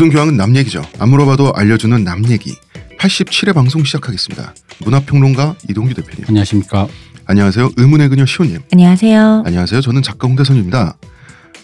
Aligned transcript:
모든 0.00 0.10
교양은 0.14 0.38
남 0.38 0.56
얘기죠. 0.56 0.82
안 0.98 1.10
물어봐도 1.10 1.52
알려주는 1.54 2.02
남 2.04 2.26
얘기. 2.30 2.54
87회 2.98 3.52
방송 3.54 3.84
시작하겠습니다. 3.84 4.54
문화평론가 4.82 5.56
이동규 5.68 5.92
대표님. 5.92 6.24
안녕하십니까. 6.26 6.88
안녕하세요. 7.26 7.72
의문의 7.76 8.08
그녀 8.08 8.24
시호님. 8.24 8.60
안녕하세요. 8.72 9.42
안녕하세요. 9.44 9.82
저는 9.82 10.00
작가 10.00 10.26
홍대선입니다. 10.26 10.96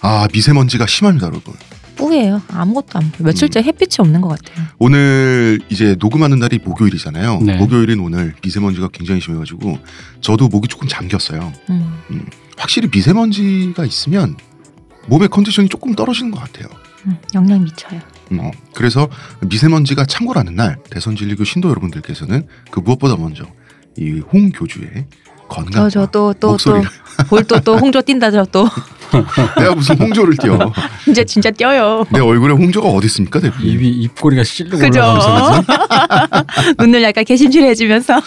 아 0.03 0.29
미세먼지가 0.35 0.85
심합니다, 0.87 1.29
여러분. 1.29 1.55
뿌예요. 1.97 2.43
아무것도 2.49 2.99
안 2.99 3.11
보여. 3.11 3.25
며칠째 3.25 3.63
햇빛이 3.63 3.97
없는 4.01 4.21
것 4.21 4.29
같아요. 4.29 4.67
오늘 4.79 5.59
이제 5.71 5.97
녹음하는 5.99 6.39
날이 6.39 6.59
목요일이잖아요. 6.63 7.41
네. 7.41 7.57
목요일인 7.57 8.01
오늘 8.01 8.35
미세먼지가 8.45 8.89
굉장히 8.93 9.23
심해가지고 9.23 9.79
저도 10.21 10.49
목이 10.49 10.69
조금 10.69 10.89
잠겼어요. 10.89 11.55
음. 11.71 12.27
확실히 12.59 12.91
미세먼지가 12.93 13.87
있으면 13.87 14.37
몸의 15.07 15.29
컨디션이 15.29 15.71
조금 15.71 15.95
떨어지는 15.95 16.33
것 16.33 16.41
같아요. 16.41 16.69
음, 17.07 17.17
영향 17.35 17.65
미쳐요. 17.65 17.99
음, 18.33 18.51
그래서 18.75 19.09
미세먼지가 19.41 20.05
창궐하는 20.07 20.55
날 20.57 20.77
대선 20.91 21.17
진리교 21.17 21.45
신도 21.45 21.69
여러분들께서는 21.71 22.47
그 22.71 22.81
무엇보다 22.81 23.17
먼저 23.17 23.45
이 23.99 24.21
홍 24.33 24.51
교주의 24.51 25.07
건강 25.49 25.73
저저또또또 25.89 26.49
목소리를 26.51 26.89
볼또또 27.29 27.79
홍조 27.79 28.03
뛴다 28.03 28.31
저 28.31 28.45
또 28.51 28.69
내가 29.57 29.75
무슨 29.77 29.97
홍조를 29.97 30.37
띄워 30.37 30.59
이제 31.09 31.25
진짜 31.25 31.49
뛰어요. 31.53 32.05
내 32.11 32.19
얼굴에 32.19 32.53
홍조가 32.53 32.89
어디 32.89 33.07
있습니까 33.07 33.39
대표님 33.39 33.69
입이 33.75 33.89
입꼬리가 34.03 34.43
그죠? 34.43 35.01
올라가면서 35.01 35.65
눈을 36.83 37.03
약간 37.05 37.25
개심실해지면서 37.25 38.21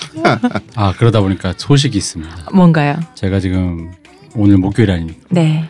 아 0.76 0.94
그러다 0.98 1.20
보니까 1.20 1.54
소식이 1.58 1.98
있습니다. 1.98 2.48
뭔가요? 2.54 2.98
제가 3.16 3.42
지금 3.42 3.92
오늘 4.36 4.58
목요일 4.58 4.92
아닙니까? 4.92 5.20
네, 5.30 5.70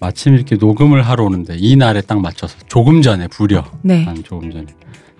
마침 0.00 0.34
이렇게 0.34 0.56
녹음을 0.56 1.02
하러 1.02 1.24
오는데 1.24 1.56
이 1.58 1.76
날에 1.76 2.00
딱 2.00 2.20
맞춰서 2.20 2.56
조금 2.68 3.02
전에 3.02 3.28
부려 3.28 3.64
네. 3.82 4.04
한 4.04 4.22
조금 4.22 4.50
전에 4.50 4.66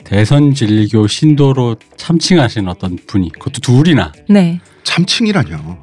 대선 0.05 0.55
진리교 0.55 1.06
신도로 1.06 1.77
참칭하신 1.97 2.69
어떤 2.69 2.98
분이 3.06 3.33
그것도 3.33 3.61
둘이나 3.61 4.12
네. 4.28 4.61
참칭이라뇨 4.83 5.78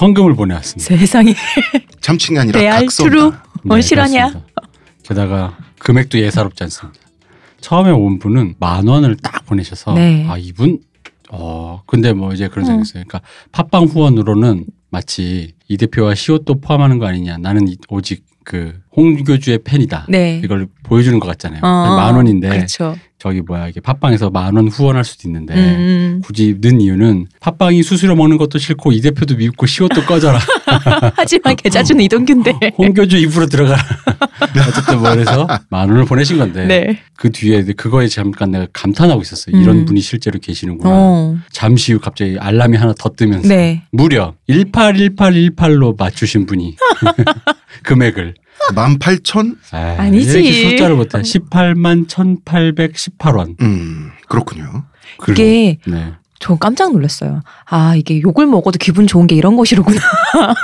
헌금을 0.00 0.34
보내왔습니다. 0.34 0.96
세상에 0.96 1.34
참칭이 2.00 2.38
아니라? 2.38 2.60
뭔 3.64 3.80
실화냐? 3.80 4.30
네. 4.30 4.40
게다가 5.02 5.56
금액도 5.78 6.18
예사롭지 6.18 6.62
않습니다. 6.64 7.00
처음에 7.60 7.90
온 7.90 8.18
분은 8.18 8.54
만 8.58 8.86
원을 8.86 9.16
딱 9.16 9.44
보내셔서 9.46 9.94
네. 9.94 10.26
아 10.28 10.36
이분 10.36 10.78
어 11.30 11.82
근데 11.86 12.12
뭐 12.12 12.32
이제 12.32 12.48
그런 12.48 12.64
어. 12.64 12.66
생각이 12.66 12.88
있어요. 12.88 13.04
그러니까 13.06 13.28
팟빵 13.52 13.86
후원으로는 13.86 14.66
마치 14.90 15.52
이 15.68 15.76
대표와 15.76 16.14
시옷도 16.14 16.60
포함하는 16.60 16.98
거 16.98 17.06
아니냐. 17.06 17.38
나는 17.38 17.68
이- 17.68 17.76
오직 17.88 18.24
그 18.46 18.72
홍교주의 18.96 19.58
팬이다. 19.64 20.06
네. 20.08 20.40
이걸 20.42 20.68
보여주는 20.84 21.18
것 21.18 21.26
같잖아요. 21.26 21.60
어, 21.64 21.96
만 21.96 22.14
원인데 22.14 22.48
그렇죠. 22.48 22.96
저기 23.18 23.40
뭐야 23.40 23.66
이게 23.66 23.80
팟빵에서 23.80 24.30
만 24.30 24.54
원 24.56 24.68
후원할 24.68 25.04
수도 25.04 25.26
있는데 25.28 25.54
음, 25.54 26.20
굳이 26.22 26.56
넣은 26.62 26.80
이유는 26.80 27.26
팟빵이 27.40 27.82
수수료 27.82 28.14
먹는 28.14 28.36
것도 28.36 28.58
싫고 28.58 28.92
이 28.92 29.00
대표도 29.00 29.34
믿고 29.36 29.66
시옷도 29.66 30.02
꺼져라. 30.04 30.38
하지만 31.16 31.56
계좌주는 31.56 32.04
이동규인데. 32.04 32.52
홍교주 32.78 33.16
입으로 33.16 33.46
들어가라. 33.46 33.82
어쨌든 34.68 35.00
뭐 35.00 35.10
그래서 35.10 35.46
만 35.68 35.88
원을 35.90 36.04
보내신 36.04 36.38
건데 36.38 36.66
네. 36.66 37.00
그 37.16 37.30
뒤에 37.32 37.64
그거에 37.76 38.06
잠깐 38.06 38.52
내가 38.52 38.66
감탄하고 38.72 39.22
있었어요. 39.22 39.60
이런 39.60 39.78
음. 39.78 39.84
분이 39.86 40.00
실제로 40.00 40.38
계시는구나. 40.38 40.90
어. 40.92 41.36
잠시 41.50 41.94
후 41.94 41.98
갑자기 41.98 42.36
알람이 42.38 42.76
하나 42.76 42.94
더 42.96 43.08
뜨면서 43.08 43.48
네. 43.48 43.82
무려 43.90 44.34
181818로 44.48 45.98
맞추신 45.98 46.46
분이 46.46 46.76
금액을 47.82 48.34
18,000 48.74 49.56
아, 49.72 49.96
아니지. 49.98 50.70
숫자를 50.70 50.96
못해 50.96 51.18
18만 51.20 52.06
1818원. 52.08 53.60
음 53.60 54.10
그렇군요 54.28 54.84
이게 55.28 55.78
네. 55.86 56.12
저 56.38 56.56
깜짝 56.56 56.92
놀랐어요. 56.92 57.42
아 57.64 57.94
이게 57.96 58.20
욕을 58.20 58.46
먹어도 58.46 58.78
기분 58.78 59.06
좋은 59.06 59.26
게 59.26 59.34
이런 59.36 59.56
것이로구나. 59.56 60.00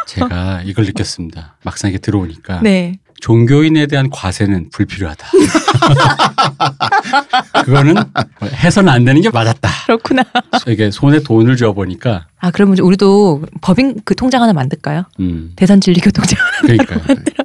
제가 0.06 0.62
이걸 0.64 0.84
느꼈습니다. 0.86 1.56
막상 1.64 1.90
이게 1.90 1.98
들어오니까 1.98 2.60
네. 2.62 2.98
종교인에 3.22 3.86
대한 3.86 4.10
과세는 4.10 4.70
불필요하다. 4.70 5.28
그거는 7.64 7.94
해서는 8.42 8.92
안 8.92 9.04
되는 9.04 9.22
게 9.22 9.30
맞았다. 9.30 9.70
그렇구나. 9.86 10.24
이게 10.66 10.90
손에 10.90 11.20
돈을 11.20 11.56
줘 11.56 11.72
보니까 11.72 12.26
아 12.40 12.50
그러면 12.50 12.78
우리도 12.80 13.42
법인 13.60 14.00
그 14.04 14.16
통장 14.16 14.42
하나 14.42 14.52
만들까요? 14.52 15.04
음 15.20 15.52
대선 15.54 15.80
진리교 15.80 16.10
통장. 16.10 16.36
그러니까요. 16.62 16.98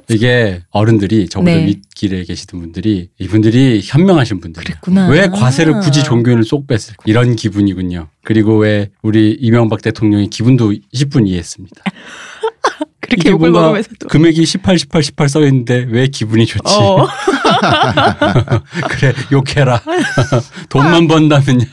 이게 0.08 0.62
어른들이 0.70 1.28
저보다 1.28 1.52
네. 1.52 1.66
윗길에 1.66 2.24
계시던 2.24 2.58
분들이 2.60 3.10
이분들이 3.20 3.80
현명하신 3.84 4.40
분들이에요. 4.40 4.78
왜 5.12 5.28
과세를 5.28 5.78
굳이 5.78 6.02
종교인을 6.02 6.42
쏙 6.42 6.66
뺐을까? 6.66 7.04
이런 7.06 7.36
기분이군요. 7.36 8.08
그리고 8.24 8.58
왜 8.58 8.90
우리 9.02 9.30
이명박 9.40 9.82
대통령의 9.82 10.26
기분도 10.26 10.72
10분 10.92 11.28
이해했습니다. 11.28 11.82
그렇게 13.08 13.30
욕을 13.30 13.50
먹으면서도. 13.50 14.08
금액이 14.08 14.44
18, 14.44 14.78
18, 14.78 15.02
18 15.02 15.28
써 15.28 15.40
있는데 15.46 15.86
왜 15.88 16.06
기분이 16.08 16.46
좋지? 16.46 16.74
어. 16.74 17.06
그래 18.90 19.12
욕해라. 19.32 19.80
돈만 20.68 21.08
번다면야 21.08 21.64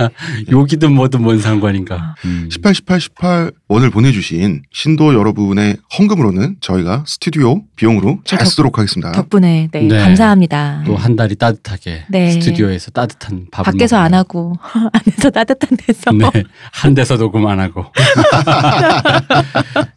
욕이든 0.51 0.91
뭐든 0.93 1.21
뭔 1.21 1.39
상관인가. 1.39 2.15
음. 2.25 2.47
18, 2.51 2.73
18, 2.73 2.99
18 3.01 3.51
원을 3.67 3.89
보내주신 3.89 4.63
신도 4.71 5.13
여러분의 5.13 5.77
헌금으로는 5.97 6.57
저희가 6.61 7.03
스튜디오 7.07 7.61
비용으로 7.75 8.19
잘 8.25 8.39
덕- 8.39 8.45
쓰도록 8.47 8.77
하겠습니다 8.77 9.11
덕분에 9.11 9.69
네, 9.71 9.81
네. 9.81 9.97
감사합니다. 9.99 10.83
또 10.85 10.95
한 10.95 11.15
달이 11.15 11.35
따뜻하게 11.35 12.05
네. 12.09 12.31
스튜디오에서 12.31 12.89
따뜻한 12.91 13.47
밥을 13.51 13.73
밖에서 13.73 13.97
안 13.97 14.11
먹으면. 14.11 14.19
하고 14.19 14.53
안에서 14.93 15.29
따뜻한 15.29 15.77
데서. 15.85 16.11
네, 16.11 16.43
한 16.71 16.95
대서 16.95 17.17
녹음 17.17 17.45
안 17.47 17.59
하고 17.59 17.85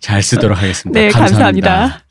잘 0.00 0.22
쓰도록 0.22 0.59
하겠습니다. 0.60 0.99
네, 1.00 1.09
감사합니다. 1.10 1.27
감사합니다. 1.30 2.04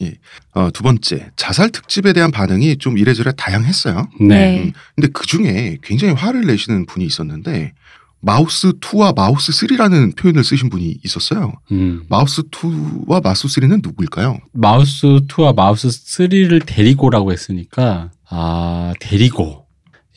어, 0.53 0.69
두 0.71 0.83
번째 0.83 1.29
자살 1.35 1.69
특집에 1.69 2.13
대한 2.13 2.31
반응이 2.31 2.77
좀 2.77 2.97
이래저래 2.97 3.31
다양했어요 3.37 4.09
네. 4.19 4.27
네. 4.27 4.63
음, 4.63 4.73
근데 4.95 5.07
그 5.13 5.25
중에 5.25 5.77
굉장히 5.83 6.13
화를 6.13 6.45
내시는 6.47 6.85
분이 6.85 7.05
있었는데 7.05 7.73
mouth 8.19 8.71
2와 8.73 9.15
mouth 9.15 9.51
3라는 9.51 10.15
표현을 10.17 10.43
쓰신 10.43 10.69
분이 10.69 10.99
있었어요. 11.03 11.53
음. 11.71 12.03
mouth 12.09 12.41
2와 12.43 13.23
mouth 13.23 13.47
3는 13.47 13.81
누구일까요? 13.83 14.39
mouth 14.53 15.07
2와 15.27 15.55
mouth 15.55 15.87
3를 15.87 16.63
데리고라고 16.65 17.31
했으니까 17.31 18.11
아 18.29 18.93
데리고 18.99 19.67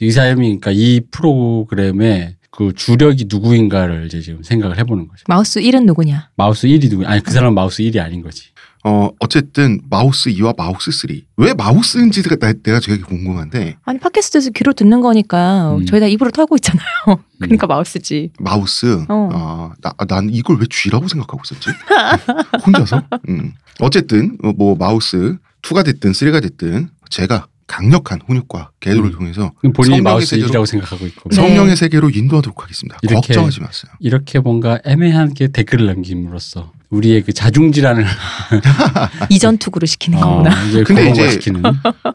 이 0.01 0.11
사람이 0.11 0.41
그러니까 0.41 0.71
이 0.73 1.01
프로그램의 1.11 2.37
그 2.51 2.73
주력이 2.75 3.27
누구인가를 3.29 4.07
이제 4.07 4.21
지금 4.21 4.43
생각을 4.43 4.79
해보는 4.79 5.07
거죠. 5.09 5.25
mouth 5.29 5.61
1은 5.61 5.85
누구냐? 5.85 6.31
mouth 6.37 6.67
1이 6.67 6.91
누구? 6.91 7.07
아니 7.07 7.23
그 7.23 7.31
사람 7.31 7.51
은 7.51 7.55
mouth 7.55 7.83
1이 7.83 8.03
아닌 8.03 8.23
거지. 8.23 8.45
어, 8.83 9.11
어쨌든 9.21 9.81
mouth 9.91 10.31
2와 10.31 10.57
mouth 10.57 10.91
3. 10.91 11.11
왜 11.37 11.53
mouth인지가 11.53 12.37
나- 12.37 12.53
내가 12.63 12.81
되게 12.81 13.03
궁금한데 13.03 13.77
아니 13.85 13.99
팟캐스트에서 13.99 14.51
귀로 14.51 14.73
듣는 14.73 15.01
거니까 15.03 15.75
음. 15.77 15.85
저희 15.85 16.01
다 16.01 16.07
입으로 16.07 16.31
털고 16.31 16.57
있잖아요. 16.57 16.87
그러니까 17.39 17.67
mouth지. 17.67 18.31
mouth. 18.39 19.05
어. 19.09 19.29
아, 19.33 19.71
나, 19.83 19.93
난 20.07 20.31
이걸 20.31 20.59
왜 20.61 20.67
쥐라고 20.71 21.09
생각하고 21.09 21.43
있었지? 21.45 21.69
혼자서? 22.65 23.03
음. 23.29 23.53
어쨌든 23.81 24.37
어, 24.43 24.53
뭐 24.53 24.75
mouth 24.77 25.37
2가 25.63 25.85
됐든 25.85 26.13
3가 26.13 26.41
됐든 26.43 26.89
제가 27.11 27.47
강력한 27.67 28.21
훈육과 28.27 28.71
계도를 28.81 29.11
음. 29.11 29.13
통해서 29.13 29.53
본인이 29.61 29.75
성령의 29.99 30.01
mouth 30.03 30.37
세계로- 30.37 30.49
1이라고 30.51 30.67
생각하고 30.67 31.07
있고 31.07 31.29
네. 31.31 31.37
성령의 31.37 31.77
세계로 31.77 32.11
인도하도록 32.11 32.63
하겠습니다. 32.63 32.99
이렇게- 33.03 33.15
걱정하지 33.35 33.61
마세요. 33.61 33.93
이렇게 34.01 34.39
뭔가 34.41 34.81
애매하게 34.85 35.49
댓글을 35.49 35.87
남김으로써 35.87 36.73
우리의 36.91 37.23
그 37.23 37.33
자중지란을 37.33 38.05
이전투구를 39.31 39.87
시키는 39.87 40.19
어, 40.19 40.21
거구나. 40.43 40.65
이제 40.67 40.83
근데 40.83 41.09
이제- 41.11 41.31
시키는 41.31 41.63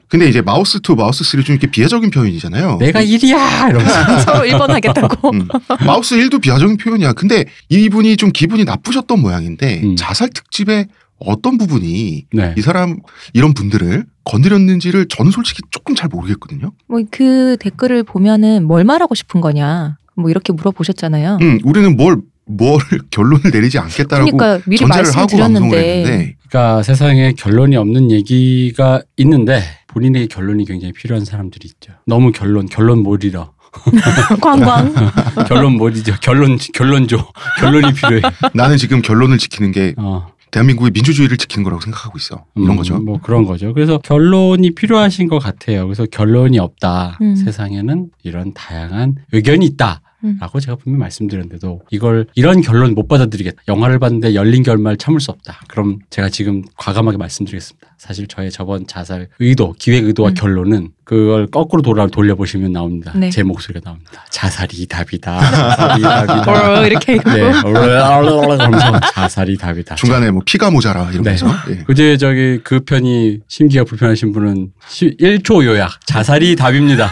근데 0.09 0.27
이제 0.27 0.41
mouth 0.41 0.79
2, 0.79 0.95
mouth 0.95 1.23
3 1.23 1.30
좀 1.30 1.51
이렇게 1.51 1.67
비하적인 1.67 2.09
표현이잖아요. 2.11 2.77
내가 2.79 3.01
1이야 3.01 3.69
이러면서 3.69 4.19
서로 4.19 4.39
1번 4.45 4.67
하겠다고. 4.67 5.31
음. 5.33 5.47
마우스 5.85 6.15
1도 6.17 6.41
비하적인 6.41 6.77
표현이야. 6.77 7.13
근데 7.13 7.45
이분이 7.69 8.17
좀 8.17 8.31
기분이 8.31 8.65
나쁘셨던 8.65 9.19
모양인데 9.21 9.81
음. 9.83 9.95
자살 9.95 10.29
특집의 10.29 10.87
어떤 11.19 11.57
부분이 11.57 12.25
네. 12.33 12.53
이 12.57 12.61
사람 12.61 12.97
이런 13.33 13.53
분들을 13.53 14.05
건드렸는지를 14.25 15.07
저는 15.07 15.31
솔직히 15.31 15.61
조금 15.71 15.95
잘 15.95 16.09
모르겠거든요. 16.09 16.71
뭐 16.89 16.99
그 17.11 17.55
댓글을 17.61 18.03
보면은 18.03 18.65
뭘 18.65 18.83
말하고 18.83 19.15
싶은 19.15 19.39
거냐. 19.39 19.97
뭐 20.17 20.29
이렇게 20.29 20.51
물어보셨잖아요. 20.53 21.37
음, 21.41 21.59
우리는 21.63 21.95
뭘, 21.97 22.17
뭘 22.45 22.79
결론을 23.11 23.51
내리지 23.51 23.79
않겠다라고 23.79 24.31
그러니까 24.31 24.63
미리 24.67 24.77
전제를 24.77 25.15
하고 25.15 25.37
방송을 25.37 25.77
했는데 25.77 26.35
그러니까 26.49 26.83
세상에 26.83 27.33
결론이 27.33 27.75
없는 27.75 28.11
얘기가 28.11 29.01
있는데 29.17 29.61
본인에게 29.87 30.27
결론이 30.27 30.65
굉장히 30.65 30.93
필요한 30.93 31.25
사람들이 31.25 31.67
있죠. 31.67 31.93
너무 32.05 32.31
결론 32.31 32.67
결론 32.67 32.99
못 32.99 33.23
잃어. 33.23 33.53
관광. 34.41 34.93
결론 35.47 35.73
못 35.77 35.95
잊어. 35.97 36.15
결론 36.21 36.57
결론 36.73 37.07
줘. 37.07 37.27
결론이 37.59 37.93
필요해. 37.93 38.21
나는 38.53 38.77
지금 38.77 39.01
결론을 39.01 39.37
지키는 39.37 39.71
게 39.71 39.93
어. 39.97 40.27
대한민국의 40.51 40.91
민주주의를 40.91 41.35
지키는 41.37 41.63
거라고 41.65 41.81
생각하고 41.81 42.17
있어. 42.17 42.45
이런 42.55 42.71
음, 42.71 42.75
거죠. 42.77 42.97
뭐 42.99 43.19
그런 43.21 43.45
거죠. 43.45 43.73
그래서 43.73 43.97
결론이 43.97 44.73
필요하신 44.73 45.27
것 45.27 45.39
같아요. 45.39 45.85
그래서 45.85 46.05
결론이 46.05 46.59
없다. 46.59 47.17
음. 47.21 47.35
세상에는 47.35 48.07
이런 48.23 48.53
다양한 48.53 49.15
의견이 49.33 49.65
있다. 49.65 50.01
음. 50.25 50.37
라고 50.41 50.59
제가 50.59 50.75
분명히 50.75 50.99
말씀드렸는데도 51.01 51.81
이걸 51.91 52.27
이런 52.35 52.61
결론 52.61 52.93
못 52.95 53.07
받아들이겠다. 53.07 53.63
영화를 53.67 53.99
봤는데 53.99 54.33
열린 54.33 54.63
결말 54.63 54.97
참을 54.97 55.19
수 55.19 55.31
없다. 55.31 55.61
그럼 55.67 55.99
제가 56.09 56.29
지금 56.29 56.63
과감하게 56.77 57.17
말씀드리겠습니다. 57.17 57.87
사실 57.97 58.27
저의 58.27 58.51
저번 58.51 58.87
자살 58.87 59.29
의도, 59.39 59.73
기획 59.77 60.05
의도와 60.05 60.29
음. 60.29 60.33
결론은 60.33 60.89
그걸 61.05 61.47
거꾸로 61.47 61.81
돌아 61.81 62.07
돌려보시면 62.07 62.73
나옵니다. 62.73 63.13
네. 63.15 63.29
제 63.29 63.43
목소리가 63.43 63.83
나옵니다. 63.83 64.25
자살이 64.29 64.85
답이다. 64.87 65.39
자살이 65.39 66.01
답이다. 66.01 66.79
어, 66.81 66.85
이렇게 66.85 67.13
네. 67.17 67.21
그러면서 67.61 68.99
자살이 69.13 69.57
답이다. 69.57 69.95
중간에 69.95 70.31
뭐 70.31 70.41
피가 70.43 70.71
모자라 70.71 71.11
이러면서 71.11 71.47
예. 71.69 71.83
그제 71.85 72.17
저기 72.17 72.59
그 72.63 72.79
편이 72.79 73.41
심기가 73.47 73.83
불편하신 73.83 74.31
분은 74.33 74.71
1초 74.89 75.63
요약 75.63 76.05
자살이 76.05 76.55
답입니다. 76.55 77.11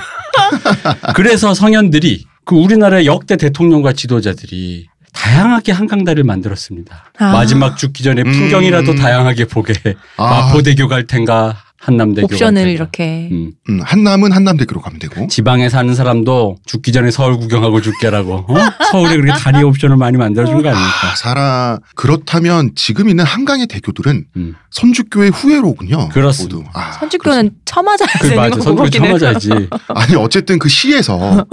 그래서 1.15 1.53
성현들이 1.53 2.25
그 2.45 2.55
우리나라의 2.55 3.05
역대 3.05 3.37
대통령과 3.37 3.93
지도자들이 3.93 4.87
다양하게 5.13 5.71
한강다리를 5.71 6.23
만들었습니다. 6.23 7.11
아. 7.19 7.31
마지막 7.31 7.77
죽기 7.77 8.03
전에 8.03 8.23
음. 8.23 8.31
풍경이라도 8.31 8.95
다양하게 8.95 9.45
보게 9.45 9.73
아. 10.17 10.29
마포대교 10.29 10.87
갈 10.87 11.07
텐가 11.07 11.62
한남대교 11.83 12.27
갈 12.27 12.35
옵션을. 12.35 12.67
이렇게 12.69 13.27
음. 13.31 13.51
음, 13.69 13.81
한남은 13.83 14.31
한남대교로 14.31 14.81
가면 14.81 14.99
되고 14.99 15.27
지방에 15.27 15.67
사는 15.69 15.93
사람도 15.93 16.57
죽기 16.65 16.93
전에 16.93 17.11
서울 17.11 17.37
구경하고 17.37 17.81
죽게라고 17.81 18.33
어? 18.47 18.55
서울에 18.91 19.17
그렇게 19.17 19.37
다리 19.39 19.63
옵션을 19.63 19.97
많이 19.97 20.17
만들어준 20.17 20.61
거 20.61 20.69
아닙니까? 20.69 21.11
아, 21.11 21.15
사라 21.15 21.79
그렇다면 21.95 22.71
지금 22.75 23.09
있는 23.09 23.25
한강의 23.25 23.67
대교들은 23.67 24.25
음. 24.37 24.55
선주교의 24.71 25.31
후예로군요. 25.31 26.09
그렇습니다. 26.09 26.55
모두. 26.55 26.69
아, 26.73 26.93
선주교는 26.93 27.51
쳐맞아야 27.65 28.07
그 28.21 28.29
되는 28.29 28.35
맞아. 28.37 28.59
참아야지. 28.89 29.49
그렇습니다. 29.49 29.77
아니 29.89 30.15
어쨌든 30.15 30.59
그 30.59 30.69
시에서 30.69 31.45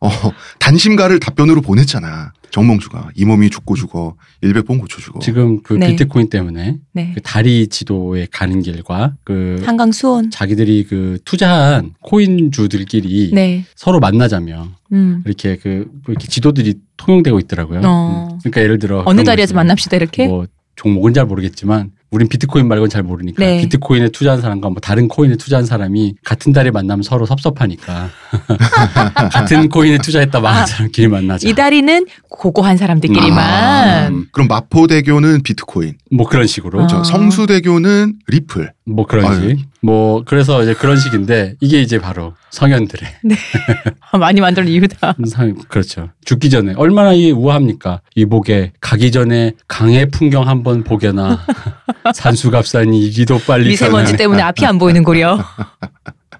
어, 0.00 0.10
단심가를 0.58 1.20
답변으로 1.20 1.62
보냈잖아. 1.62 2.32
정몽주가 2.50 3.10
이 3.14 3.24
몸이 3.24 3.50
죽고 3.50 3.76
죽어 3.76 4.16
일백번 4.40 4.78
고쳐주고 4.78 5.20
지금 5.20 5.62
그 5.62 5.74
네. 5.74 5.88
비트코인 5.88 6.28
때문에 6.30 6.78
네. 6.92 7.12
그 7.14 7.20
다리 7.22 7.68
지도에 7.68 8.26
가는 8.30 8.60
길과 8.62 9.14
그 9.24 9.62
한강 9.64 9.92
수원. 9.92 10.30
자기들이 10.30 10.84
그 10.84 11.18
투자한 11.24 11.94
코인주들끼리 12.00 13.30
네. 13.32 13.64
서로 13.76 14.00
만나자며 14.00 14.68
음. 14.92 15.22
이렇게 15.24 15.56
그 15.56 15.90
이렇게 16.08 16.26
지도들이 16.26 16.74
통용되고 16.96 17.38
있더라고요. 17.40 17.80
어. 17.84 18.28
음. 18.32 18.38
그러니까 18.40 18.62
예를 18.62 18.78
들어 18.78 19.02
어느 19.06 19.22
자리에서. 19.22 19.54
만납시다 19.54 19.96
이렇게. 19.96 20.26
뭐 20.26 20.46
종목은 20.76 21.14
잘 21.14 21.26
모르겠지만 21.26 21.92
우린 22.10 22.28
비트코인 22.28 22.66
말고는 22.66 22.90
잘 22.90 23.02
모르니까 23.02 23.44
네. 23.44 23.60
비트코인에 23.60 24.08
투자한 24.08 24.40
사람과 24.40 24.68
뭐 24.68 24.80
다른 24.80 25.06
코인에 25.06 25.36
투자한 25.36 25.64
사람이 25.64 26.14
같은 26.24 26.52
달에 26.52 26.70
만나면 26.72 27.02
서로 27.04 27.24
섭섭하니까 27.24 28.10
같은 29.32 29.68
코인에 29.68 29.98
투자했다 29.98 30.40
망한 30.40 30.62
아, 30.62 30.66
사람끼리 30.66 31.08
만나자. 31.08 31.48
이 31.48 31.54
다리는 31.54 32.06
고고한 32.28 32.76
사람들끼리만. 32.76 33.38
아, 33.38 34.10
그럼 34.32 34.48
마포대교는 34.48 35.42
비트코인, 35.42 35.94
뭐 36.10 36.26
그런 36.26 36.46
식으로. 36.46 36.82
아. 36.82 36.86
저 36.88 37.04
성수대교는 37.04 38.14
리플. 38.26 38.72
뭐 38.90 39.06
그런지. 39.06 39.46
아유. 39.46 39.56
뭐 39.82 40.22
그래서 40.24 40.62
이제 40.62 40.74
그런 40.74 40.98
식인데 40.98 41.54
이게 41.60 41.80
이제 41.80 41.98
바로 41.98 42.34
성현들의 42.50 43.08
많이 44.18 44.40
만들 44.40 44.68
이유다. 44.68 45.14
상 45.26 45.54
그렇죠. 45.68 46.10
죽기 46.24 46.50
전에 46.50 46.74
얼마나 46.76 47.12
이 47.12 47.30
우아합니까? 47.30 48.00
이복에 48.14 48.72
가기 48.80 49.10
전에 49.12 49.52
강의 49.68 50.10
풍경 50.10 50.46
한번 50.48 50.84
보게나 50.84 51.40
산수갑산이 52.14 53.00
이리도 53.06 53.38
빨리 53.46 53.68
미세먼지. 53.68 54.16
때문에 54.16 54.42
앞이 54.42 54.64
안 54.66 54.78
보이는 54.78 55.02
고려. 55.02 55.38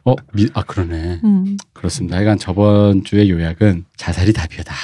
어, 0.05 0.15
미, 0.33 0.49
아 0.55 0.63
그러네. 0.63 1.21
음. 1.25 1.57
그렇습니다. 1.81 2.19
하여간 2.19 2.37
저번 2.37 3.05
주의 3.05 3.31
요약은 3.31 3.87
자살이 3.97 4.35
답이다. 4.35 4.75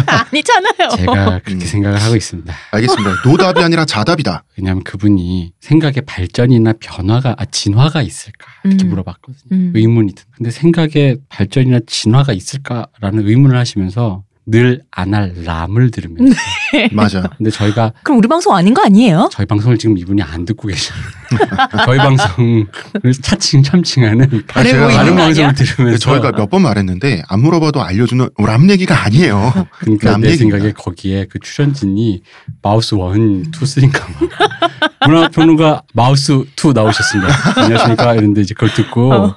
아니잖아요. 0.32 0.96
제가 0.96 1.40
그렇게 1.40 1.52
음. 1.52 1.60
생각을 1.60 2.00
하고 2.00 2.16
있습니다. 2.16 2.54
알겠습니다. 2.70 3.10
노답이 3.26 3.62
아니라 3.62 3.84
자답이다. 3.84 4.44
왜냐하면 4.56 4.82
그분이 4.82 5.52
생각에 5.60 6.00
발전이나 6.06 6.72
변화가 6.80 7.36
아 7.36 7.44
진화가 7.44 8.00
있을까 8.00 8.46
이렇게 8.64 8.86
음. 8.86 8.88
물어봤거든요. 8.88 9.42
음. 9.52 9.72
의문이 9.74 10.14
든. 10.14 10.24
근데 10.34 10.50
생각에 10.50 11.16
발전이나 11.28 11.80
진화가 11.86 12.32
있을까라는 12.32 13.28
의문을 13.28 13.58
하시면서 13.58 14.24
늘 14.46 14.80
안 14.96 15.14
할 15.14 15.32
람을 15.44 15.90
들으면서. 15.90 16.34
맞아. 16.92 17.22
근데 17.38 17.50
저희가 17.50 17.92
그럼 18.02 18.18
우리 18.18 18.26
방송 18.28 18.54
아닌 18.54 18.74
거 18.74 18.82
아니에요? 18.82 19.28
저희 19.32 19.46
방송을 19.46 19.78
지금 19.78 19.96
이분이 19.98 20.22
안 20.22 20.44
듣고 20.44 20.66
계시잖아요. 20.68 21.04
저희 21.86 21.98
방송을 21.98 22.66
차칭 23.22 23.62
참칭하는 23.62 24.42
아, 24.54 24.62
제가 24.62 24.88
다른 24.88 25.10
거 25.16 25.22
방송을 25.22 25.48
아니야? 25.48 25.52
들으면서 25.52 25.98
저희가 25.98 26.32
몇 26.32 26.50
번 26.50 26.62
말했는데 26.62 27.22
안 27.28 27.40
물어봐도 27.40 27.80
알려주는 27.82 28.28
람 28.38 28.68
얘기가 28.70 29.04
아니에요. 29.04 29.52
그러니까 29.78 30.10
남내 30.12 30.30
얘기입니다. 30.30 30.56
생각에 30.58 30.72
거기에 30.72 31.26
그 31.30 31.38
출연진이 31.38 32.22
mouth 32.62 32.94
one, 32.96 33.50
two, 33.52 33.64
three인가 33.66 34.00
봐. 34.06 35.06
문화평론가 35.06 35.82
mouth 35.94 36.44
two 36.56 36.72
나오셨습니다. 36.72 37.32
안녕하십니까? 37.62 38.14
이런데 38.14 38.40
이제 38.40 38.54
그걸 38.54 38.72
듣고 38.74 39.12
어. 39.12 39.34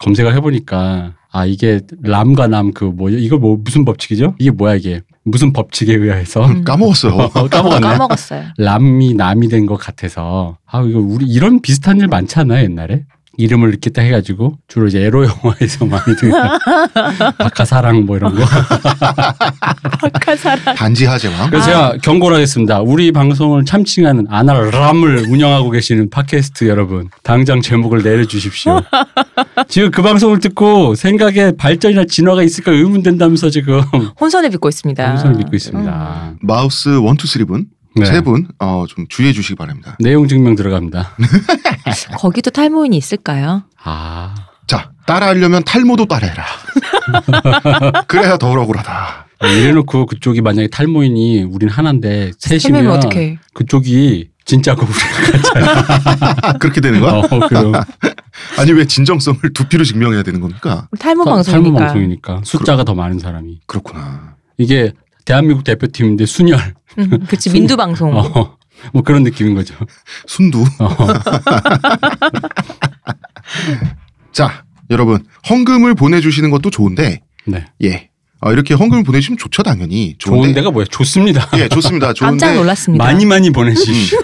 검색을 0.00 0.34
해보니까 0.34 1.14
아 1.36 1.44
이게 1.46 1.80
람과 2.02 2.46
남 2.48 2.72
그 2.72 2.84
뭐 2.86 3.10
이거 3.10 3.36
뭐 3.38 3.58
무슨 3.62 3.84
법칙이죠? 3.84 4.34
이게 4.38 4.50
뭐야 4.50 4.74
이게 4.76 5.02
무슨 5.24 5.52
법칙에 5.52 5.94
의해서 5.94 6.44
음. 6.46 6.62
까먹었어요. 6.64 7.12
어, 7.34 7.48
까먹었네. 7.48 7.80
까먹었어요. 7.88 8.44
람이 8.58 9.14
남이 9.14 9.48
된 9.48 9.66
것 9.66 9.76
같아서 9.76 10.58
아 10.66 10.82
이거 10.82 11.00
우리 11.00 11.26
이런 11.26 11.60
비슷한 11.60 11.98
일 11.98 12.06
많지 12.08 12.38
않아요 12.38 12.62
옛날에 12.64 13.04
이름을 13.38 13.68
이렇게 13.68 13.90
딱 13.90 14.02
해가지고 14.02 14.56
주로 14.68 14.86
이제 14.86 15.00
에로 15.02 15.24
영화에서 15.26 15.84
많이 15.86 16.16
든 16.16 16.30
박하사랑 17.38 18.04
뭐 18.06 18.16
이런 18.16 18.34
거 18.34 18.44
박하사랑. 20.12 20.74
반지하 20.76 21.04
제왕. 21.06 21.50
그래서 21.50 21.64
아. 21.64 21.66
제가 21.66 21.96
경고를 22.02 22.36
하겠습니다 22.36 22.80
우리 22.80 23.12
방송을 23.12 23.64
참칭하는 23.64 24.26
아날람을 24.30 25.26
운영하고 25.28 25.70
계시는 25.70 26.10
팟캐스트 26.10 26.68
여러분 26.68 27.08
당장 27.22 27.60
제목을 27.60 28.02
내려주십시오 28.02 28.80
지금 29.68 29.90
그 29.90 30.02
방송을 30.02 30.38
듣고 30.40 30.94
생각에 30.94 31.52
발전이나 31.56 32.04
진화가 32.08 32.42
있을까 32.42 32.72
의문된다면서 32.72 33.50
지금 33.50 33.80
혼선을 34.20 34.50
빚고 34.50 34.68
있습니다. 34.68 35.14
혼선을 35.14 35.36
빚고 35.36 35.56
있습니다 35.56 36.34
mouth 36.40 36.88
one 36.96 37.11
two 37.11 37.26
three 37.26 37.44
분. 37.44 37.66
네. 37.96 38.04
세 38.06 38.20
분, 38.20 38.46
어, 38.58 38.84
좀 38.88 39.06
주의해 39.08 39.32
주시기 39.32 39.54
바랍니다. 39.56 39.96
내용 40.00 40.28
증명 40.28 40.54
들어갑니다 40.54 41.12
거기도 42.18 42.50
탈모인이 42.50 42.96
있을까요? 42.96 43.64
아 43.82 44.34
자, 44.66 44.90
따라하려면 45.06 45.62
탈모도 45.64 46.06
따라해라. 46.06 46.44
그래야 48.08 48.36
더 48.36 48.50
억울하다. 48.50 49.26
이래놓고 49.42 50.06
그쪽이 50.06 50.40
만약에 50.40 50.68
탈모인이 50.68 51.44
우린 51.44 51.68
하나인데 51.68 52.32
셋이면 52.38 52.88
어떻게? 52.90 53.38
그쪽이 53.54 54.30
진짜고 54.44 54.86
우리가 54.86 56.38
아, 56.42 56.52
그렇게 56.58 56.80
되는 56.80 57.00
거야? 57.00 57.14
어, 57.14 57.48
그럼 57.48 57.72
아니, 58.58 58.72
왜 58.72 58.86
진정성을 58.86 59.40
두피로 59.52 59.84
증명해야 59.84 60.22
되는 60.22 60.40
겁니까? 60.40 60.88
탈모 60.98 61.24
탈모 61.24 61.34
방송이니까. 61.42 61.78
방송이니까 61.86 62.40
숫자가 62.44 62.84
더 62.84 62.94
많은 62.94 63.18
사람이 63.18 63.60
그렇구나. 63.66 64.36
이게 64.56 64.92
대한민국 65.26 65.64
대표팀인데 65.64 66.24
순열 66.24 66.58
음, 66.98 67.26
그치 67.28 67.50
민두 67.50 67.76
방송. 67.76 68.16
어, 68.16 68.56
뭐 68.94 69.02
그런 69.02 69.22
느낌인 69.22 69.54
거죠. 69.54 69.74
순두. 70.26 70.64
어. 70.78 70.88
자, 74.32 74.64
여러분, 74.90 75.24
헌금을 75.50 75.94
보내주시는 75.94 76.50
것도 76.50 76.70
좋은데, 76.70 77.20
네. 77.44 77.66
예. 77.84 78.08
어, 78.40 78.52
이렇게 78.52 78.74
헌금을 78.74 79.02
보내주시면 79.02 79.38
좋죠, 79.38 79.62
당연히. 79.62 80.14
좋은 80.18 80.38
좋은데. 80.38 80.54
데가 80.54 80.70
뭐야? 80.70 80.86
좋습니다. 80.90 81.48
예, 81.58 81.68
좋습니다. 81.68 82.12
좋은데. 82.12 82.46
깜짝 82.46 82.54
놀랐습니다. 82.54 83.04
많이 83.04 83.26
많이 83.26 83.50
보내주십시오. 83.50 84.18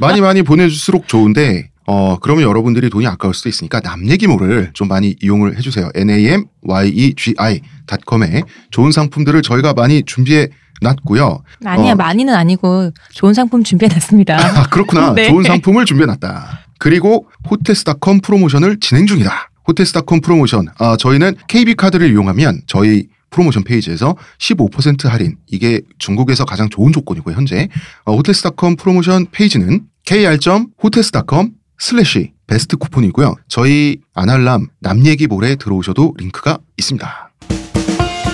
많이 0.00 0.20
많이 0.20 0.42
보내줄수록 0.42 1.08
좋은데 1.08 1.70
어 1.92 2.18
그러면 2.20 2.44
여러분들이 2.44 2.88
돈이 2.88 3.04
아까울 3.08 3.34
수도 3.34 3.48
있으니까 3.48 3.80
남 3.80 4.08
얘기모를 4.08 4.70
좀 4.74 4.86
많이 4.86 5.16
이용을 5.20 5.56
해주세요. 5.58 5.90
n 5.96 6.10
a 6.10 6.24
m 6.28 6.44
y 6.62 6.88
e 6.88 7.14
g 7.16 7.34
i.com에 7.36 8.42
좋은 8.70 8.92
상품들을 8.92 9.42
저희가 9.42 9.72
많이 9.72 10.04
준비해 10.04 10.46
놨고요. 10.82 11.42
아니야 11.64 11.92
어. 11.94 11.96
많이는 11.96 12.32
아니고 12.32 12.92
좋은 13.12 13.34
상품 13.34 13.64
준비해 13.64 13.92
놨습니다. 13.92 14.38
아 14.38 14.68
그렇구나. 14.68 15.14
네. 15.18 15.26
좋은 15.26 15.42
상품을 15.42 15.84
준비해 15.84 16.06
놨다. 16.06 16.60
그리고 16.78 17.26
호텔스닷컴 17.50 18.20
프로모션을 18.20 18.78
진행 18.78 19.06
중이다. 19.06 19.50
호텔스닷컴 19.66 20.20
프로모션. 20.20 20.68
아 20.78 20.96
저희는 20.96 21.34
KB 21.48 21.74
카드를 21.74 22.08
이용하면 22.12 22.60
저희 22.68 23.08
프로모션 23.30 23.64
페이지에서 23.64 24.14
15% 24.38 25.08
할인. 25.08 25.38
이게 25.48 25.80
중국에서 25.98 26.44
가장 26.44 26.68
좋은 26.68 26.92
조건이고요. 26.92 27.34
현재 27.34 27.68
어, 28.04 28.14
호텔스닷컴 28.14 28.76
프로모션 28.76 29.26
페이지는 29.32 29.86
kr.hotels.com 30.04 31.59
슬래시 31.80 32.32
베스트 32.46 32.76
쿠폰이고요. 32.76 33.34
저희 33.48 33.98
아날람 34.14 34.68
남 34.80 35.04
얘기 35.06 35.26
몰에 35.26 35.56
들어오셔도 35.56 36.14
링크가 36.18 36.58
있습니다. 36.76 37.30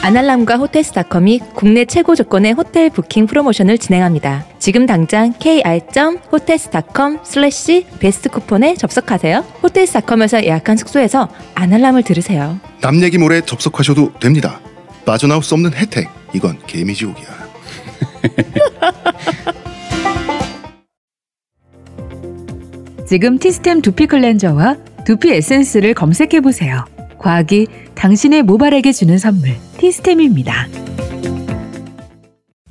아날람과 0.03 0.57
호텔스닷컴이 0.57 1.41
국내 1.55 1.85
최고 1.85 2.15
조건의 2.15 2.53
호텔 2.53 2.91
부킹 2.91 3.27
프로모션을 3.27 3.79
진행합니다. 3.79 4.47
지금 4.61 4.87
당장 4.87 5.33
kr.hotels.com 5.39 7.19
슬래시 7.25 7.87
베스트 7.99 8.29
쿠폰에 8.29 8.75
접속하세요. 8.77 9.45
호텔스닷컴에서 9.63 10.45
예약한 10.45 10.77
숙소에서 10.77 11.29
아날람을 11.55 12.05
들으세요. 12.05 12.61
남 12.81 13.03
얘기 13.03 13.19
몰에 13.19 13.41
접속하셔도 13.41 14.13
됩니다. 14.21 14.61
빠져나올 15.05 15.43
수 15.43 15.55
없는 15.55 15.73
혜택. 15.73 16.09
이건 16.35 16.59
개미지옥이야. 16.67 17.27
지금 23.07 23.39
티스템 23.39 23.83
두피 23.83 24.07
클렌저와 24.07 24.77
두피 25.05 25.31
에센스를 25.31 25.95
검색해 25.95 26.41
보세요. 26.41 26.85
과학이 27.19 27.69
당신의 27.95 28.43
모발에게 28.43 28.91
주는 28.93 29.17
선물 29.17 29.51
티스템입니다. 29.79 30.67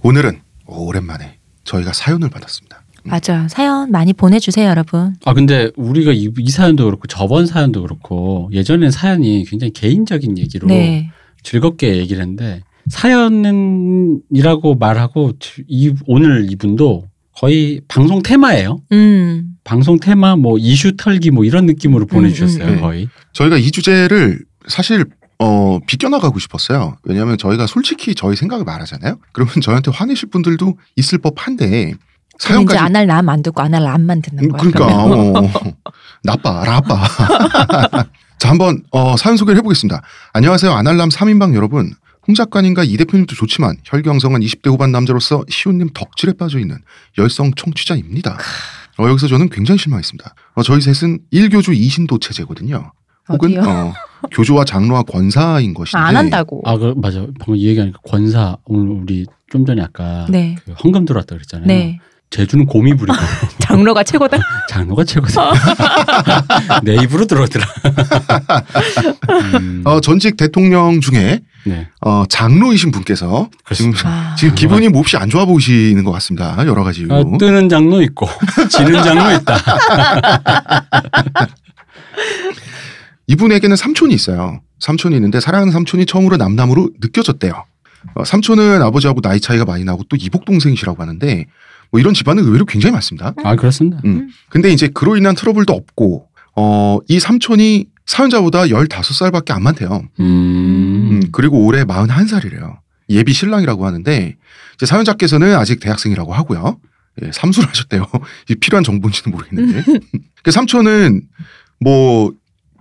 오늘은 0.04 0.42
오랜만에 0.68 1.38
저희가 1.63 1.94
사연을 1.94 2.30
받았습니다. 2.30 2.84
맞아. 3.06 3.48
사연 3.48 3.92
많이 3.92 4.12
보내주세요, 4.12 4.68
여러분. 4.68 5.15
아 5.25 5.34
근데 5.34 5.72
우리가 5.77 6.12
이, 6.12 6.30
이 6.38 6.50
사연도 6.50 6.86
그렇고 6.86 7.08
저번 7.08 7.46
사연도 7.46 7.82
그렇고 7.84 8.50
예전엔 8.51 8.92
사연이 8.92 9.46
굉장히 9.46 9.72
개인적인 9.72 10.38
얘기로 10.38 10.68
네. 10.68 11.12
즐겁게 11.44 11.96
얘기를 11.98 12.22
했는데 12.22 12.62
사연이라고 12.89 14.75
말하고 14.75 15.32
이 15.68 15.94
오늘 16.08 16.51
이분도 16.51 17.06
거의 17.32 17.82
방송 17.88 18.22
테마예요. 18.22 18.82
음. 18.92 19.55
방송 19.65 20.00
테마 20.00 20.38
뭐 20.38 20.57
이슈 20.57 20.95
털기 20.95 21.31
뭐 21.31 21.43
이런 21.43 21.65
느낌으로 21.65 22.05
보내주셨어요 22.05 22.67
음. 22.67 22.81
거의. 22.81 23.10
저희가 23.34 23.57
이 23.57 23.72
주제를 23.72 24.39
사실 24.67 25.03
어, 25.39 25.79
비껴나가고 25.86 26.39
싶었어요. 26.39 26.95
왜냐하면 27.03 27.38
저희가 27.38 27.67
솔직히 27.67 28.15
저희 28.15 28.38
생각을 28.38 28.63
말하잖아요. 28.63 29.17
그러면 29.34 29.55
저희한테 29.62 29.91
화내실 29.91 30.29
분들도 30.29 30.77
있을 30.95 31.17
법한데 31.17 31.95
사연까지 32.38 32.77
안할 32.77 33.07
남안 33.07 33.41
듣고 33.41 33.62
안할 33.62 33.84
남만 33.84 34.22
듣는 34.22 34.45
음, 34.45 34.50
거야. 34.50 34.62
그러니까 34.62 34.86
그러면. 35.07 35.36
어, 35.36 35.51
나빠 36.24 36.63
나빠. 36.63 37.03
자 38.38 38.50
한번 38.50 38.84
어, 38.91 39.17
사연 39.17 39.36
소개를 39.36 39.57
해보겠습니다. 39.60 40.01
안녕하세요 40.34 40.72
아날람 40.72 41.10
3인방 41.10 41.55
여러분. 41.55 41.91
홍 42.27 42.34
작가님과 42.34 42.84
이 42.86 42.98
대표님도 42.98 43.36
좋지만 43.36 43.77
혈기왕성한 43.84 44.41
20대 44.41 44.72
후반 44.72 44.91
남자로서 44.91 45.43
시온님 45.48 45.89
덕질에 45.93 46.34
빠져있는 46.34 46.77
열성 47.19 47.51
청취자입니다. 47.55 48.38
어, 48.98 49.08
여기서 49.10 49.28
저는 49.28 49.50
굉장히 49.50 49.78
실망했습니다. 49.80 50.36
어, 50.56 50.64
저희 50.64 50.82
셋은 50.82 51.20
1교주 51.34 51.78
2신도 51.78 52.22
체제거든요. 52.22 52.92
혹은? 53.30 53.58
어, 53.60 53.94
교조와 54.32 54.66
장로와 54.66 55.04
권사인 55.04 55.74
것인데 55.74 55.98
아, 55.98 56.08
안 56.08 56.16
한다고. 56.16 56.62
아 56.66 56.78
그 56.78 56.94
맞아 56.98 57.22
방금 57.40 57.56
이 57.56 57.66
얘기하니까 57.68 58.00
권사 58.08 58.58
오늘 58.66 58.90
우리 59.02 59.25
좀 59.52 59.66
전에 59.66 59.82
아까 59.82 60.25
네. 60.30 60.56
그 60.66 60.72
헌금 60.74 61.06
들어왔다 61.06 61.36
그랬잖아요. 61.36 61.68
네. 61.68 62.00
제주는 62.36 62.65
곰이 62.65 62.96
부리고 62.96 63.18
장로가 63.60 64.04
최고다. 64.04 64.38
장로가 64.68 65.06
최고다. 65.06 65.54
내 66.84 66.96
입으로 66.96 67.25
들어오더라. 67.25 67.65
음, 69.54 69.84
어, 69.86 70.01
전직 70.01 70.36
대통령 70.36 71.00
중에 71.00 71.39
네. 71.63 71.88
어, 72.01 72.25
장로이신 72.27 72.92
분께서 72.92 73.50
지금, 73.74 73.92
그렇습니다. 73.94 74.10
아. 74.10 74.36
지금 74.36 74.54
기분이 74.54 74.89
몹시 74.89 75.15
안 75.15 75.30
좋아 75.30 75.46
보이시는 75.46 76.04
것 76.04 76.12
같습니다. 76.12 76.58
여러 76.68 76.84
가지 76.84 77.01
이유로. 77.01 77.15
어, 77.15 77.38
뜨는 77.38 77.70
장로 77.70 78.01
있고 78.01 78.27
지는 78.70 79.01
장로 79.01 79.32
있다. 79.38 79.58
이분에게는 83.27 83.77
삼촌이 83.77 84.13
있어요. 84.13 84.60
삼촌이 84.82 85.15
있는데 85.15 85.39
사랑하는 85.39 85.72
삼촌이 85.72 86.06
처음으로 86.06 86.36
남남으로 86.36 86.89
느껴졌대요. 87.01 87.63
어, 88.15 88.25
삼촌은 88.25 88.82
아버지하고 88.82 89.22
나이 89.22 89.39
차이가 89.39 89.63
많이 89.63 89.86
나고 89.86 90.04
또 90.10 90.18
이복 90.20 90.44
동생이시라고 90.44 91.01
하는데 91.01 91.46
뭐 91.96 92.02
이런 92.02 92.14
집안은 92.14 92.44
의외로 92.44 92.66
굉장히 92.66 92.92
많습니다. 92.92 93.34
아 93.46 93.56
그렇습니다. 93.56 94.02
음. 94.04 94.30
근데 94.50 94.70
이제 94.70 94.90
그로 94.90 95.16
인한 95.16 95.34
트러블도 95.34 95.72
없고 95.72 96.28
어, 96.58 97.00
이 97.08 97.22
삼촌이 97.22 97.86
사연자보다 98.06 98.66
15살밖에 98.66 99.52
안 99.52 99.64
많대요. 99.64 100.04
음. 100.20 100.25
음, 100.25 101.24
그리고 101.32 101.66
올해 101.66 101.86
41살이래요. 101.86 102.80
예비 103.10 103.32
신랑이라고 103.32 103.86
하는데 103.86 104.36
이제 104.74 104.86
사연자께서는 104.86 105.56
아직 105.56 105.80
대학생이라고 105.80 106.34
하고요. 106.34 106.80
예, 107.24 107.32
삼수를 107.32 107.70
하셨대요. 107.70 108.06
이 108.50 108.56
필요한 108.56 108.84
정보인지는 108.84 109.34
모르겠는데. 109.34 109.86
그 110.44 110.52
삼촌은 110.52 111.22
뭐 111.80 112.34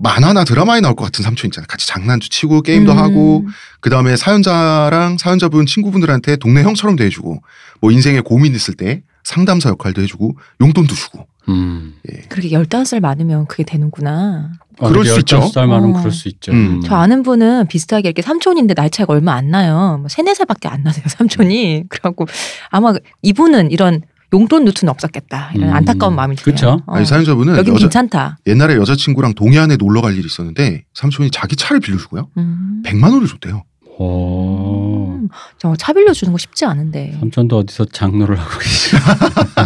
만화나 0.05 0.45
드라마에 0.45 0.83
나올 0.83 0.95
것 0.95 1.05
같은 1.05 1.25
삼촌 1.25 1.49
있잖아요. 1.49 1.67
같이 1.67 1.87
장난도 1.87 2.29
치고 2.29 2.61
게임도 2.61 2.93
음. 2.93 2.99
하고 2.99 3.47
그 3.81 3.89
다음에 3.89 4.17
사연자랑 4.17 5.17
사연자분 5.17 5.65
친구분들한테 5.65 6.37
동네 6.37 6.63
형처럼 6.63 6.95
대해주고 6.97 7.43
뭐 7.81 7.91
인생에 7.91 8.21
고민 8.21 8.55
있을 8.55 8.75
때 8.75 9.03
상담사 9.23 9.71
역할도 9.71 10.03
해주고 10.03 10.37
용돈도 10.61 10.95
주고 10.95 11.27
음. 11.49 11.95
그렇게 12.29 12.51
15살 12.51 13.01
많으면 13.01 13.47
그게 13.47 13.65
되는구나. 13.65 14.53
그럴 14.79 15.07
수 15.07 15.21
있죠. 15.21 15.41
살 15.49 15.67
많으면 15.69 15.97
어. 15.97 15.99
그럴 16.01 16.13
수 16.13 16.29
있죠. 16.29 16.53
음. 16.53 16.83
저 16.85 16.97
아는 16.97 17.23
분은 17.23 17.69
비슷하게 17.69 18.09
이렇게 18.09 18.21
삼촌인데 18.21 18.75
나이 18.75 18.91
차이가 18.91 19.15
얼마 19.15 19.33
안 19.33 19.51
나요. 19.51 19.97
뭐 20.01 20.09
세네 20.09 20.35
살밖에 20.35 20.69
안 20.69 20.83
나세요, 20.83 21.05
삼촌이. 21.09 21.85
그래갖고 21.89 22.27
아마 22.69 22.93
이분은 23.23 23.71
이런 23.71 24.03
용돈 24.35 24.65
루트는 24.65 24.91
없었겠다. 24.91 25.53
이런 25.55 25.69
음. 25.71 25.75
안타까운 25.75 26.17
마음이 26.17 26.35
드네요. 26.35 26.55
그쵸. 26.55 26.83
어. 26.87 26.95
아니 26.97 27.07
사연자분은 27.07 27.57
여긴 27.57 27.75
여자, 27.75 27.85
괜찮다. 27.85 28.39
옛날에 28.49 28.75
여자친구랑 28.77 29.35
동해안에 29.35 29.77
놀러 29.77 30.01
갈 30.03 30.15
일이 30.15 30.27
있었는데 30.27 30.85
삼촌이 30.93 31.31
자기 31.31 31.55
차를 31.55 31.81
빌려주고요. 31.81 32.29
음. 32.37 32.83
100만 32.85 33.13
원을 33.13 33.29
줬대요. 33.29 33.63
오. 33.99 34.94
음. 35.25 35.29
저차 35.59 35.93
빌려주는 35.93 36.33
거 36.33 36.39
쉽지 36.39 36.65
않은데. 36.65 37.17
삼촌도 37.21 37.59
어디서 37.59 37.87
장로를 37.87 38.39
하고 38.39 38.59
계시 38.59 38.97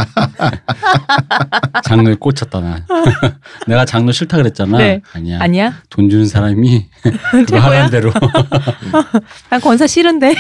장로에 1.85 2.15
꽂혔다 2.15 2.61
나. 2.61 2.87
내가 3.67 3.85
장로 3.85 4.13
싫다 4.13 4.37
그랬잖아. 4.37 4.79
네. 4.79 5.01
아니야. 5.13 5.39
아니야? 5.41 5.83
돈 5.91 6.09
주는 6.11 6.27
사람이 6.27 6.87
그거? 7.47 7.59
하는 7.59 7.91
대로. 7.91 8.13
난 9.51 9.61
권사 9.61 9.87
싫은데. 9.87 10.35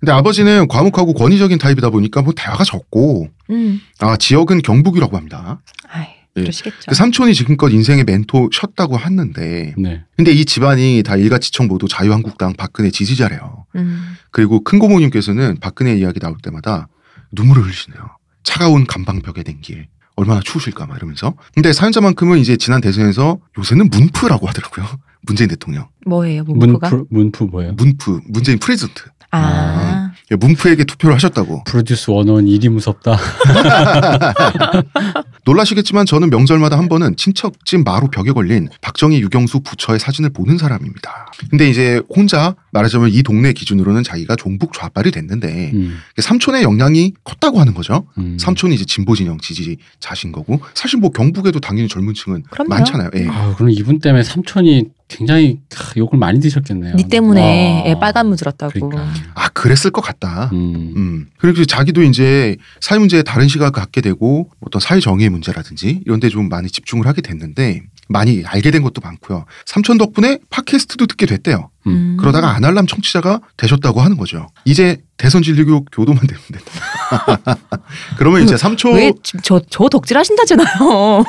근데 0.00 0.12
아버지는 0.12 0.68
과묵하고 0.68 1.14
권위적인 1.14 1.58
타입이다 1.58 1.90
보니까 1.90 2.22
뭐 2.22 2.32
대화가 2.36 2.64
적고 2.64 3.28
음. 3.50 3.80
아 4.00 4.16
지역은 4.16 4.62
경북이라고 4.62 5.16
합니다. 5.16 5.60
아이, 5.88 6.06
예. 6.36 6.40
그러시겠죠. 6.42 6.76
그 6.88 6.94
삼촌이 6.94 7.34
지금껏 7.34 7.68
인생의 7.70 8.04
멘토셨다고 8.04 8.98
했는데 8.98 9.74
네. 9.78 10.02
근데 10.16 10.32
이 10.32 10.44
집안이 10.44 11.02
다 11.04 11.16
일가지청 11.16 11.68
모두 11.68 11.86
자유한국당 11.88 12.54
박근혜 12.54 12.90
지지자래요. 12.90 13.65
음. 13.76 14.16
그리고 14.30 14.62
큰 14.64 14.78
고모님께서는 14.78 15.58
박근혜 15.60 15.94
이야기 15.94 16.20
나올 16.20 16.36
때마다 16.42 16.88
눈물을 17.32 17.62
흘리시네요. 17.64 18.00
차가운 18.42 18.86
감방벽에 18.86 19.42
댕기에 19.42 19.88
얼마나 20.16 20.40
추우실까 20.40 20.86
막 20.86 20.96
이러면서. 20.96 21.34
근데 21.54 21.72
사연자만큼은 21.72 22.38
이제 22.38 22.56
지난 22.56 22.80
대선에서 22.80 23.38
요새는 23.58 23.90
문프라고 23.90 24.46
하더라고요. 24.48 24.86
문재인 25.22 25.48
대통령. 25.48 25.88
뭐예요, 26.06 26.44
문프가? 26.44 26.88
문프 26.88 27.06
문프 27.10 27.44
뭐예요? 27.44 27.72
문프, 27.74 28.20
문재인 28.28 28.58
president. 28.58 29.02
아. 29.32 30.05
예, 30.05 30.05
문프에게 30.34 30.84
투표를 30.84 31.14
하셨다고. 31.14 31.62
프로듀스 31.64 32.10
원원 32.10 32.48
일이 32.48 32.68
무섭다. 32.68 33.16
놀라시겠지만 35.44 36.06
저는 36.06 36.30
명절마다 36.30 36.76
한 36.76 36.88
번은 36.88 37.14
친척집 37.16 37.84
마루 37.84 38.08
벽에 38.08 38.32
걸린 38.32 38.68
박정희 38.80 39.20
육영수 39.20 39.60
부처의 39.60 40.00
사진을 40.00 40.30
보는 40.30 40.58
사람입니다. 40.58 41.30
근데 41.50 41.70
이제 41.70 42.02
혼자 42.14 42.56
말하자면 42.72 43.10
이 43.12 43.22
동네 43.22 43.52
기준으로는 43.52 44.02
자기가 44.02 44.34
종북 44.34 44.72
좌빨이 44.72 45.12
됐는데 45.12 45.70
음, 45.74 45.98
삼촌의 46.20 46.64
영향이 46.64 47.12
컸다고 47.22 47.60
하는 47.60 47.74
거죠. 47.74 48.08
음. 48.18 48.36
삼촌이 48.40 48.74
이제 48.74 48.84
진보 48.84 49.14
진영 49.14 49.38
지지자신 49.38 50.32
거고 50.32 50.60
사실 50.74 50.98
뭐 50.98 51.10
경북에도 51.10 51.60
당연히 51.60 51.88
젊은 51.88 52.14
층은 52.14 52.42
그럼요. 52.50 52.68
많잖아요. 52.68 53.10
예. 53.14 53.28
아, 53.28 53.54
그럼 53.54 53.70
이분 53.70 54.00
때문에 54.00 54.24
삼촌이 54.24 54.86
굉장히 55.08 55.60
하, 55.74 55.92
욕을 55.96 56.18
많이 56.18 56.40
드셨겠네요. 56.40 56.96
니 56.96 57.04
때문에 57.04 57.82
와. 57.84 57.86
애 57.86 57.98
빨간 57.98 58.28
무 58.28 58.36
들었다고. 58.36 58.72
그러니까. 58.88 59.12
아 59.34 59.48
그랬을 59.50 59.90
것 59.92 60.00
같다. 60.00 60.50
음. 60.52 60.92
음. 60.96 61.26
그리고 61.38 61.64
자기도 61.64 62.02
이제 62.02 62.56
사회 62.80 62.98
문제에 62.98 63.22
다른 63.22 63.46
시각을 63.48 63.72
갖게 63.72 64.00
되고 64.00 64.50
어떤 64.60 64.80
사회 64.80 65.00
정의의 65.00 65.30
문제라든지 65.30 66.00
이런 66.04 66.20
데 66.20 66.28
좀 66.28 66.48
많이 66.48 66.68
집중을 66.68 67.06
하게 67.06 67.22
됐는데 67.22 67.82
많이 68.08 68.44
알게 68.44 68.70
된 68.70 68.82
것도 68.82 69.00
많고요. 69.02 69.46
삼촌 69.64 69.98
덕분에 69.98 70.38
팟캐스트도 70.50 71.06
듣게 71.06 71.26
됐대요. 71.26 71.70
음. 71.86 72.16
그러다가 72.18 72.50
아날람 72.54 72.86
청취자가 72.86 73.40
되셨다고 73.56 74.00
하는 74.00 74.16
거죠. 74.16 74.48
이제 74.64 75.02
대선 75.16 75.42
진리교 75.42 75.86
교도만 75.92 76.26
되면 76.26 76.42
된다. 76.52 77.58
그러면 78.18 78.42
이제 78.42 78.56
삼촌 78.56 78.94
왜저 78.94 79.60
저 79.70 79.88
덕질하신다잖아요. 79.88 81.24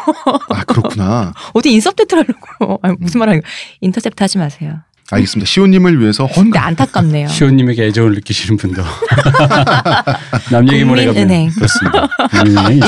아 0.50 0.64
그렇구나. 0.66 1.34
어디 1.54 1.72
인서프트 1.72 2.16
하려고. 2.16 2.80
아니, 2.82 2.96
무슨 3.00 3.20
말하는 3.20 3.42
거? 3.42 3.48
인터셉트 3.82 4.22
하지 4.24 4.38
마세요. 4.38 4.80
알겠습니다. 5.10 5.48
시호님을 5.48 6.00
위해서 6.02 6.26
근데 6.28 6.40
헌금. 6.40 6.60
안타깝네요. 6.62 7.28
시호님에게 7.30 7.86
애정을 7.86 8.14
느끼시는 8.16 8.58
분도 8.58 8.84
남 10.52 10.68
얘기 10.72 10.84
모레가 10.84 11.14
국민은행. 11.14 11.50
그렇습니다. 11.52 12.10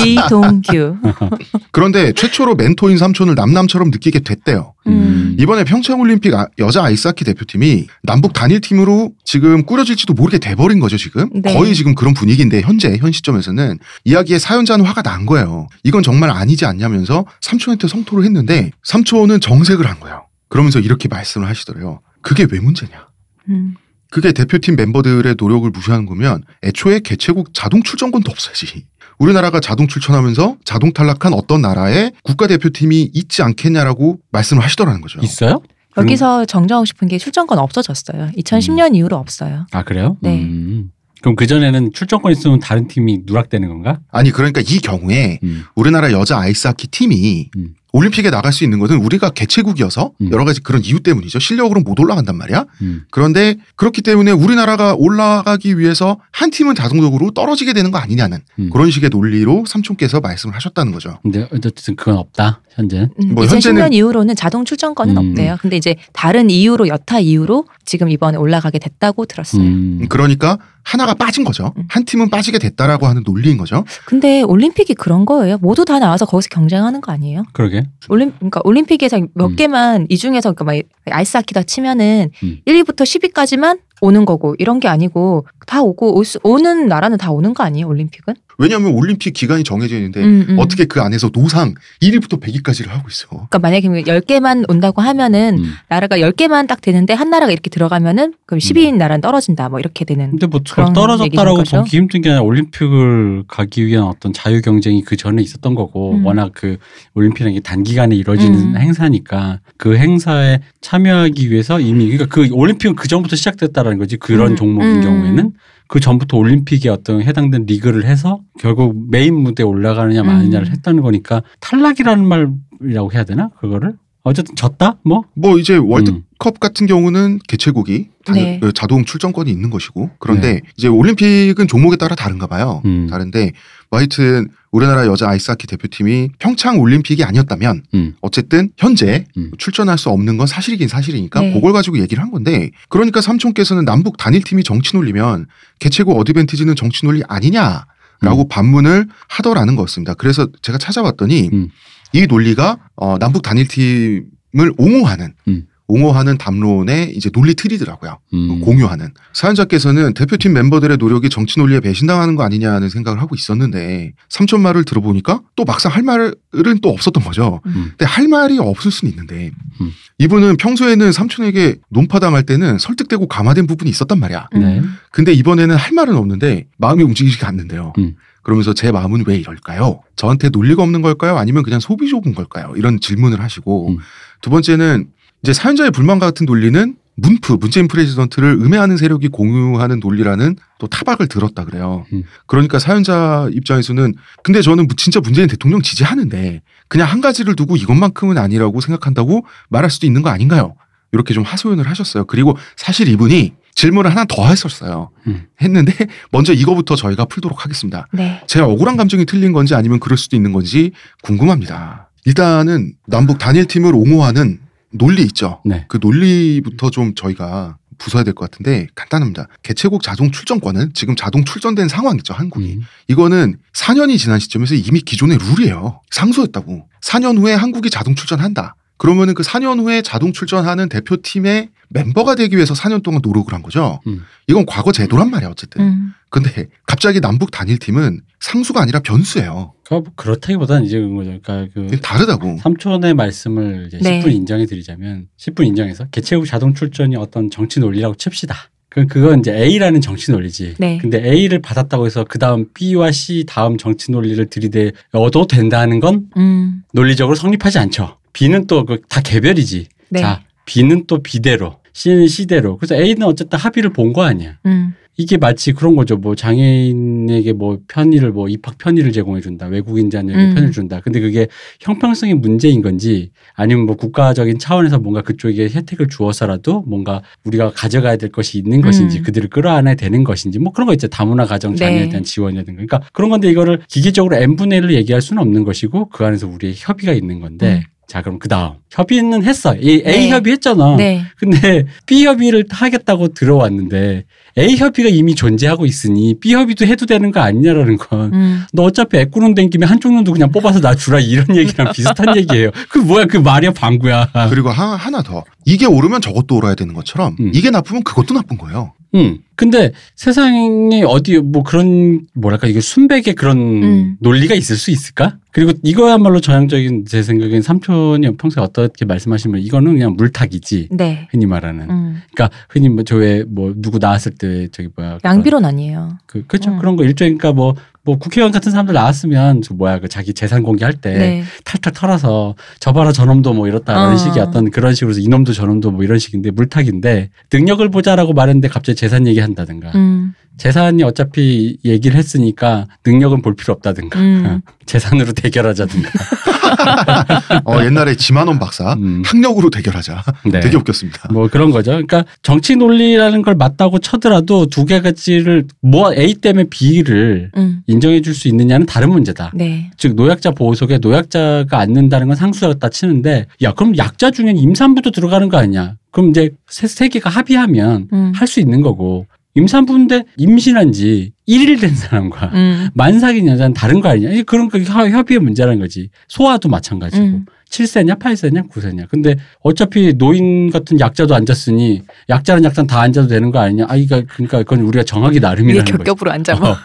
이동규. 0.06 0.98
그런데 1.72 2.12
최초로 2.12 2.56
멘토인 2.56 2.98
삼촌을 2.98 3.36
남남처럼 3.36 3.90
느끼게 3.92 4.20
됐대요. 4.20 4.74
음. 4.88 5.36
이번에 5.40 5.64
평창올림픽 5.64 6.34
아- 6.34 6.48
여자 6.58 6.84
아이스하키 6.84 7.24
대표팀이 7.24 7.88
남북 8.04 8.34
단일팀으로 8.34 9.12
지금 9.24 9.64
꾸려질지도 9.66 10.14
모르게 10.14 10.40
돼버린 10.40 10.80
거죠 10.80 10.98
지금 10.98 11.30
네. 11.34 11.54
거의 11.54 11.76
지금 11.76 11.96
그런 11.96 12.14
분위기인데 12.14 12.62
현재 12.62 12.98
현 12.98 13.12
시점에서는 13.12 13.78
이야기에 14.04 14.40
사연자는 14.40 14.84
화가 14.86 15.02
난 15.04 15.26
거예요 15.26 15.68
이건 15.84 16.02
정말 16.04 16.30
아니지 16.32 16.66
않냐면서 16.66 17.26
삼촌한테 17.42 17.88
성토를 17.88 18.26
했는데 18.26 18.72
삼촌은 18.84 19.40
정색을 19.40 19.88
한 19.88 20.00
거예요 20.00 20.26
그러면서 20.50 20.80
이렇게 20.80 21.08
말씀을 21.08 21.48
하시더래요 21.48 22.02
그게 22.30 22.46
왜 22.52 22.60
문제냐 22.60 23.08
음. 23.50 23.74
그게 24.12 24.32
대표팀 24.32 24.76
멤버들의 24.76 25.36
노력을 25.40 25.68
무시하는 25.68 26.06
거면 26.06 26.44
애초에 26.64 27.00
개최국 27.00 27.56
자동 27.56 27.82
출전권도 27.82 28.30
없어야지. 28.30 28.86
우리나라가 29.18 29.60
자동 29.60 29.88
출전하면서 29.88 30.58
자동 30.64 30.94
탈락한 30.94 31.34
어떤 31.34 31.64
나라의 31.64 32.12
국가대표팀이 32.24 33.10
있지 33.14 33.42
않겠냐라고 33.42 34.20
말씀을 34.32 34.64
하시더라는 34.64 35.02
거죠. 35.02 35.20
있어요? 35.22 35.62
여기서 35.98 36.46
정정하고 36.46 36.86
싶은 36.86 37.08
게 37.08 37.18
출전권 37.18 37.58
없어졌어요. 37.58 38.30
2010년 38.38 38.96
이후로 38.96 39.18
없어요. 39.18 39.66
아 39.72 39.84
그래요? 39.84 40.18
네. 40.22 40.40
음. 40.40 40.92
그럼 41.22 41.36
그 41.36 41.48
전에는 41.48 41.94
출전권 41.94 42.32
있으면 42.32 42.60
다른 42.60 42.88
팀이 42.88 43.22
누락되는 43.26 43.68
건가? 43.68 44.00
아니 44.12 44.30
그러니까 44.30 44.62
이 44.62 44.80
경우에 44.80 45.40
음. 45.44 45.64
우리나라 45.76 46.12
여자 46.12 46.40
아이스하키 46.40 46.88
팀이 46.90 47.50
음. 47.58 47.74
올림픽에 47.92 48.30
나갈 48.30 48.54
수 48.54 48.64
있는 48.64 48.80
것은 48.80 48.98
우리가 48.98 49.32
개최국이어서 49.32 50.12
음. 50.22 50.30
여러 50.32 50.46
가지 50.46 50.62
그런 50.62 50.84
이유 50.84 51.00
때문이죠. 51.00 51.40
실력으로 51.40 51.82
못 51.82 52.00
올라간단 52.00 52.36
말이야. 52.38 52.66
음. 52.82 53.04
그런데 53.10 53.56
그렇기 53.76 54.02
때문에 54.02 54.32
우리나라가 54.32 54.94
올라가기 54.96 55.78
위해서 55.80 56.20
한 56.32 56.52
팀은 56.52 56.76
자동적으로 56.76 57.32
떨어지게 57.32 57.74
되는 57.74 57.90
거 57.92 57.98
아니냐는 57.98 58.40
음. 58.60 58.70
그런 58.72 58.92
식의 58.92 59.10
논리로 59.12 59.66
삼촌께서 59.68 60.20
말씀을 60.20 60.56
하셨다는 60.56 60.92
거죠. 60.92 61.18
근데 61.24 61.48
어쨌든 61.52 61.96
그건 61.96 62.18
없다 62.18 62.62
현재. 62.72 63.08
음, 63.24 63.34
뭐 63.34 63.44
2010년 63.46 63.90
현재는- 63.90 63.94
이후로는 63.94 64.36
자동 64.36 64.66
출전권은 64.66 65.18
음. 65.18 65.30
없대요. 65.30 65.58
근데 65.60 65.76
이제 65.78 65.96
다른 66.14 66.50
이유로 66.50 66.88
여타 66.88 67.20
이유로 67.20 67.66
지금 67.86 68.10
이번에 68.10 68.38
올라가게 68.38 68.78
됐다고 68.80 69.26
들었어요. 69.26 69.64
음. 69.64 70.06
그러니까 70.10 70.58
하나가 70.84 71.14
빠진 71.14 71.44
거죠. 71.44 71.74
음. 71.78 71.84
한 71.90 72.06
팀은 72.06 72.30
빠지게 72.30 72.58
됐다라고 72.60 73.06
하는 73.08 73.24
논리인 73.26 73.58
거죠. 73.58 73.84
근데 74.06 74.42
올림픽이 74.44 74.94
그런 74.96 75.26
거예요. 75.26 75.58
모두 75.60 75.86
다 75.86 76.00
나와서 76.00 76.26
거기서 76.26 76.48
경쟁하는 76.52 77.02
거 77.02 77.12
아니에요? 77.12 77.44
그러게. 77.54 77.79
올림 78.10 78.32
그러니까 78.38 78.62
올림픽에서 78.64 79.20
몇 79.34 79.46
음. 79.52 79.56
개만 79.56 80.06
이 80.10 80.18
중에서 80.18 80.54
그러니까 80.54 80.66
막 80.66 81.16
아이스하키다 81.16 81.64
치면은 81.64 82.30
음. 82.44 82.58
1, 82.66 82.84
2부터 82.84 83.04
10위까지만 83.04 83.80
오는 84.02 84.26
거고 84.26 84.56
이런 84.60 84.80
게 84.80 84.88
아니고 84.88 85.46
다 85.68 85.82
오고 85.82 86.16
올 86.18 86.26
수- 86.26 86.40
오는 86.44 86.88
나라는 86.88 87.18
다 87.18 87.32
오는 87.32 87.54
거 87.54 87.64
아니에요? 87.64 87.88
올림픽은? 87.88 88.34
왜냐하면 88.60 88.92
올림픽 88.92 89.34
기간이 89.34 89.64
정해져 89.64 89.96
있는데 89.96 90.22
음, 90.22 90.46
음. 90.50 90.60
어떻게 90.60 90.84
그 90.84 91.02
안에서 91.02 91.30
노상 91.30 91.74
1위부터 92.02 92.42
100위까지를 92.42 92.90
하고 92.90 93.08
있어. 93.10 93.28
그러니까 93.30 93.60
만약에 93.60 93.88
10개만 93.88 94.70
온다고 94.70 95.02
하면은 95.02 95.60
음. 95.60 95.74
나라가 95.88 96.18
10개만 96.18 96.68
딱 96.68 96.82
되는데 96.82 97.14
한 97.14 97.30
나라가 97.30 97.54
이렇게 97.54 97.70
들어가면은 97.70 98.34
그럼 98.46 98.60
10위인 98.60 98.98
나라는 98.98 99.22
떨어진다. 99.22 99.70
뭐 99.70 99.80
이렇게 99.80 100.04
되는. 100.04 100.32
근데 100.32 100.46
뭐 100.46 100.60
떨어졌다라고? 100.60 101.64
보기 101.64 101.98
힘든 101.98 102.22
게 102.22 102.30
아니라 102.30 102.44
올림픽을 102.44 103.46
가기 103.48 103.86
위한 103.86 104.04
어떤 104.04 104.34
자유 104.34 104.62
경쟁이 104.62 105.04
그 105.04 105.16
전에 105.16 105.42
있었던 105.42 105.74
거고 105.74 106.16
음. 106.16 106.26
워낙 106.26 106.52
그 106.54 106.78
올림픽이라는 107.14 107.54
게 107.56 107.62
단기간에 107.62 108.14
이루어지는 108.14 108.76
음. 108.76 108.78
행사니까 108.78 109.62
그 109.78 109.96
행사에 109.96 110.60
참여하기 110.82 111.50
위해서 111.50 111.80
이미 111.80 112.10
그러니까 112.10 112.26
그 112.26 112.50
올림픽은 112.52 112.98
그 112.98 113.08
전부터 113.08 113.38
시작됐다라는 113.38 114.00
거지 114.00 114.18
그런 114.18 114.52
음. 114.52 114.56
종목인 114.58 114.98
음. 114.98 115.02
경우에는 115.02 115.54
그 115.90 116.00
전부터 116.00 116.38
올림픽에 116.38 116.88
어떤 116.88 117.22
해당된 117.24 117.66
리그를 117.66 118.06
해서 118.06 118.42
결국 118.60 119.10
메인 119.10 119.36
무대에 119.36 119.66
올라가느냐 119.66 120.24
마느냐를 120.24 120.68
음. 120.68 120.72
했다는 120.72 121.02
거니까 121.02 121.42
탈락이라는 121.60 122.26
말이라고 122.26 123.12
해야 123.12 123.24
되나 123.26 123.50
그거를 123.60 123.96
어쨌든 124.24 124.56
졌다 124.56 124.98
뭐 125.04 125.24
뭐 125.34 125.58
이제 125.58 125.78
음. 125.78 125.90
월드컵 125.90 126.60
같은 126.60 126.86
경우는 126.86 127.40
개최국이 127.48 128.10
네. 128.34 128.60
그 128.62 128.72
자동 128.72 129.04
출전권이 129.04 129.50
있는 129.50 129.72
것이고 129.72 130.12
그런데 130.20 130.54
네. 130.54 130.62
이제 130.78 130.88
올림픽은 130.88 131.68
종목에 131.68 131.96
따라 131.96 132.16
다른가 132.16 132.46
봐요. 132.46 132.84
음. 132.86 133.08
다른데 133.10 133.42
뭐 133.42 133.52
하여튼 133.92 134.50
우리나라 134.72 135.08
여자 135.08 135.28
아이스하키 135.30 135.66
대표팀이 135.68 136.30
평창 136.38 136.80
올림픽이 136.80 137.24
아니었다면 137.24 137.84
음. 137.96 138.16
어쨌든 138.22 138.70
현재 138.78 139.26
음. 139.36 139.52
출전할 139.58 139.98
수 139.98 140.10
없는 140.10 140.38
건 140.38 140.46
사실이긴 140.46 140.88
사실이니까 140.88 141.42
네. 141.42 141.54
그걸 141.54 141.74
가지고 141.74 142.00
얘기를 142.00 142.22
한 142.22 142.30
건데 142.30 142.70
그러니까 142.88 143.22
삼촌께서는 143.22 143.86
남북 143.86 144.18
단일팀이 144.18 144.64
정치 144.64 144.96
논리면 144.96 145.48
개최국 145.80 146.18
어드밴티지는 146.20 146.76
정치 146.76 147.06
논리 147.06 147.24
아니냐 147.28 147.86
라고 148.22 148.48
반문을 148.48 149.08
하더라는 149.30 149.76
거였습니다. 149.76 150.14
그래서 150.14 150.48
제가 150.62 150.78
찾아봤더니 150.78 151.50
음. 151.54 151.70
이 152.12 152.28
논리가 152.28 152.78
어, 152.96 153.18
남북 153.18 153.42
단일팀을 153.44 154.74
옹호하는 154.78 155.34
음. 155.48 155.68
옹호하는 155.90 156.38
담론의 156.38 157.16
이제 157.16 157.30
논리 157.32 157.56
틀이더라고요. 157.56 158.20
음. 158.34 158.62
공유하는 158.62 159.12
사연자께서는 159.34 160.14
대표팀 160.14 160.54
멤버들의 160.54 160.98
노력이 160.98 161.30
정치 161.30 161.60
논리에 161.60 161.80
배신당하는 161.80 162.36
거 162.36 162.44
아니냐는 162.44 162.90
생각을 162.90 163.20
하고 163.20 163.36
있었는데 163.36 164.14
삼촌 164.30 164.62
말을 164.62 164.86
들어보니까 164.86 165.42
또 165.56 165.66
막상 165.66 165.92
할 165.92 166.04
말은 166.04 166.36
또 166.82 166.90
없었던 166.90 167.24
거죠. 167.24 167.60
음. 167.66 167.88
근데 167.90 168.06
할 168.06 168.28
말이 168.28 168.60
없을 168.60 168.92
수는 168.92 169.12
있는데 169.12 169.52
음. 169.82 169.92
이분은 170.20 170.58
평소에는 170.58 171.12
삼촌에게 171.12 171.78
논파당할 171.90 172.44
때는 172.44 172.78
설득되고 172.78 173.28
감화된 173.28 173.66
부분이 173.66 173.90
있었단 173.90 174.20
말이야. 174.20 174.48
네. 174.54 174.80
음. 174.80 174.94
근데 175.12 175.34
이번에는 175.34 175.76
할 175.76 175.92
말은 175.94 176.16
없는데 176.16 176.68
마음이 176.78 177.02
움직이지가 177.02 177.48
않는데요. 177.48 177.94
음. 177.98 178.16
그러면서 178.44 178.74
제 178.74 178.92
마음은 178.92 179.24
왜 179.26 179.38
이럴까요? 179.38 180.02
저한테 180.16 180.50
논리가 180.50 180.84
없는 180.84 181.02
걸까요? 181.02 181.38
아니면 181.38 181.64
그냥 181.64 181.80
소비적인 181.80 182.36
걸까요? 182.36 182.74
이런 182.78 183.00
질문을 183.00 183.42
하시고 183.42 183.90
음. 183.90 183.98
두 184.42 184.50
번째는 184.50 185.08
이제 185.44 185.54
사연자의 185.54 185.92
불만 185.92 186.20
같은 186.20 186.46
논리는 186.46 186.96
문프 187.16 187.54
문재인 187.60 187.88
프레지던트를 187.88 188.52
음해하는 188.62 188.98
세력이 188.98 189.28
공유하는 189.30 190.00
논리라는 190.00 190.56
또 190.80 190.88
타박을 190.88 191.28
들었다 191.28 191.66
그래요. 191.66 192.06
음. 192.14 192.24
그러니까 192.46 192.80
사연자 192.80 193.50
입장에서는 193.52 194.14
근데 194.44 194.62
저는 194.62 194.88
진짜 194.96 195.20
문재인 195.20 195.48
대통령 195.48 195.82
지지하는데 195.82 196.62
그냥 196.88 197.10
한 197.10 197.22
가지를 197.22 197.56
두고 197.56 197.76
이것만큼은 197.76 198.38
아니라고 198.38 198.80
생각한다고 198.80 199.46
말할 199.70 199.90
수도 199.90 200.08
있는 200.08 200.22
거 200.22 200.30
아닌가요? 200.30 200.76
이렇게 201.12 201.34
좀 201.34 201.44
하소연을 201.44 201.90
하셨어요. 201.90 202.26
그리고 202.26 202.56
사실 202.76 203.08
이분이 203.10 203.54
질문을 203.76 204.12
하나 204.12 204.26
더 204.26 204.46
했었어요. 204.48 205.10
음. 205.28 205.46
했는데 205.62 205.94
먼저 206.32 206.54
이거부터 206.54 206.96
저희가 206.96 207.26
풀도록 207.26 207.64
하겠습니다. 207.64 208.08
네. 208.12 208.42
제가 208.48 208.66
억울한 208.66 208.98
감정이 208.98 209.26
틀린 209.26 209.52
건지 209.52 209.76
아니면 209.76 210.00
그럴 210.00 210.18
수도 210.18 210.36
있는 210.36 210.54
건지 210.54 210.92
궁금합니다. 211.24 212.10
일단은 212.26 212.94
남북 213.08 213.40
단일팀을 213.40 213.94
옹호하는 213.96 214.60
논리 214.92 215.22
있죠. 215.24 215.62
네. 215.66 215.86
그 215.88 215.98
논리부터 216.02 216.90
좀 216.90 217.14
저희가 217.16 217.78
부숴야 217.98 218.24
될 218.24 218.34
것 218.34 218.50
같은데 218.50 218.88
간단합니다. 218.96 219.48
개최국 219.62 220.02
자동 220.02 220.32
출전권은 220.32 220.92
지금 220.94 221.16
자동 221.18 221.44
출전된 221.44 221.90
상황이죠. 221.90 222.34
한국이. 222.34 222.76
음. 222.76 222.82
이거는 223.10 223.58
4년이 223.74 224.18
지난 224.18 224.40
시점에서 224.40 224.76
이미 224.76 225.02
기존의 225.02 225.38
룰이에요. 225.38 226.02
상소였다고. 226.10 226.88
4년 227.02 227.38
후에 227.38 227.54
한국이 227.54 227.90
자동 227.90 228.16
출전한다. 228.16 228.76
그러면은 229.00 229.34
그 229.34 229.42
4년 229.44 229.80
후에 229.80 230.02
자동 230.04 230.34
출전하는 230.34 230.90
대표팀의 230.90 231.70
멤버가 231.88 232.36
되기 232.36 232.56
위해서 232.56 232.74
4년 232.76 233.02
동안 233.02 233.22
노력을 233.24 233.52
한 233.52 233.64
거죠. 233.64 234.00
음. 234.06 234.24
이건 234.48 234.66
과거 234.68 234.92
제도란 234.92 235.32
말이야, 235.32 235.50
어쨌든. 235.50 235.82
음. 235.82 236.14
근데 236.30 236.68
갑자기 236.86 237.20
남북 237.22 237.50
단일 237.50 237.80
팀은 237.80 238.22
상수가 238.40 238.82
아니라 238.82 239.00
변수예요. 239.00 239.74
그러니까 239.86 240.12
그렇다기보다는 240.16 240.86
이제 240.86 241.00
그런 241.00 241.16
거죠. 241.16 241.40
그러니까 241.42 241.74
그 241.74 242.00
다르다고. 242.02 242.58
삼촌의 242.62 243.16
말씀을 243.16 243.86
이제 243.88 244.00
네. 244.02 244.22
10분 244.22 244.34
인정해 244.34 244.66
드리자면 244.68 245.28
10분 245.38 245.66
인정해서 245.66 246.06
개최국 246.12 246.46
자동 246.46 246.76
출전이 246.76 247.16
어떤 247.16 247.50
정치 247.50 247.80
논리라고 247.80 248.16
칩시다. 248.16 248.56
그 248.90 249.08
그건 249.08 249.40
이제 249.40 249.56
A라는 249.56 250.02
정치 250.02 250.32
논리지. 250.32 250.76
네. 250.78 250.98
근데 251.00 251.24
A를 251.24 251.62
받았다고 251.62 252.06
해서 252.06 252.26
그 252.28 252.38
다음 252.38 252.68
B와 252.74 253.12
C 253.12 253.46
다음 253.48 253.78
정치 253.78 254.12
논리를 254.12 254.44
들이대어도 254.46 255.48
된다는 255.48 256.00
건 256.00 256.28
음. 256.38 256.84
논리적으로 256.94 257.36
성립하지 257.36 257.80
않죠. 257.80 258.19
B는 258.40 258.68
또그다 258.68 259.20
개별이지. 259.22 259.88
네. 260.12 260.22
자, 260.22 260.42
B는 260.66 261.06
또 261.08 261.22
B대로, 261.22 261.76
C는 261.94 262.28
C대로. 262.28 262.78
그래서 262.78 262.96
A는 262.96 263.24
어쨌든 263.24 263.60
합의를 263.60 263.92
본 263.92 264.14
거 264.14 264.24
아니야. 264.24 264.58
음. 264.66 264.94
이게 265.18 265.36
마치 265.36 265.74
그런 265.74 265.98
거죠. 265.98 266.16
뭐 266.16 266.34
장애인에게 266.34 267.52
뭐 267.52 267.80
편의를 267.90 268.32
뭐 268.32 268.48
입학 268.48 268.78
편의를 268.78 269.12
제공해 269.12 269.42
준다. 269.42 269.66
외국인 269.68 270.10
자녀에게 270.10 270.42
음. 270.42 270.50
편의를 270.54 270.72
준다. 270.72 271.02
근데 271.02 271.20
그게 271.20 271.48
형평성의 271.82 272.36
문제인 272.36 272.82
건지 272.82 273.32
아니면 273.54 273.86
뭐 273.86 273.98
국가적인 273.98 274.60
차원에서 274.60 275.00
뭔가 275.00 275.22
그쪽에 275.22 275.68
혜택을 275.70 276.08
주어서라도 276.08 276.84
뭔가 276.88 277.22
우리가 277.44 277.72
가져가야 277.72 278.16
될 278.16 278.32
것이 278.32 278.60
있는 278.60 278.80
것인지 278.80 279.18
음. 279.18 279.24
그들을 279.24 279.50
끌어안아야 279.50 279.96
되는 279.96 280.24
것인지 280.24 280.58
뭐 280.60 280.72
그런 280.72 280.88
거 280.88 280.94
있죠. 280.94 281.10
다문화 281.10 281.44
가정 281.46 281.76
자녀에 281.76 282.04
네. 282.04 282.10
대한 282.10 282.24
지원이라든가. 282.24 282.78
그러니까 282.86 283.02
그런 283.12 283.30
건데 283.30 283.50
이거를 283.50 283.82
기계적으로 283.90 284.38
n분의 284.38 284.80
1을 284.80 284.94
얘기할 284.94 285.22
수는 285.22 285.42
없는 285.42 285.66
것이고 285.66 286.08
그 286.08 286.24
안에서 286.26 286.48
우리의 286.48 286.76
협의가 286.78 287.12
있는 287.12 287.42
건데 287.42 287.82
음. 287.86 287.99
자 288.10 288.24
그럼 288.24 288.40
그 288.40 288.50
다음 288.50 288.74
협의는 288.90 289.44
했어. 289.44 289.76
이 289.76 289.92
A 289.92 290.02
네. 290.04 290.30
협의 290.30 290.54
했잖아. 290.54 290.96
네. 290.96 291.24
근데 291.38 291.86
B 292.08 292.26
협의를 292.26 292.66
하겠다고 292.68 293.30
들어왔는데 293.36 294.26
A 294.58 294.78
협의가 294.78 295.10
이미 295.10 295.36
존재하고 295.36 295.86
있으니 295.86 296.34
B 296.40 296.56
협의도 296.56 296.88
해도 296.88 297.06
되는 297.06 297.32
거 297.32 297.40
아니냐라는 297.40 297.98
건. 297.98 298.34
음. 298.34 298.64
너 298.74 298.84
어차피 298.84 299.18
애꾸는 299.18 299.54
된 299.54 299.70
김에 299.70 299.86
한쪽 299.86 300.12
눈도 300.12 300.34
그냥 300.34 300.52
뽑아서 300.52 300.82
나 300.82 300.96
주라 300.96 301.20
이런 301.20 301.56
얘기랑 301.56 301.92
비슷한 301.94 302.36
얘기예요. 302.36 302.72
그 302.90 302.98
뭐야 302.98 303.26
그 303.26 303.38
말이야 303.38 303.74
방구야. 303.74 304.30
그리고 304.50 304.70
하, 304.70 304.96
하나 304.96 305.22
더 305.22 305.44
이게 305.66 305.86
오르면 305.86 306.22
저것도 306.22 306.56
오라야 306.56 306.74
되는 306.74 306.96
것처럼 306.96 307.36
음. 307.40 307.52
이게 307.54 307.70
나쁘면 307.70 308.04
그것도 308.04 308.34
나쁜 308.34 308.58
거예요. 308.58 308.94
응. 309.16 309.40
근데 309.56 309.92
세상에 310.16 311.04
어디 311.06 311.38
뭐 311.40 311.64
그런 311.64 312.22
뭐랄까 312.34 312.68
이게 312.68 312.80
순백의 312.80 313.36
그런 313.36 313.58
음. 313.58 314.18
논리가 314.20 314.56
있을 314.56 314.78
수 314.78 314.90
있을까? 314.92 315.38
그리고 315.52 315.74
이거야말로 315.84 316.40
전형적인 316.40 317.06
제 317.06 317.24
생각엔 317.24 317.62
삼촌이 317.62 318.38
평소에 318.38 318.64
어떻게 318.64 319.04
말씀하시면 319.04 319.62
이거는 319.62 319.94
그냥 319.94 320.14
물타기지. 320.16 320.90
네. 320.92 321.28
흔히 321.32 321.46
말하는. 321.46 321.90
음. 321.90 322.22
그러니까 322.34 322.56
흔히 322.70 322.88
뭐 322.88 323.04
저왜 323.04 323.46
뭐 323.50 323.74
누구 323.76 323.98
나왔을 323.98 324.32
때 324.32 324.70
저기 324.72 324.90
뭐야 324.96 325.18
양비론 325.26 325.66
아니에요. 325.66 326.18
그 326.26 326.46
그렇죠 326.46 326.72
음. 326.72 326.80
그런 326.80 326.96
거 326.96 327.04
일종의 327.04 327.38
그러니까 327.38 327.52
뭐 327.52 327.76
뭐 328.04 328.18
국회의원 328.18 328.52
같은 328.52 328.72
사람들 328.72 328.94
나왔으면 328.94 329.62
저 329.62 329.74
뭐야 329.74 330.00
그 330.00 330.08
자기 330.08 330.34
재산 330.34 330.64
공개할 330.64 330.94
때 330.94 331.18
네. 331.18 331.44
탈탈 331.66 331.94
털어서 331.94 332.56
저봐라 332.80 333.12
저놈도 333.12 333.54
뭐 333.54 333.68
이렇다 333.68 333.94
이런 333.94 334.14
어. 334.14 334.18
식의 334.18 334.42
어떤 334.42 334.72
그런 334.72 334.94
식으로 334.94 335.12
해서 335.12 335.20
이놈도 335.20 335.54
저놈도 335.54 335.92
뭐 335.92 336.04
이런 336.04 336.18
식인데 336.18 336.52
물타기인데 336.52 337.30
능력을 337.52 337.88
보자라고 337.90 338.34
말했는데 338.34 338.70
갑자기 338.70 338.96
재산 338.96 339.28
얘기한다든가 339.28 339.92
음. 339.96 340.34
재산이 340.60 341.04
어차피 341.04 341.78
얘기를 341.86 342.18
했으니까 342.18 342.86
능력은 343.06 343.42
볼 343.42 343.56
필요 343.56 343.74
없다든가 343.74 344.20
음. 344.20 344.62
재산으로 344.86 345.32
대결하자든가 345.34 346.10
어, 347.66 347.84
옛날에 347.84 348.16
지만원 348.16 348.60
박사 348.60 348.94
음. 348.94 349.24
학력으로 349.26 349.70
대결하자. 349.70 350.24
네. 350.46 350.60
되게 350.60 350.78
웃겼습니다. 350.78 351.30
뭐 351.32 351.48
그런 351.48 351.72
거죠. 351.72 351.92
그러니까 351.92 352.26
정치 352.44 352.76
논리라는 352.76 353.42
걸 353.42 353.56
맞다고 353.56 354.00
쳐더라도 354.00 354.66
두 354.68 354.86
개가지를 354.86 355.66
뭐 355.82 356.14
A 356.14 356.36
때문에 356.36 356.66
B를 356.70 357.52
음. 357.58 357.82
인정해 357.88 358.22
줄 358.22 358.30
수 358.40 358.48
있느냐는 358.48 358.86
다른 358.86 359.10
문제다. 359.10 359.52
네. 359.54 359.90
즉 359.98 360.16
노약자 360.16 360.52
보호석에 360.52 361.00
노약자가 361.00 361.78
앉는다는 361.80 362.28
건 362.28 362.36
상수였다 362.38 362.90
치는데 362.90 363.48
야 363.64 363.74
그럼 363.74 363.98
약자 363.98 364.32
중엔 364.32 364.58
임산부도 364.58 365.12
들어가는 365.12 365.50
거 365.50 365.58
아니야? 365.58 365.96
그럼 366.12 366.30
이제 366.30 366.52
세, 366.70 366.88
세 366.88 367.08
개가 367.10 367.30
합의하면 367.30 368.08
음. 368.14 368.32
할수 368.36 368.60
있는 368.60 368.82
거고 368.82 369.26
임산부인데 369.56 370.24
임신한 370.38 370.92
지 370.92 371.32
1일 371.48 371.82
된 371.82 371.96
사람과 371.96 372.52
음. 372.54 372.90
만삭인 372.94 373.48
여자는 373.48 373.74
다른 373.74 374.00
거 374.02 374.10
아니냐? 374.10 374.30
협- 374.36 375.10
협의의 375.12 375.40
문제라는 375.40 375.80
거지. 375.80 376.10
소아도 376.28 376.70
마찬가지고. 376.70 377.24
음. 377.24 377.46
7세냐, 377.70 378.18
8세냐, 378.18 378.68
9세냐. 378.72 379.08
근데 379.10 379.36
어차피 379.62 380.14
노인 380.18 380.72
같은 380.72 381.00
약자도 381.00 381.36
앉았으니 381.36 382.02
약자는 382.28 382.64
약자는 382.64 382.88
다 382.88 383.00
앉아도 383.02 383.28
되는 383.28 383.52
거 383.52 383.60
아니냐? 383.60 383.86
아, 383.88 383.96
이거 383.96 384.24
그러니까 384.28 384.60
그건 384.60 384.82
우리가 384.82 385.04
정하기 385.04 385.40
나름이라는 385.40 385.86
거지. 385.86 385.98
겹겹으로 385.98 386.32
앉아. 386.32 386.56
뭐. 386.56 386.70
어. 386.72 386.76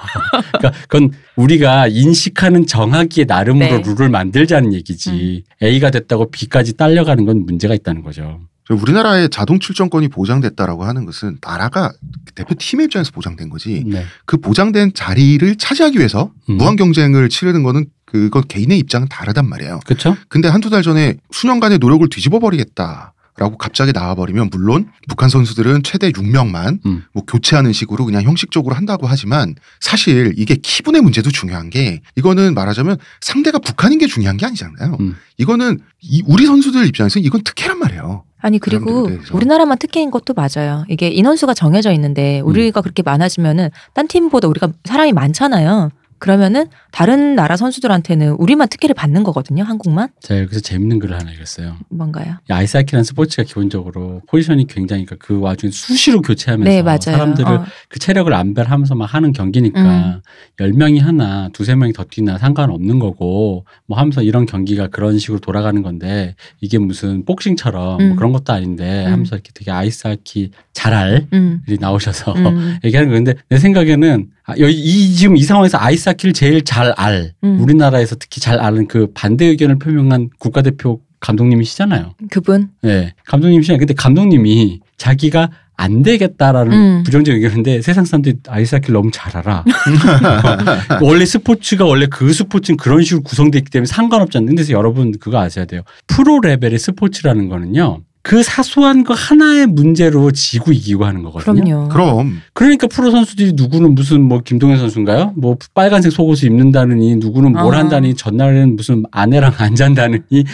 그러니까 0.58 0.72
그건 0.88 1.12
우리가 1.36 1.86
인식하는 1.88 2.66
정하기의 2.66 3.24
나름으로 3.26 3.78
네. 3.78 3.82
룰을 3.86 4.10
만들자는 4.10 4.74
얘기지. 4.74 5.44
A가 5.62 5.90
됐다고 5.90 6.30
B까지 6.30 6.76
딸려가는 6.76 7.24
건 7.24 7.46
문제가 7.46 7.74
있다는 7.74 8.02
거죠. 8.02 8.40
저 8.66 8.74
우리나라의 8.74 9.28
자동 9.28 9.58
출전권이 9.58 10.08
보장됐다라고 10.08 10.84
하는 10.84 11.04
것은 11.04 11.38
나라가 11.42 11.92
대표팀의 12.34 12.86
입장에서 12.86 13.10
보장된 13.12 13.50
거지. 13.50 13.84
네. 13.86 14.04
그 14.24 14.38
보장된 14.38 14.94
자리를 14.94 15.56
차지하기 15.56 15.98
위해서 15.98 16.32
음. 16.48 16.56
무한 16.56 16.76
경쟁을 16.76 17.28
치르는 17.28 17.62
거는 17.62 17.86
그건 18.06 18.44
개인의 18.46 18.78
입장은 18.78 19.08
다르단 19.08 19.48
말이에요. 19.48 19.80
그렇죠? 19.84 20.16
근데 20.28 20.48
한두 20.48 20.70
달 20.70 20.82
전에 20.82 21.16
수년간의 21.30 21.78
노력을 21.78 22.08
뒤집어 22.08 22.38
버리겠다. 22.38 23.12
라고 23.36 23.56
갑자기 23.58 23.92
나와버리면 23.92 24.50
물론 24.50 24.88
북한 25.08 25.28
선수들은 25.28 25.82
최대 25.82 26.10
6명만 26.12 26.78
음. 26.86 27.04
뭐 27.12 27.24
교체하는 27.24 27.72
식으로 27.72 28.04
그냥 28.04 28.22
형식적으로 28.22 28.76
한다고 28.76 29.08
하지만 29.08 29.56
사실 29.80 30.34
이게 30.36 30.54
키분의 30.54 31.02
문제도 31.02 31.28
중요한 31.30 31.68
게 31.68 32.00
이거는 32.14 32.54
말하자면 32.54 32.98
상대가 33.20 33.58
북한인 33.58 33.98
게 33.98 34.06
중요한 34.06 34.36
게 34.36 34.46
아니잖아요. 34.46 34.98
음. 35.00 35.16
이거는 35.38 35.80
이 36.00 36.22
우리 36.26 36.46
선수들 36.46 36.86
입장에서는 36.86 37.24
이건 37.26 37.42
특혜란 37.42 37.78
말이에요. 37.80 38.24
아니 38.40 38.58
그리고. 38.58 39.10
우리나라만 39.32 39.78
특혜인 39.78 40.10
것도 40.10 40.34
맞아요. 40.34 40.84
이게 40.88 41.08
인원수가 41.08 41.54
정해져 41.54 41.92
있는데 41.92 42.40
음. 42.40 42.46
우리가 42.46 42.82
그렇게 42.82 43.02
많아지면은 43.02 43.70
딴 43.94 44.06
팀보다 44.06 44.46
우리가 44.48 44.68
사람이 44.84 45.12
많잖아요. 45.12 45.90
그러면은 46.24 46.68
다른 46.90 47.34
나라 47.34 47.54
선수들한테는 47.54 48.36
우리만 48.38 48.68
특혜를 48.68 48.94
받는 48.94 49.24
거거든요. 49.24 49.62
한국만 49.62 50.08
제가 50.20 50.40
여기서 50.40 50.60
재밌는 50.60 50.98
글을 50.98 51.20
하나 51.20 51.30
읽었어요. 51.30 51.76
뭔가요? 51.90 52.36
이 52.48 52.52
아이스하키라는 52.52 53.04
스포츠가 53.04 53.42
기본적으로 53.42 54.22
포지션이 54.26 54.66
굉장히 54.66 55.04
그러니까 55.04 55.26
그 55.26 55.38
와중에 55.38 55.70
수시로 55.70 56.22
교체하면서 56.22 56.82
네. 56.82 56.98
사람들을 56.98 57.52
어. 57.52 57.64
그 57.90 57.98
체력을 57.98 58.32
안배하면서 58.32 58.94
막 58.94 59.12
하는 59.12 59.32
경기니까 59.32 59.80
음. 59.82 60.20
열 60.60 60.72
10명이 60.72 61.00
하나 61.00 61.50
두세 61.52 61.74
명이 61.74 61.92
더 61.92 62.04
뛰나 62.04 62.38
상관없는 62.38 62.98
거고 63.00 63.66
뭐 63.86 63.98
하면서 63.98 64.22
이런 64.22 64.46
경기가 64.46 64.88
그런 64.88 65.18
식으로 65.18 65.40
돌아가는 65.40 65.80
건데 65.82 66.36
이게 66.60 66.78
무슨 66.78 67.26
복싱처럼 67.26 67.84
뭐 67.84 67.98
음. 67.98 68.16
그런 68.16 68.32
것도 68.32 68.52
아닌데 68.52 69.04
음. 69.06 69.12
하면서 69.12 69.36
이렇게 69.36 69.50
되게 69.52 69.70
아이스하키 69.70 70.52
잘할 70.74 71.26
음. 71.32 71.62
나오셔서 71.80 72.34
음. 72.34 72.78
얘기하는 72.84 73.10
건데 73.10 73.34
내 73.48 73.58
생각에는 73.58 74.26
아, 74.44 74.54
여기 74.58 74.74
이 74.74 75.14
지금 75.14 75.36
이 75.36 75.42
상황에서 75.42 75.78
아이스하키를 75.80 76.34
제일 76.34 76.62
잘 76.62 76.92
알 76.96 77.32
음. 77.42 77.60
우리나라에서 77.60 78.16
특히 78.16 78.40
잘 78.40 78.60
아는 78.60 78.86
그 78.88 79.08
반대 79.14 79.46
의견을 79.46 79.78
표명한 79.78 80.30
국가대표 80.38 81.00
감독님이시잖아요. 81.20 82.14
그분 82.30 82.68
네, 82.82 83.14
감독님이시잖아요. 83.24 83.78
근데 83.78 83.94
감독님이 83.94 84.80
자기가 84.98 85.50
안 85.76 86.02
되겠다라는 86.02 86.72
음. 86.72 87.02
부정적 87.04 87.34
의견인데 87.34 87.82
세상 87.82 88.04
사람들이 88.04 88.36
아이스하키를 88.46 88.92
너무 88.92 89.10
잘 89.12 89.36
알아. 89.36 89.64
원래 91.02 91.24
스포츠가 91.24 91.84
원래 91.84 92.06
그 92.06 92.32
스포츠는 92.32 92.76
그런 92.76 93.02
식으로 93.02 93.22
구성되어 93.22 93.58
있기 93.58 93.70
때문에 93.70 93.86
상관없잖아요. 93.86 94.46
근데 94.54 94.72
여러분 94.72 95.12
그거 95.18 95.38
아셔야 95.40 95.64
돼요. 95.64 95.82
프로 96.06 96.40
레벨의 96.40 96.78
스포츠라는 96.78 97.48
거는요. 97.48 98.02
그 98.24 98.42
사소한 98.42 99.04
거 99.04 99.12
하나의 99.12 99.66
문제로 99.66 100.30
지고 100.30 100.72
이기고 100.72 101.04
하는 101.04 101.22
거거든요. 101.22 101.62
그럼요. 101.62 101.88
그럼 101.90 102.40
그러니까 102.54 102.86
프로 102.86 103.10
선수들이 103.10 103.52
누구는 103.52 103.94
무슨 103.94 104.22
뭐 104.22 104.40
김동현 104.42 104.78
선수인가요? 104.78 105.34
뭐 105.36 105.58
빨간색 105.74 106.10
속옷을 106.10 106.48
입는다느니 106.48 107.16
누구는 107.16 107.52
뭘 107.52 107.74
아. 107.74 107.80
한다니 107.80 108.14
전날에는 108.14 108.76
무슨 108.76 109.04
아내랑 109.10 109.52
안 109.60 109.74
잔다느니 109.74 110.44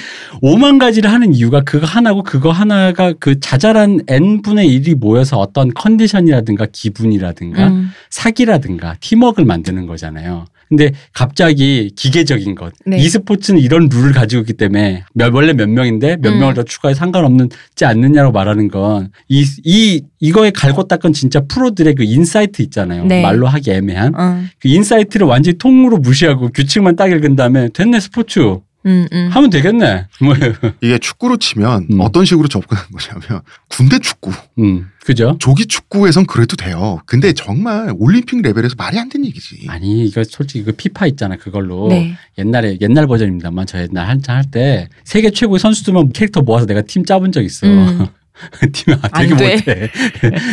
오만 0.43 0.79
가지를 0.79 1.13
하는 1.13 1.33
이유가 1.33 1.61
그거 1.61 1.87
하나고 1.87 2.25
그거 2.25 2.51
하나가 2.51 3.13
그 3.13 3.39
자잘한 3.39 4.01
n 4.09 4.43
분의 4.43 4.67
1이 4.67 4.97
모여서 4.97 5.39
어떤 5.39 5.73
컨디션이라든가 5.73 6.67
기분이라든가 6.73 7.69
음. 7.69 7.91
사기라든가 8.11 8.97
팀워크를 8.99 9.47
만드는 9.47 9.87
거잖아요. 9.87 10.47
근데 10.71 10.93
갑자기 11.13 11.91
기계적인 11.97 12.55
것. 12.55 12.73
네. 12.87 12.97
e스포츠는 12.99 13.61
이런 13.61 13.89
룰을 13.93 14.13
가지고 14.13 14.43
있기 14.43 14.53
때문에 14.53 15.03
몇- 15.15 15.35
원래 15.35 15.53
몇 15.53 15.69
명인데 15.69 16.17
몇 16.23 16.31
음. 16.33 16.39
명을 16.39 16.55
더 16.55 16.63
추가해 16.63 16.95
상관없는지 16.95 17.85
않느냐고 17.85 18.31
말하는 18.31 18.69
건 18.69 19.11
이, 19.29 19.45
이, 19.65 20.03
이 20.21 20.33
거에 20.33 20.51
갈고 20.53 20.85
닦은 20.85 21.13
진짜 21.13 21.41
프로들의 21.41 21.97
그 21.97 22.05
insight 22.05 22.63
있잖아요. 22.63 23.05
네. 23.05 23.21
말로 23.21 23.49
하기 23.49 23.71
애매한. 23.73 24.15
어. 24.15 24.43
그 24.61 24.69
insight를 24.69 25.27
완전히 25.27 25.59
통으로 25.59 25.99
무시하고 25.99 26.51
규칙만 26.53 26.95
딱 26.95 27.11
읽은 27.11 27.35
다음에 27.35 27.69
됐네 27.71 27.99
스포츠 27.99 28.39
음, 28.87 29.07
음. 29.13 29.29
하면 29.31 29.51
되겠네. 29.51 30.07
뭐, 30.23 30.35
이게 30.81 30.99
축구로 30.99 31.37
치면 31.37 31.89
음. 31.91 32.01
어떤 32.01 32.25
식으로 32.25 32.49
접근하는 32.49 32.89
거냐면 32.91 33.43
군대 33.69 33.99
축구, 33.99 34.33
음, 34.59 34.89
그죠? 35.05 35.37
조기 35.39 35.67
축구에선 35.67 36.27
그래도 36.27 36.57
돼요. 36.57 37.01
근데 37.05 37.33
정말 37.33 37.93
올림픽 37.99 38.41
레벨에서 38.43 38.75
말이 38.79 38.99
안 38.99 39.09
되는 39.09 39.27
얘기지. 39.27 39.67
아니 39.69 40.07
이거 40.07 40.23
솔직히 40.25 40.65
그 40.65 40.73
피파 40.73 41.07
있잖아 41.09 41.37
그걸로 41.37 41.89
네. 41.89 42.15
옛날에 42.39 42.79
옛날 42.81 43.07
버전입니다만 43.07 43.67
저 43.67 43.81
옛날 43.81 44.09
한참 44.09 44.37
할때 44.37 44.89
세계 45.05 45.31
최고의 45.31 45.59
선수들만 45.59 46.13
캐릭터 46.13 46.41
모아서 46.41 46.67
내가 46.67 46.81
팀 46.83 47.05
짜본 47.05 47.33
적 47.33 47.43
있어. 47.43 47.67
음. 47.67 48.07
팀 48.73 48.95
아, 49.03 49.21
되게. 49.21 49.35
못해. 49.35 49.91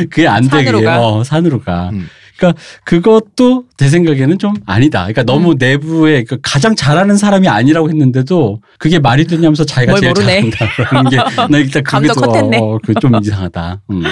그게 0.10 0.28
안 0.28 0.44
돼. 0.44 0.50
산으로. 0.50 0.82
가. 0.82 1.08
어, 1.08 1.24
산으로 1.24 1.62
가. 1.62 1.92
음. 2.38 2.40
그러니까 2.40 2.62
그것도 2.84 3.66
제 3.78 3.90
생각에는 3.90 4.38
좀 4.40 4.54
아니다. 4.66 5.00
그러니까 5.02 5.24
너무 5.24 5.52
음. 5.52 5.56
내부에 5.58 6.24
그 6.24 6.38
가장 6.42 6.76
잘하는 6.76 7.18
사람이 7.18 7.48
아니라고 7.48 7.90
했는데도 7.90 8.62
그게 8.80 9.00
말이 9.00 9.26
되냐면서 9.26 9.66
자기가 9.66 9.94
뭘 9.94 10.02
제일 10.02 10.14
모르네. 10.14 10.50
잘한다라는 10.52 11.12
게 11.12 11.18
나 11.50 11.58
일단 11.58 11.84
그게 11.84 12.08
감독 12.08 12.14
컷했네. 12.16 12.58
어, 12.60 12.80
그좀 12.84 13.12
이상하다. 13.22 13.82
음. 13.92 14.04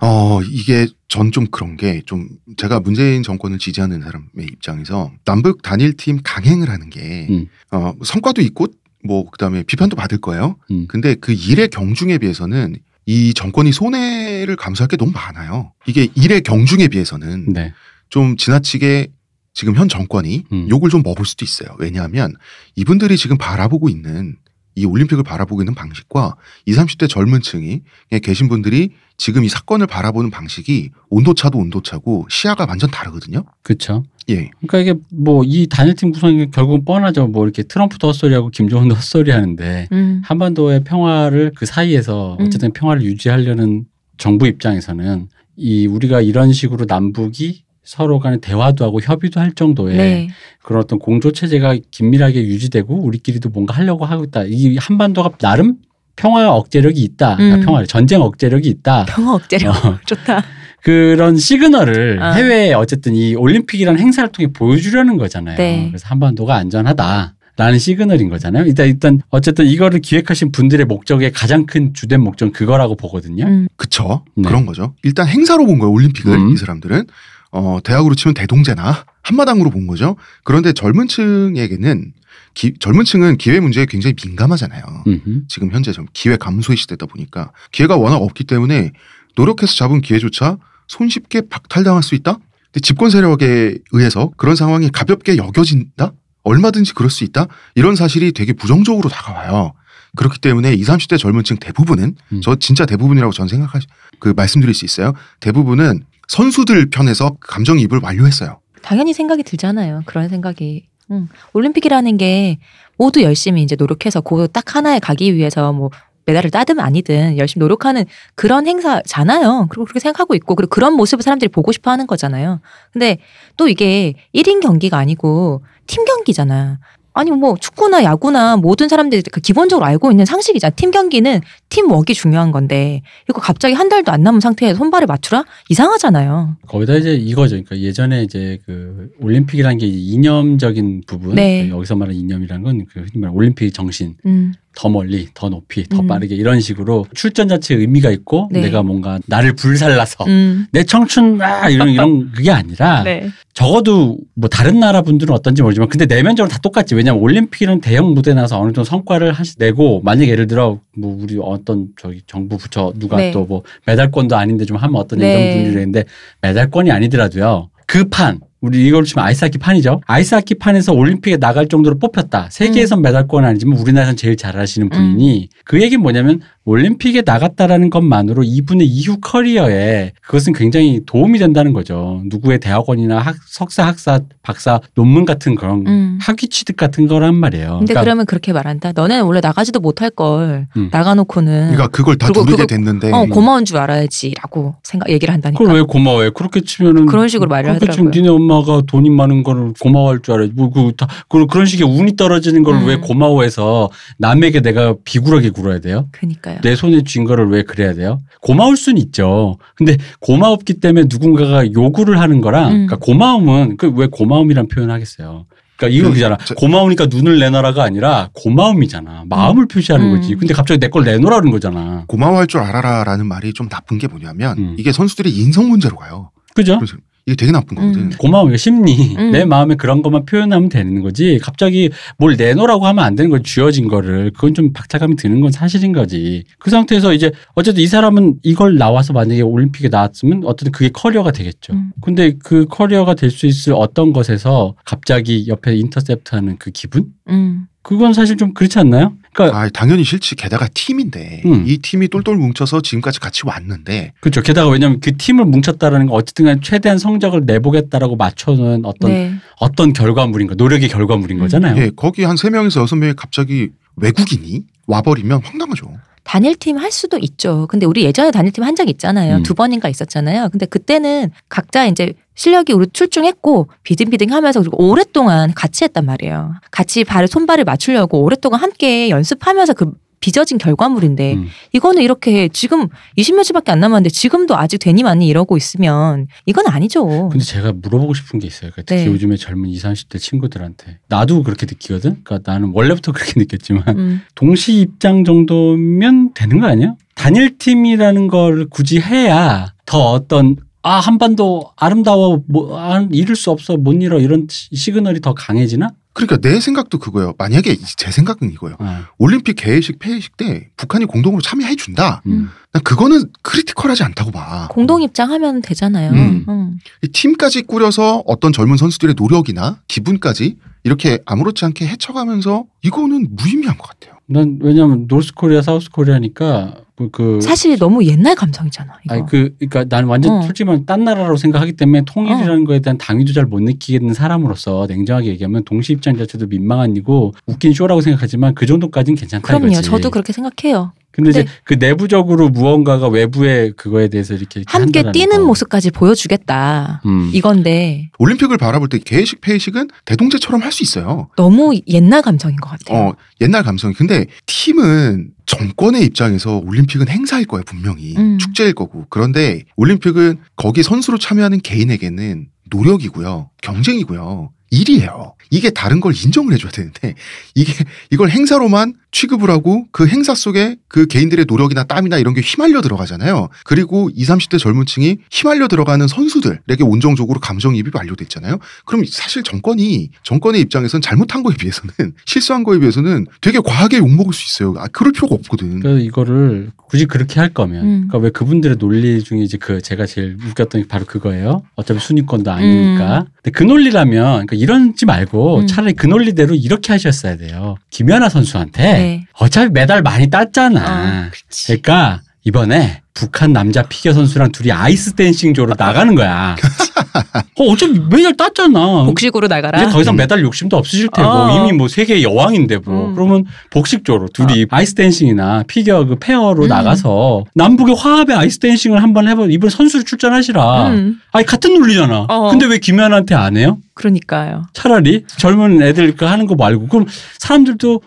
어, 0.00 0.40
이게 0.42 0.86
전 1.08 1.30
좀 1.32 1.46
그런 1.50 1.76
게 1.76 2.02
좀 2.06 2.28
제가 2.56 2.80
문재인 2.80 3.22
정권을 3.22 3.58
지지하는 3.58 4.00
사람의 4.00 4.46
입장에서 4.52 5.10
남북 5.24 5.62
단일팀 5.62 6.20
강행을 6.24 6.68
하는 6.70 6.88
게 6.90 7.26
음. 7.30 7.46
어, 7.70 7.92
성과도 8.02 8.40
있고 8.42 8.66
뭐 9.04 9.28
그다음에 9.30 9.62
비판도 9.64 9.96
받을 9.96 10.18
거예요. 10.18 10.56
음. 10.70 10.86
근데 10.88 11.14
그 11.14 11.32
일의 11.32 11.68
경중에 11.68 12.18
비해서는 12.18 12.76
이 13.06 13.34
정권이 13.34 13.72
손해를 13.72 14.56
감수할 14.56 14.88
게 14.88 14.96
너무 14.96 15.12
많아요. 15.12 15.72
이게 15.86 16.08
일의 16.14 16.42
경중에 16.42 16.88
비해서는 16.88 17.52
네. 17.52 17.72
좀 18.08 18.36
지나치게 18.36 19.08
지금 19.54 19.74
현 19.74 19.88
정권이 19.88 20.44
음. 20.52 20.68
욕을 20.70 20.88
좀 20.88 21.02
먹을 21.02 21.24
수도 21.24 21.44
있어요. 21.44 21.68
왜냐하면 21.78 22.34
이분들이 22.76 23.16
지금 23.16 23.36
바라보고 23.36 23.88
있는 23.88 24.36
이 24.74 24.86
올림픽을 24.86 25.22
바라보고 25.22 25.62
있는 25.62 25.74
방식과 25.74 26.36
20, 26.64 26.80
30대 26.80 27.08
젊은 27.08 27.42
층이 27.42 27.82
계신 28.22 28.48
분들이 28.48 28.92
지금 29.22 29.44
이 29.44 29.48
사건을 29.48 29.86
바라보는 29.86 30.32
방식이 30.32 30.90
온도차도 31.08 31.56
온도차고 31.56 32.26
시야가 32.28 32.66
완전 32.68 32.90
다르거든요. 32.90 33.44
그렇죠. 33.62 34.02
예. 34.28 34.50
그러니까 34.66 34.78
이게 34.78 34.94
뭐 35.12 35.44
이 35.46 35.68
단일팀 35.68 36.10
구성이 36.10 36.50
결국은 36.50 36.84
뻔하죠. 36.84 37.28
뭐 37.28 37.44
이렇게 37.44 37.62
트럼프도 37.62 38.08
헛소리하고 38.08 38.48
김정은도 38.48 38.96
헛소리하는데 38.96 39.88
음. 39.92 40.22
한반도의 40.24 40.82
평화를 40.82 41.52
그 41.54 41.66
사이에서 41.66 42.36
음. 42.40 42.46
어쨌든 42.46 42.72
평화를 42.72 43.04
유지하려는 43.04 43.84
정부 44.18 44.48
입장에서는 44.48 45.28
이 45.56 45.86
우리가 45.86 46.20
이런 46.20 46.52
식으로 46.52 46.86
남북이 46.88 47.62
서로 47.84 48.18
간에 48.18 48.38
대화도 48.38 48.84
하고 48.84 49.00
협의도 49.00 49.38
할 49.38 49.52
정도의 49.52 49.96
네. 49.96 50.28
그런 50.64 50.82
어떤 50.82 50.98
공조 50.98 51.30
체제가 51.30 51.76
긴밀하게 51.92 52.42
유지되고 52.42 52.92
우리끼리도 52.92 53.50
뭔가 53.50 53.74
하려고 53.76 54.04
하고 54.04 54.24
있다. 54.24 54.46
이 54.48 54.76
한반도가 54.78 55.36
나름 55.38 55.76
평화 56.16 56.50
억제력이 56.50 57.00
있다. 57.00 57.36
그러니까 57.36 57.56
음. 57.58 57.64
평화 57.64 57.84
전쟁 57.84 58.22
억제력이 58.22 58.68
있다. 58.68 59.06
평화 59.08 59.34
억제력 59.34 59.74
어, 59.86 59.98
좋다. 60.06 60.44
그런 60.82 61.36
시그널을 61.36 62.22
아. 62.22 62.32
해외에 62.32 62.72
어쨌든 62.72 63.14
이 63.14 63.34
올림픽이라는 63.34 63.98
행사를 64.00 64.28
통해 64.32 64.48
보여주려는 64.52 65.16
거잖아요. 65.16 65.56
네. 65.56 65.86
그래서 65.88 66.06
한반도가 66.08 66.56
안전하다. 66.56 67.34
라는 67.56 67.78
시그널인 67.78 68.30
거잖아요. 68.30 68.64
일단 68.64 68.86
일단 68.86 69.20
어쨌든 69.28 69.66
이거를 69.66 70.00
기획하신 70.00 70.52
분들의 70.52 70.86
목적의 70.86 71.32
가장 71.32 71.66
큰 71.66 71.92
주된 71.92 72.22
목적은 72.22 72.52
그거라고 72.52 72.96
보거든요. 72.96 73.44
음. 73.44 73.68
그쵸. 73.76 74.24
네. 74.34 74.48
그런 74.48 74.64
거죠. 74.64 74.94
일단 75.02 75.28
행사로 75.28 75.66
본 75.66 75.78
거예요, 75.78 75.92
올림픽을. 75.92 76.32
음. 76.32 76.50
이 76.50 76.56
사람들은. 76.56 77.04
어, 77.52 77.78
대학으로 77.84 78.14
치면 78.14 78.34
대동제나 78.34 79.04
한마당으로 79.22 79.70
본 79.70 79.86
거죠. 79.86 80.16
그런데 80.42 80.72
젊은 80.72 81.06
층에게는, 81.06 82.12
기- 82.54 82.74
젊은 82.80 83.04
층은 83.04 83.36
기회 83.38 83.60
문제에 83.60 83.86
굉장히 83.86 84.14
민감하잖아요. 84.24 84.82
음흠. 85.06 85.42
지금 85.48 85.70
현재 85.70 85.92
좀 85.92 86.06
기회 86.12 86.36
감소의 86.36 86.76
시대다 86.78 87.06
보니까 87.06 87.52
기회가 87.70 87.96
워낙 87.96 88.16
없기 88.16 88.44
때문에 88.44 88.92
노력해서 89.36 89.74
잡은 89.74 90.00
기회조차 90.00 90.56
손쉽게 90.88 91.42
박탈당할 91.48 92.02
수 92.02 92.14
있다? 92.14 92.38
근데 92.72 92.80
집권 92.80 93.10
세력에 93.10 93.78
의해서 93.92 94.30
그런 94.36 94.56
상황이 94.56 94.88
가볍게 94.90 95.36
여겨진다? 95.36 96.12
얼마든지 96.44 96.94
그럴 96.94 97.10
수 97.10 97.22
있다? 97.24 97.46
이런 97.74 97.94
사실이 97.96 98.32
되게 98.32 98.52
부정적으로 98.52 99.08
다가와요. 99.08 99.74
그렇기 100.16 100.40
때문에 100.40 100.74
20, 100.74 100.86
30대 100.88 101.18
젊은 101.18 101.44
층 101.44 101.56
대부분은 101.58 102.16
음. 102.32 102.40
저 102.42 102.56
진짜 102.56 102.84
대부분이라고 102.84 103.32
전 103.32 103.46
생각하 103.48 103.78
그 104.18 104.32
말씀드릴 104.36 104.74
수 104.74 104.84
있어요. 104.84 105.14
대부분은 105.40 106.02
선수들 106.28 106.90
편에서 106.90 107.36
감정이입을 107.40 108.00
완료했어요. 108.02 108.60
당연히 108.82 109.12
생각이 109.12 109.42
들잖아요. 109.42 110.02
그런 110.06 110.28
생각이. 110.28 110.86
음. 111.10 111.28
올림픽이라는 111.52 112.16
게 112.16 112.58
모두 112.96 113.22
열심히 113.22 113.62
이제 113.62 113.76
노력해서 113.76 114.20
그 114.20 114.46
딱 114.48 114.74
하나에 114.76 114.98
가기 114.98 115.34
위해서 115.34 115.72
뭐 115.72 115.90
메달을 116.24 116.50
따든 116.50 116.78
아니든 116.78 117.36
열심히 117.36 117.62
노력하는 117.64 118.04
그런 118.36 118.66
행사잖아요. 118.66 119.66
그리고 119.70 119.84
그렇게 119.84 119.98
생각하고 120.00 120.34
있고 120.36 120.54
그리고 120.54 120.70
그런 120.70 120.94
모습을 120.94 121.22
사람들이 121.22 121.48
보고 121.50 121.72
싶어 121.72 121.90
하는 121.90 122.06
거잖아요. 122.06 122.60
근데 122.92 123.18
또 123.56 123.68
이게 123.68 124.14
1인 124.34 124.60
경기가 124.62 124.98
아니고 124.98 125.62
팀 125.86 126.04
경기잖아. 126.04 126.78
아니 127.14 127.30
뭐 127.30 127.56
축구나 127.60 128.02
야구나 128.04 128.56
모든 128.56 128.88
사람들이 128.88 129.22
그 129.30 129.40
기본적으로 129.40 129.84
알고 129.86 130.10
있는 130.10 130.24
상식이잖아. 130.24 130.70
팀 130.70 130.90
경기는 130.90 131.40
팀워크가 131.68 132.14
중요한 132.14 132.52
건데 132.52 133.02
이거 133.28 133.40
갑자기 133.40 133.74
한 133.74 133.88
달도 133.88 134.10
안 134.12 134.22
남은 134.22 134.40
상태에 134.40 134.74
손발을 134.74 135.06
맞추라? 135.06 135.44
이상하잖아요. 135.68 136.56
거기다 136.66 136.94
이제 136.94 137.14
이거죠. 137.14 137.56
그러니까 137.56 137.78
예전에 137.78 138.22
이제 138.22 138.58
그 138.64 139.10
올림픽이라는 139.20 139.78
게 139.78 139.86
이념적인 139.86 141.02
부분, 141.06 141.34
네. 141.34 141.66
그 141.68 141.74
여기서 141.76 141.96
말하는 141.96 142.18
이념이라는 142.18 142.62
건 142.64 142.72
그 142.92 143.00
흔히 143.00 143.10
말하는 143.20 143.36
올림픽 143.36 143.72
정신, 143.72 144.14
음. 144.26 144.52
더 144.74 144.88
멀리, 144.88 145.28
더 145.34 145.48
높이, 145.48 145.84
더 145.84 146.00
음. 146.00 146.06
빠르게 146.06 146.34
이런 146.34 146.60
식으로 146.60 147.06
출전 147.14 147.48
자체에 147.48 147.76
의미가 147.78 148.10
있고 148.10 148.48
네. 148.50 148.62
내가 148.62 148.82
뭔가 148.82 149.18
나를 149.26 149.52
불살라서 149.54 150.24
음. 150.26 150.66
내 150.72 150.84
청춘 150.84 151.40
아 151.42 151.68
이런 151.68 151.90
이런 151.90 152.32
그게 152.32 152.50
아니라 152.50 153.02
네. 153.04 153.28
적어도 153.52 154.18
뭐 154.34 154.48
다른 154.48 154.80
나라 154.80 155.02
분들은 155.02 155.34
어떤지 155.34 155.62
모르지만 155.62 155.88
근데 155.88 156.06
내면적으로 156.06 156.50
다 156.50 156.58
똑같지 156.58 156.94
왜냐면 156.94 157.20
올림픽이라는 157.22 157.80
대형 157.80 158.14
무대 158.14 158.32
나서 158.32 158.58
어느 158.58 158.72
정도 158.72 158.84
성과를 158.84 159.32
하시 159.32 159.56
내고 159.58 160.00
만약 160.04 160.28
예를 160.28 160.46
들어 160.46 160.80
뭐 160.96 161.16
우리 161.20 161.38
어떤 161.40 161.88
저기 162.00 162.22
정부 162.26 162.56
부처 162.56 162.92
누가 162.96 163.18
네. 163.18 163.30
또뭐 163.30 163.62
메달권도 163.86 164.36
아닌데 164.36 164.64
좀 164.64 164.78
하면 164.78 164.96
어떤 164.96 165.18
네. 165.18 165.32
이런 165.32 165.54
분들이 165.54 165.82
있는데 165.82 166.04
메달권이 166.40 166.90
아니더라도요 166.90 167.68
그판 167.86 168.40
우리 168.62 168.86
이걸 168.86 169.04
치면 169.04 169.26
아이스하키 169.26 169.58
판이죠. 169.58 170.00
아이스하키 170.06 170.54
판에서 170.54 170.92
올림픽에 170.92 171.36
나갈 171.36 171.66
정도로 171.68 171.98
뽑혔다. 171.98 172.48
세계에선 172.50 173.00
음. 173.00 173.02
메달권 173.02 173.44
아니지만 173.44 173.76
우리나라에선 173.76 174.16
제일 174.16 174.36
잘하시는 174.36 174.88
분이니 174.88 175.48
그 175.64 175.82
얘기는 175.82 176.00
뭐냐면 176.00 176.40
올림픽에 176.64 177.22
나갔다라는 177.26 177.90
것만으로 177.90 178.44
이분의 178.44 178.86
이후 178.86 179.18
커리어에 179.20 180.12
그것은 180.20 180.52
굉장히 180.52 181.00
도움이 181.04 181.38
된다는 181.38 181.72
거죠. 181.72 182.22
누구의 182.26 182.60
대학원이나 182.60 183.18
학, 183.18 183.34
석사, 183.48 183.84
학사, 183.84 184.20
박사 184.42 184.80
논문 184.94 185.24
같은 185.24 185.56
그런 185.56 185.84
음. 185.86 186.18
학위 186.20 186.48
취득 186.48 186.76
같은 186.76 187.08
거란 187.08 187.34
말이에요. 187.34 187.78
근데 187.78 187.94
그러니까 187.94 188.00
그러면 188.02 188.26
그렇게 188.26 188.52
말한다. 188.52 188.92
너는 188.92 189.24
원래 189.24 189.40
나가지도 189.40 189.80
못할 189.80 190.10
걸 190.10 190.68
음. 190.76 190.88
나가놓고는 190.92 191.72
그러니까 191.72 191.88
그걸 191.88 192.16
다 192.16 192.28
그리고 192.28 192.44
누리게 192.44 192.66
됐는데 192.66 193.10
어 193.12 193.26
고마운 193.26 193.64
줄 193.64 193.78
알아야지라고 193.78 194.76
생각 194.84 195.10
얘기를 195.10 195.34
한다니까. 195.34 195.58
그걸 195.58 195.76
왜 195.76 195.82
고마워해? 195.82 196.30
그렇게 196.30 196.60
치면은 196.60 197.06
그런 197.06 197.28
식으로 197.28 197.48
말을 197.48 197.70
그렇게 197.78 197.86
하더라고요. 197.86 198.10
니네 198.10 198.28
엄마가 198.28 198.82
돈이 198.86 199.10
많은 199.10 199.42
거를 199.42 199.72
고마워할 199.80 200.20
줄 200.20 200.34
알아야지. 200.34 200.52
뭐, 200.54 200.70
그, 200.70 200.92
다, 200.96 201.08
그, 201.28 201.46
그런 201.46 201.66
식의 201.66 201.88
운이 201.88 202.14
떨어지는 202.16 202.62
걸 202.62 202.74
음. 202.74 202.86
왜 202.86 202.96
고마워해서 202.96 203.90
남에게 204.18 204.60
내가 204.60 204.94
비굴하게 205.04 205.50
굴어야 205.50 205.80
돼요? 205.80 206.08
그니까 206.12 206.51
요. 206.56 206.60
내 206.62 206.74
손에 206.76 207.02
쥔 207.04 207.24
거를 207.24 207.48
왜 207.48 207.62
그래야 207.62 207.94
돼요? 207.94 208.20
고마울 208.40 208.76
수는 208.76 209.00
있죠. 209.02 209.58
근데 209.76 209.96
고마웠기 210.20 210.74
때문에 210.74 211.06
누군가가 211.08 211.72
요구를 211.72 212.20
하는 212.20 212.40
거랑, 212.40 212.64
음. 212.66 212.70
그러니까 212.86 212.96
고마움은 212.96 213.76
그 213.76 213.92
왜 213.94 214.06
고마움이란 214.10 214.68
표현을 214.68 214.92
하겠어요. 214.94 215.46
그러니까 215.76 215.98
이거 215.98 216.08
그, 216.10 216.54
고마우니까 216.54 217.06
눈을 217.06 217.38
내놔라가 217.40 217.82
아니라 217.82 218.28
고마움이잖아. 218.34 219.24
마음을 219.28 219.66
표시하는 219.66 220.06
음. 220.10 220.16
거지. 220.16 220.34
근데 220.36 220.54
갑자기 220.54 220.78
내 220.78 220.88
걸 220.88 221.04
내놓으라는 221.04 221.50
거잖아. 221.50 222.04
고마워할 222.06 222.46
줄 222.46 222.60
알아라라는 222.60 223.26
말이 223.26 223.52
좀 223.52 223.68
나쁜 223.68 223.98
게 223.98 224.06
뭐냐면 224.06 224.58
음. 224.58 224.76
이게 224.78 224.92
선수들의 224.92 225.32
인성 225.32 225.68
문제로 225.68 225.96
가요. 225.96 226.30
그죠? 226.54 226.78
이게 227.26 227.36
되게 227.36 227.52
나쁜 227.52 227.76
거거든. 227.76 228.00
음. 228.02 228.10
고마움, 228.18 228.48
이거 228.48 228.56
심리. 228.56 229.14
음. 229.16 229.30
내 229.30 229.44
마음에 229.44 229.74
그런 229.76 230.02
것만 230.02 230.24
표현하면 230.26 230.68
되는 230.68 231.02
거지. 231.02 231.38
갑자기 231.40 231.90
뭘 232.18 232.36
내놓으라고 232.36 232.86
하면 232.86 233.04
안 233.04 233.14
되는 233.14 233.30
거지. 233.30 233.44
쥐어진 233.44 233.86
거를. 233.88 234.32
그건 234.32 234.54
좀 234.54 234.72
박탈감이 234.72 235.16
드는 235.16 235.40
건 235.40 235.52
사실인 235.52 235.92
거지. 235.92 236.44
그 236.58 236.70
상태에서 236.70 237.12
이제 237.14 237.30
어쨌든 237.54 237.82
이 237.82 237.86
사람은 237.86 238.36
이걸 238.42 238.76
나와서 238.76 239.12
만약에 239.12 239.40
올림픽에 239.42 239.88
나왔으면 239.88 240.42
어쨌든 240.44 240.72
그게 240.72 240.88
커리어가 240.88 241.30
되겠죠. 241.32 241.72
음. 241.74 241.92
근데 242.00 242.34
그 242.42 242.66
커리어가 242.66 243.14
될 243.14 243.30
수 243.30 243.46
있을 243.46 243.72
어떤 243.74 244.12
것에서 244.12 244.74
갑자기 244.84 245.46
옆에 245.48 245.74
인터셉트 245.76 246.34
하는 246.34 246.56
그 246.58 246.70
기분? 246.70 247.06
음. 247.28 247.66
그건 247.82 248.12
사실 248.12 248.36
좀 248.36 248.54
그렇지 248.54 248.78
않나요? 248.78 249.12
그러니까 249.34 249.58
아, 249.58 249.68
당연히 249.70 250.04
싫지. 250.04 250.36
게다가 250.36 250.68
팀인데 250.72 251.42
음. 251.46 251.64
이 251.66 251.78
팀이 251.78 252.08
똘똘 252.08 252.36
뭉쳐서 252.36 252.80
지금까지 252.82 253.18
같이 253.18 253.42
왔는데 253.44 254.12
그렇죠. 254.20 254.40
게다가 254.42 254.70
왜냐하면 254.70 255.00
그 255.00 255.16
팀을 255.16 255.44
뭉쳤다라는 255.46 256.06
건 256.06 256.16
어쨌든 256.16 256.44
간에 256.44 256.60
최대한 256.62 256.98
성적을 256.98 257.42
내보겠다라고 257.46 258.16
맞춰놓은 258.16 258.84
어떤 258.84 259.10
네. 259.10 259.34
어떤 259.58 259.92
결과물인 259.92 260.46
거, 260.48 260.54
노력의 260.54 260.88
결과물인 260.88 261.38
음. 261.38 261.42
거잖아요. 261.42 261.76
예, 261.82 261.90
거기 261.96 262.24
한 262.24 262.36
세 262.36 262.50
명에서 262.50 262.80
여섯 262.82 262.96
명이 262.96 263.14
갑자기 263.16 263.70
외국인이 263.96 264.62
와버리면 264.86 265.42
황당하죠. 265.44 265.92
단일팀 266.24 266.78
할 266.78 266.90
수도 266.92 267.18
있죠. 267.18 267.66
근데 267.68 267.84
우리 267.86 268.04
예전에 268.04 268.30
단일팀 268.30 268.62
한 268.64 268.74
적 268.74 268.88
있잖아요. 268.88 269.36
음. 269.36 269.42
두 269.42 269.54
번인가 269.54 269.88
있었잖아요. 269.88 270.48
근데 270.50 270.64
그때는 270.66 271.30
각자 271.48 271.86
이제 271.86 272.14
실력이 272.34 272.72
우리 272.72 272.86
출중했고 272.92 273.68
비등비등 273.82 274.32
하면서 274.32 274.60
그리고 274.60 274.82
오랫동안 274.88 275.52
같이 275.54 275.84
했단 275.84 276.06
말이에요. 276.06 276.54
같이 276.70 277.04
발 277.04 277.28
손발을 277.28 277.64
맞추려고 277.64 278.22
오랫동안 278.22 278.60
함께 278.60 279.10
연습하면서 279.10 279.74
그 279.74 279.92
빚어진 280.22 280.56
결과물인데 280.56 281.34
음. 281.34 281.48
이거는 281.72 282.00
이렇게 282.02 282.48
지금 282.48 282.88
20몇 283.18 283.44
주밖에 283.44 283.72
안 283.72 283.80
남았는데 283.80 284.08
지금도 284.08 284.56
아직 284.56 284.78
되니 284.78 285.02
많니 285.02 285.26
이러고 285.26 285.56
있으면 285.58 286.28
이건 286.46 286.66
아니죠. 286.68 287.28
근데 287.28 287.44
제가 287.44 287.72
물어보고 287.72 288.14
싶은 288.14 288.38
게 288.38 288.46
있어요. 288.46 288.70
그러니까 288.70 288.82
특히 288.86 289.04
네. 289.04 289.06
요즘에 289.08 289.36
젊은 289.36 289.68
20, 289.68 289.82
30대 289.84 290.18
친구들한테 290.18 290.98
나도 291.08 291.42
그렇게 291.42 291.66
느끼거든. 291.66 292.22
그러니까 292.24 292.50
나는 292.50 292.70
원래부터 292.72 293.12
그렇게 293.12 293.32
느꼈지만 293.40 293.84
음. 293.98 294.22
동시 294.34 294.80
입장 294.80 295.24
정도면 295.24 296.32
되는 296.34 296.60
거 296.60 296.68
아니야? 296.68 296.94
단일 297.16 297.58
팀이라는 297.58 298.28
걸 298.28 298.68
굳이 298.70 299.00
해야 299.00 299.74
더 299.84 300.12
어떤 300.12 300.56
아 300.84 300.98
한반도 300.98 301.70
아름다워 301.76 302.42
뭐 302.48 302.78
아, 302.78 303.06
이룰 303.12 303.36
수 303.36 303.50
없어 303.50 303.76
못 303.76 303.92
이뤄 304.02 304.18
이런 304.18 304.46
시- 304.50 304.74
시그널이 304.74 305.20
더 305.20 305.34
강해지나? 305.34 305.90
그러니까 306.14 306.36
내 306.36 306.60
생각도 306.60 306.98
그거예요. 306.98 307.34
만약에 307.38 307.76
제 307.96 308.10
생각은 308.10 308.50
이거예요. 308.52 308.76
아, 308.80 309.08
올림픽 309.18 309.54
개회식 309.54 309.98
폐회식 309.98 310.36
때 310.36 310.68
북한이 310.76 311.06
공동으로 311.06 311.40
참여해 311.40 311.76
준다. 311.76 312.22
음. 312.26 312.50
난 312.72 312.82
그거는 312.82 313.30
critical하지 313.42 314.02
않다고 314.02 314.30
봐. 314.30 314.68
공동 314.70 315.02
입장하면 315.02 315.62
되잖아요. 315.62 316.10
음. 316.12 316.44
음. 316.48 316.78
이 317.02 317.08
팀까지 317.08 317.62
꾸려서 317.62 318.22
어떤 318.26 318.52
젊은 318.52 318.76
선수들의 318.76 319.14
노력이나 319.18 319.80
기분까지 319.88 320.56
이렇게 320.84 321.18
아무렇지 321.26 321.64
않게 321.64 321.86
헤쳐가면서 321.86 322.64
이거는 322.82 323.28
무의미한 323.30 323.78
것 323.78 323.88
같아요. 323.88 324.18
난 324.26 324.58
왜냐면 324.62 325.06
North 325.08 325.34
Korea, 325.34 325.62
South 325.62 325.90
Korea니까 325.90 326.76
그- 327.10 327.34
그 327.34 327.40
사실 327.40 327.76
너무 327.78 328.04
옛날 328.04 328.34
감성이잖아. 328.34 328.92
이거. 329.04 329.14
아니 329.14 329.26
그 329.26 329.54
그러니까 329.58 329.84
난 329.84 330.04
완전 330.04 330.32
어. 330.32 330.42
솔직히 330.42 330.64
말하면 330.64 330.86
딴 330.86 331.04
나라라고 331.04 331.36
생각하기 331.36 331.72
때문에 331.74 332.02
통일이라는 332.06 332.64
거에 332.64 332.80
대한 332.80 332.98
당위도 332.98 333.32
잘 333.32 333.46
못 333.46 333.60
느끼겠는 333.62 334.14
사람으로서 334.14 334.86
냉정하게 334.88 335.28
얘기하면 335.30 335.64
동시 335.64 335.92
입장 335.92 336.16
자체도 336.16 336.46
민망한 336.46 336.96
이고 336.96 337.32
웃긴 337.46 337.72
쇼라고 337.74 338.00
생각하지만 338.00 338.54
그 338.54 338.66
정도까지는 338.66 339.16
괜찮다 339.16 339.46
그럼요. 339.46 339.66
이거지. 339.66 339.82
저도 339.90 340.10
그렇게 340.10 340.32
생각해요. 340.32 340.92
근데 341.12 341.30
이제 341.30 341.44
근데- 341.44 341.52
그 341.64 341.74
내부적으로 341.74 342.48
무언가가 342.48 343.08
외부의 343.08 343.72
그거에 343.76 344.08
대해서 344.08 344.34
이렇게, 344.34 344.60
이렇게 344.60 344.72
함께 344.78 345.02
뛰는 345.12 345.38
거. 345.40 345.44
모습까지 345.46 345.90
보여주겠다. 345.90 347.02
음. 347.06 347.30
이건데 347.34 348.10
올림픽을 348.18 348.56
바라볼 348.58 348.88
때 348.88 348.98
개회식 348.98 349.40
폐회식은 349.42 349.88
대동제처럼 350.04 350.62
할 350.62 350.72
수 350.72 350.82
있어요. 350.82 351.28
너무 351.36 351.78
옛날 351.86 352.22
감성인 352.22 352.56
것 352.56 352.70
같아요. 352.70 352.98
어, 353.10 353.14
옛날 353.42 353.62
감성이. 353.62 353.92
근데 353.94 354.24
팀은 354.46 355.28
정권의 355.44 356.02
입장에서 356.04 356.58
올림픽은 356.64 357.08
행사일 357.08 357.44
거예요, 357.46 357.62
분명히. 357.66 358.16
음. 358.16 358.38
축제일 358.38 358.72
거고. 358.72 359.04
그런데 359.10 359.64
올림픽은 359.76 360.38
거기 360.56 360.82
선수로 360.82 361.18
참여하는 361.18 361.60
개인에게는 361.60 362.46
노력이고요. 362.70 363.50
경쟁이고요. 363.60 364.50
일이에요. 364.70 365.34
이게 365.50 365.68
다른 365.68 366.00
걸 366.00 366.14
인정을 366.16 366.54
해줘야 366.54 366.70
되는데 366.72 367.14
이게 367.54 367.74
이걸 368.10 368.30
행사로만 368.30 368.94
취급을 369.12 369.50
하고 369.50 369.86
그 369.92 370.06
행사 370.08 370.34
속에 370.34 370.76
그 370.88 371.06
개인들의 371.06 371.44
노력이나 371.46 371.84
땀이나 371.84 372.18
이런 372.18 372.34
게 372.34 372.40
휘말려 372.40 372.80
들어가잖아요. 372.80 373.48
그리고 373.64 374.10
20, 374.14 374.32
30대 374.32 374.58
젊은 374.58 374.86
층이 374.86 375.18
휘말려 375.30 375.68
들어가는 375.68 376.08
선수들에게 376.08 376.82
온정적으로 376.82 377.38
감정이입이 377.38 377.90
완료돼 377.92 378.24
있잖아요. 378.24 378.58
그럼 378.84 379.04
사실 379.06 379.42
정권이 379.42 380.10
정권의 380.22 380.60
입장에선 380.62 381.00
잘못한 381.00 381.42
거에 381.42 381.54
비해서는 381.54 382.14
실수한 382.24 382.64
거에 382.64 382.78
비해서는 382.78 383.26
되게 383.40 383.60
과하게 383.60 383.98
욕먹을 383.98 384.32
수 384.32 384.44
있어요. 384.46 384.74
아, 384.78 384.88
그럴 384.88 385.12
필요가 385.12 385.34
없거든. 385.34 385.80
그래서 385.80 385.98
이거를 385.98 386.70
굳이 386.88 387.06
그렇게 387.06 387.40
할 387.40 387.50
거면, 387.50 387.84
음. 387.84 388.08
그러니까 388.08 388.18
왜 388.18 388.30
그분들의 388.30 388.78
논리 388.78 389.22
중에 389.22 389.40
이제 389.40 389.56
그 389.58 389.80
제가 389.80 390.06
제일 390.06 390.36
웃겼던 390.48 390.82
게 390.82 390.88
바로 390.88 391.04
그거예요. 391.04 391.62
어차피 391.74 392.00
순위권도 392.00 392.50
아니니까. 392.50 393.26
근데 393.36 393.50
그 393.50 393.62
논리라면, 393.62 394.46
그러니까 394.46 394.56
이런지 394.56 395.06
말고 395.06 395.60
음. 395.60 395.66
차라리 395.66 395.94
그 395.94 396.06
논리대로 396.06 396.54
이렇게 396.54 396.92
하셨어야 396.92 397.36
돼요. 397.36 397.76
김연아 397.90 398.28
선수한테 398.28 399.01
네. 399.02 399.24
어차피 399.34 399.70
메달 399.70 400.02
많이 400.02 400.30
땄잖아. 400.30 400.80
어. 400.80 401.30
그러니까 401.66 402.20
이번에 402.44 403.02
북한 403.14 403.52
남자 403.52 403.82
피겨 403.82 404.12
선수랑 404.12 404.52
둘이 404.52 404.72
아이스 404.72 405.12
댄싱조로 405.12 405.74
나가는 405.78 406.14
거야. 406.14 406.56
어, 407.58 407.64
어차피 407.64 408.00
메달 408.10 408.34
땄잖아. 408.36 409.04
복식으로 409.04 409.48
나가라. 409.48 409.82
이제 409.82 409.90
더 409.90 410.00
이상 410.00 410.16
메달 410.16 410.42
욕심도 410.42 410.78
없으실 410.78 411.08
테고 411.14 411.28
어. 411.28 411.60
이미 411.60 411.72
뭐 411.72 411.88
세계 411.88 412.22
여왕인데 412.22 412.78
뭐 412.78 413.08
음. 413.08 413.14
그러면 413.14 413.44
복식조로 413.70 414.28
둘이 414.32 414.66
아이스 414.70 414.94
댄싱이나 414.94 415.64
피겨 415.68 416.04
그 416.06 416.16
페어로 416.18 416.64
음. 416.64 416.68
나가서 416.68 417.44
남북의 417.54 417.96
화합의 417.96 418.34
아이스 418.34 418.58
댄싱을 418.58 419.02
한번 419.02 419.28
해봐 419.28 419.46
이번 419.50 419.68
선수를 419.68 420.04
출전하시라. 420.04 420.88
음, 420.88 421.20
아니 421.32 421.44
같은 421.44 421.74
논리잖아. 421.74 422.26
어. 422.28 422.50
근데 422.50 422.64
왜 422.64 422.78
김연아한테 422.78 423.34
안 423.34 423.58
해요? 423.58 423.78
그러니까요. 423.94 424.64
차라리 424.72 425.24
젊은 425.36 425.82
애들 425.82 426.16
그 426.16 426.24
하는 426.24 426.46
거 426.46 426.54
말고 426.54 426.88
그럼 426.88 427.06
사람들도 427.38 428.00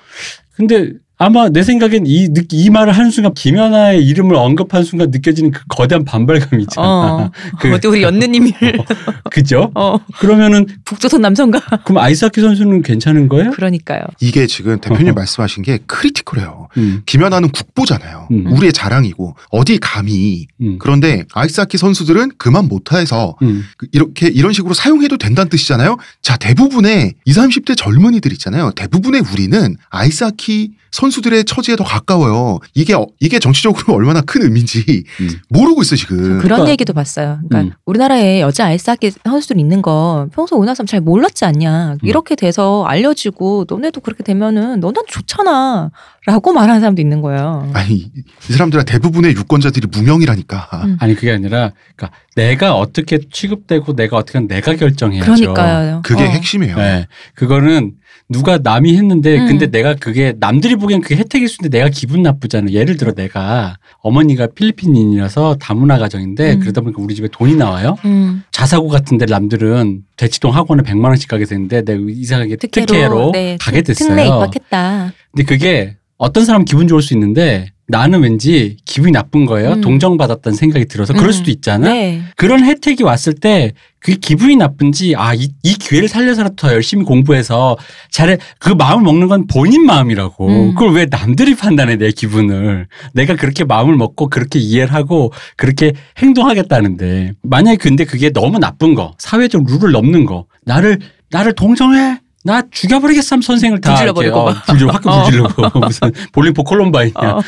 근데 0.56 0.94
아마 1.18 1.48
내 1.50 1.64
생각엔 1.64 2.04
이, 2.06 2.28
느- 2.34 2.44
이 2.52 2.70
말을 2.70 2.92
하는 2.92 3.10
순간 3.10 3.34
김연아의 3.34 4.06
이름을 4.06 4.36
언급한 4.36 4.84
순간 4.84 5.12
느껴지는 5.12 5.52
그 5.52 5.62
거대한 5.70 6.04
반발감 6.04 6.60
있잖아. 6.60 6.88
어. 6.88 7.32
그- 7.60 7.74
어디 7.74 7.88
우리 7.88 8.02
연느님을 8.04 8.52
그죠? 9.32 9.72
어, 9.76 9.98
그러면은 10.20 10.66
북조선 10.84 11.22
남성과. 11.22 11.60
그럼 11.86 12.00
아이스하키 12.00 12.42
선수는 12.42 12.82
괜찮은 12.82 13.30
거예요? 13.30 13.52
그러니까요. 13.52 14.02
이게 14.20 14.46
지금 14.48 14.80
대표님 14.82 15.08
어허. 15.08 15.14
말씀하신 15.16 15.64
게 15.64 15.80
critical해요. 15.88 16.68
음. 16.78 17.02
김연아는 17.06 17.50
국보잖아요. 17.50 18.28
음. 18.32 18.48
우리의 18.52 18.74
자랑이고 18.74 19.36
어디 19.52 19.78
감히 19.78 20.48
음. 20.62 20.78
그런데 20.80 21.24
아이스하키 21.34 21.78
선수들은 21.78 22.32
그만 22.38 22.68
못해서 22.68 23.36
음. 23.42 23.64
그 23.78 23.88
이렇게 23.94 24.28
이런 24.28 24.52
식으로 24.52 24.74
사용해도 24.74 25.18
된다는 25.18 25.50
뜻이잖아요. 25.50 25.98
자 26.22 26.36
대부분의 26.38 27.14
20, 27.26 27.42
30대 27.44 27.78
젊은이들 27.78 28.32
있잖아요. 28.34 28.72
대부분의 28.76 29.22
우리는 29.32 29.76
아이스하키 29.90 30.72
선 30.92 31.05
수들의 31.12 31.46
처지에 31.46 31.76
더 31.76 31.84
가까워요. 31.84 32.60
이게 32.74 32.94
어- 32.94 33.08
이게 33.20 33.40
정치적으로 33.40 33.94
얼마나 33.96 34.22
큰 34.22 34.44
의미인지 34.44 35.04
음. 35.22 35.30
모르고 35.50 35.82
있어 35.82 35.96
지금. 35.96 36.18
그런 36.18 36.40
그러니까- 36.42 36.70
얘기도 36.72 36.94
봤어요. 36.94 37.40
그러니까 37.50 37.76
음. 37.76 37.80
우리나라에 37.86 38.42
여자 38.42 38.66
아이스하키 38.66 39.12
선수들 39.24 39.60
있는 39.60 39.82
거 39.82 40.28
평소 40.34 40.56
우리나라 40.58 40.76
사람 40.76 40.88
잘 40.88 41.02
몰랐지 41.02 41.46
않냐. 41.46 41.94
음. 41.94 41.98
이렇게 42.08 42.36
돼서 42.36 42.84
알려지고 42.86 43.66
너네도 43.70 44.02
그렇게 44.02 44.24
되면은 44.24 44.80
너는 44.80 45.04
좋잖아. 45.08 45.92
라고 46.28 46.54
말하는 46.54 46.82
사람도 46.82 47.02
있는 47.02 47.22
거예요. 47.22 47.70
아니 47.74 47.94
이- 47.96 48.12
이 48.50 48.54
사람들은 48.54 48.86
대부분의 48.86 49.36
유권자들이 49.36 49.88
무명이라니까. 49.92 50.70
음. 50.86 50.98
아니 51.00 51.14
그게 51.16 51.32
아니라 51.32 51.72
그러니까 51.96 52.18
내가 52.36 52.76
어떻게 52.76 53.18
취급되고 53.32 53.96
내가 53.96 54.18
어떻게 54.18 54.38
하면 54.38 54.48
내가 54.50 54.76
결정해야죠. 54.76 55.26
그러니까요. 55.34 56.02
그게 56.04 56.24
어. 56.24 56.28
핵심이에요. 56.28 56.76
네. 56.78 57.08
그거는 57.34 57.94
누가 58.28 58.58
남이 58.62 58.96
했는데 58.98 59.38
음. 59.40 59.46
근데 59.48 59.68
내가 59.68 59.96
그게 59.96 60.34
남들이 60.40 60.76
보기엔 60.76 61.00
그게 61.00 61.16
혜택일 61.16 61.48
수 61.48 61.58
있는데 61.62 61.78
내가 61.78 61.90
기분 61.90 62.24
나쁘잖아요. 62.24 62.74
예를 62.74 62.98
들어 62.98 63.14
내가 63.14 63.78
어머니가 64.02 64.48
필리핀인이라서 64.48 65.58
다문화 65.62 65.98
가정인데 65.98 66.54
음. 66.56 66.60
그러다 66.60 66.82
보니까 66.82 67.02
우리 67.02 67.16
집에 67.16 67.30
돈이 67.32 67.56
나와요. 67.56 67.96
음. 68.04 68.44
자사고 68.52 68.90
같은 68.90 69.18
데 69.18 69.26
남들은 69.26 70.02
대치동 70.18 70.54
학원에 70.54 70.84
100만 70.84 71.06
원씩 71.06 71.30
가게 71.30 71.46
되는데 71.46 71.84
내가 71.84 72.00
이상하게 72.10 72.58
특혜로, 72.58 72.86
특혜로 72.86 73.32
네, 73.32 73.58
가게 73.62 73.82
특- 73.82 73.94
됐어요. 73.98 74.10
특례 74.10 74.26
입학했다. 74.26 75.14
근데 75.32 75.44
그게 75.46 75.98
어떤 76.18 76.44
사람 76.46 76.66
기분 76.66 76.88
좋을 76.88 77.02
수 77.02 77.14
있는데 77.14 77.72
나는 77.88 78.22
왠지 78.22 78.78
기분이 78.86 79.12
나쁜 79.12 79.46
거예요. 79.46 79.74
음. 79.74 79.82
동정받았다는 79.82 80.56
생각이 80.56 80.86
들어서 80.86 81.14
그럴 81.14 81.28
음. 81.28 81.32
수도 81.32 81.52
있잖아. 81.52 81.88
네. 81.88 82.24
그런 82.36 82.64
혜택이 82.64 83.04
왔을 83.04 83.34
때 83.34 83.74
그게 84.00 84.18
기분이 84.18 84.56
나쁜지 84.56 85.16
아이 85.16 85.50
이 85.64 85.74
기회를 85.76 86.08
살려서라도 86.08 86.56
더 86.56 86.74
열심히 86.74 87.06
공부해서 87.06 87.78
잘해 88.12 88.38
그 88.60 88.70
마음을 88.70 89.04
먹는 89.04 89.28
건 89.28 89.48
본인 89.48 89.86
마음이라고 89.86 90.48
음. 90.48 90.76
그걸 90.76 90.94
왜 90.94 91.06
남들이 91.06 91.56
판단해 91.56 91.96
내 91.98 92.12
기분을 92.12 92.88
내가 93.14 93.36
그렇게 93.36 93.64
마음을 93.64 93.96
먹고 93.96 94.30
그렇게 94.30 94.60
이해를 94.60 94.94
하고 94.94 95.32
그렇게 95.56 95.94
행동하겠다는데 96.18 97.34
만약에 97.44 97.78
근데 97.78 98.06
그게 98.06 98.32
너무 98.32 98.60
나쁜 98.60 98.96
거 98.96 99.14
사회적 99.18 99.64
룰을 99.66 99.92
넘는 99.92 100.26
거 100.26 100.46
나를 100.66 101.00
나를 101.32 101.54
동정해 101.54 102.20
나 102.46 102.62
죽여버리겠어 102.70 103.36
하면 103.36 103.42
선생을 103.42 103.82
다 103.82 103.90
불질러버리고 103.92 104.38
어, 104.40 104.46
막. 104.54 104.66
불질 104.68 104.88
학교 104.90 105.10
어. 105.10 105.24
불질르고 105.24 105.80
무슨 105.82 106.12
볼링포 106.32 106.64
콜롬바인이야 106.64 107.14
어. 107.32 107.42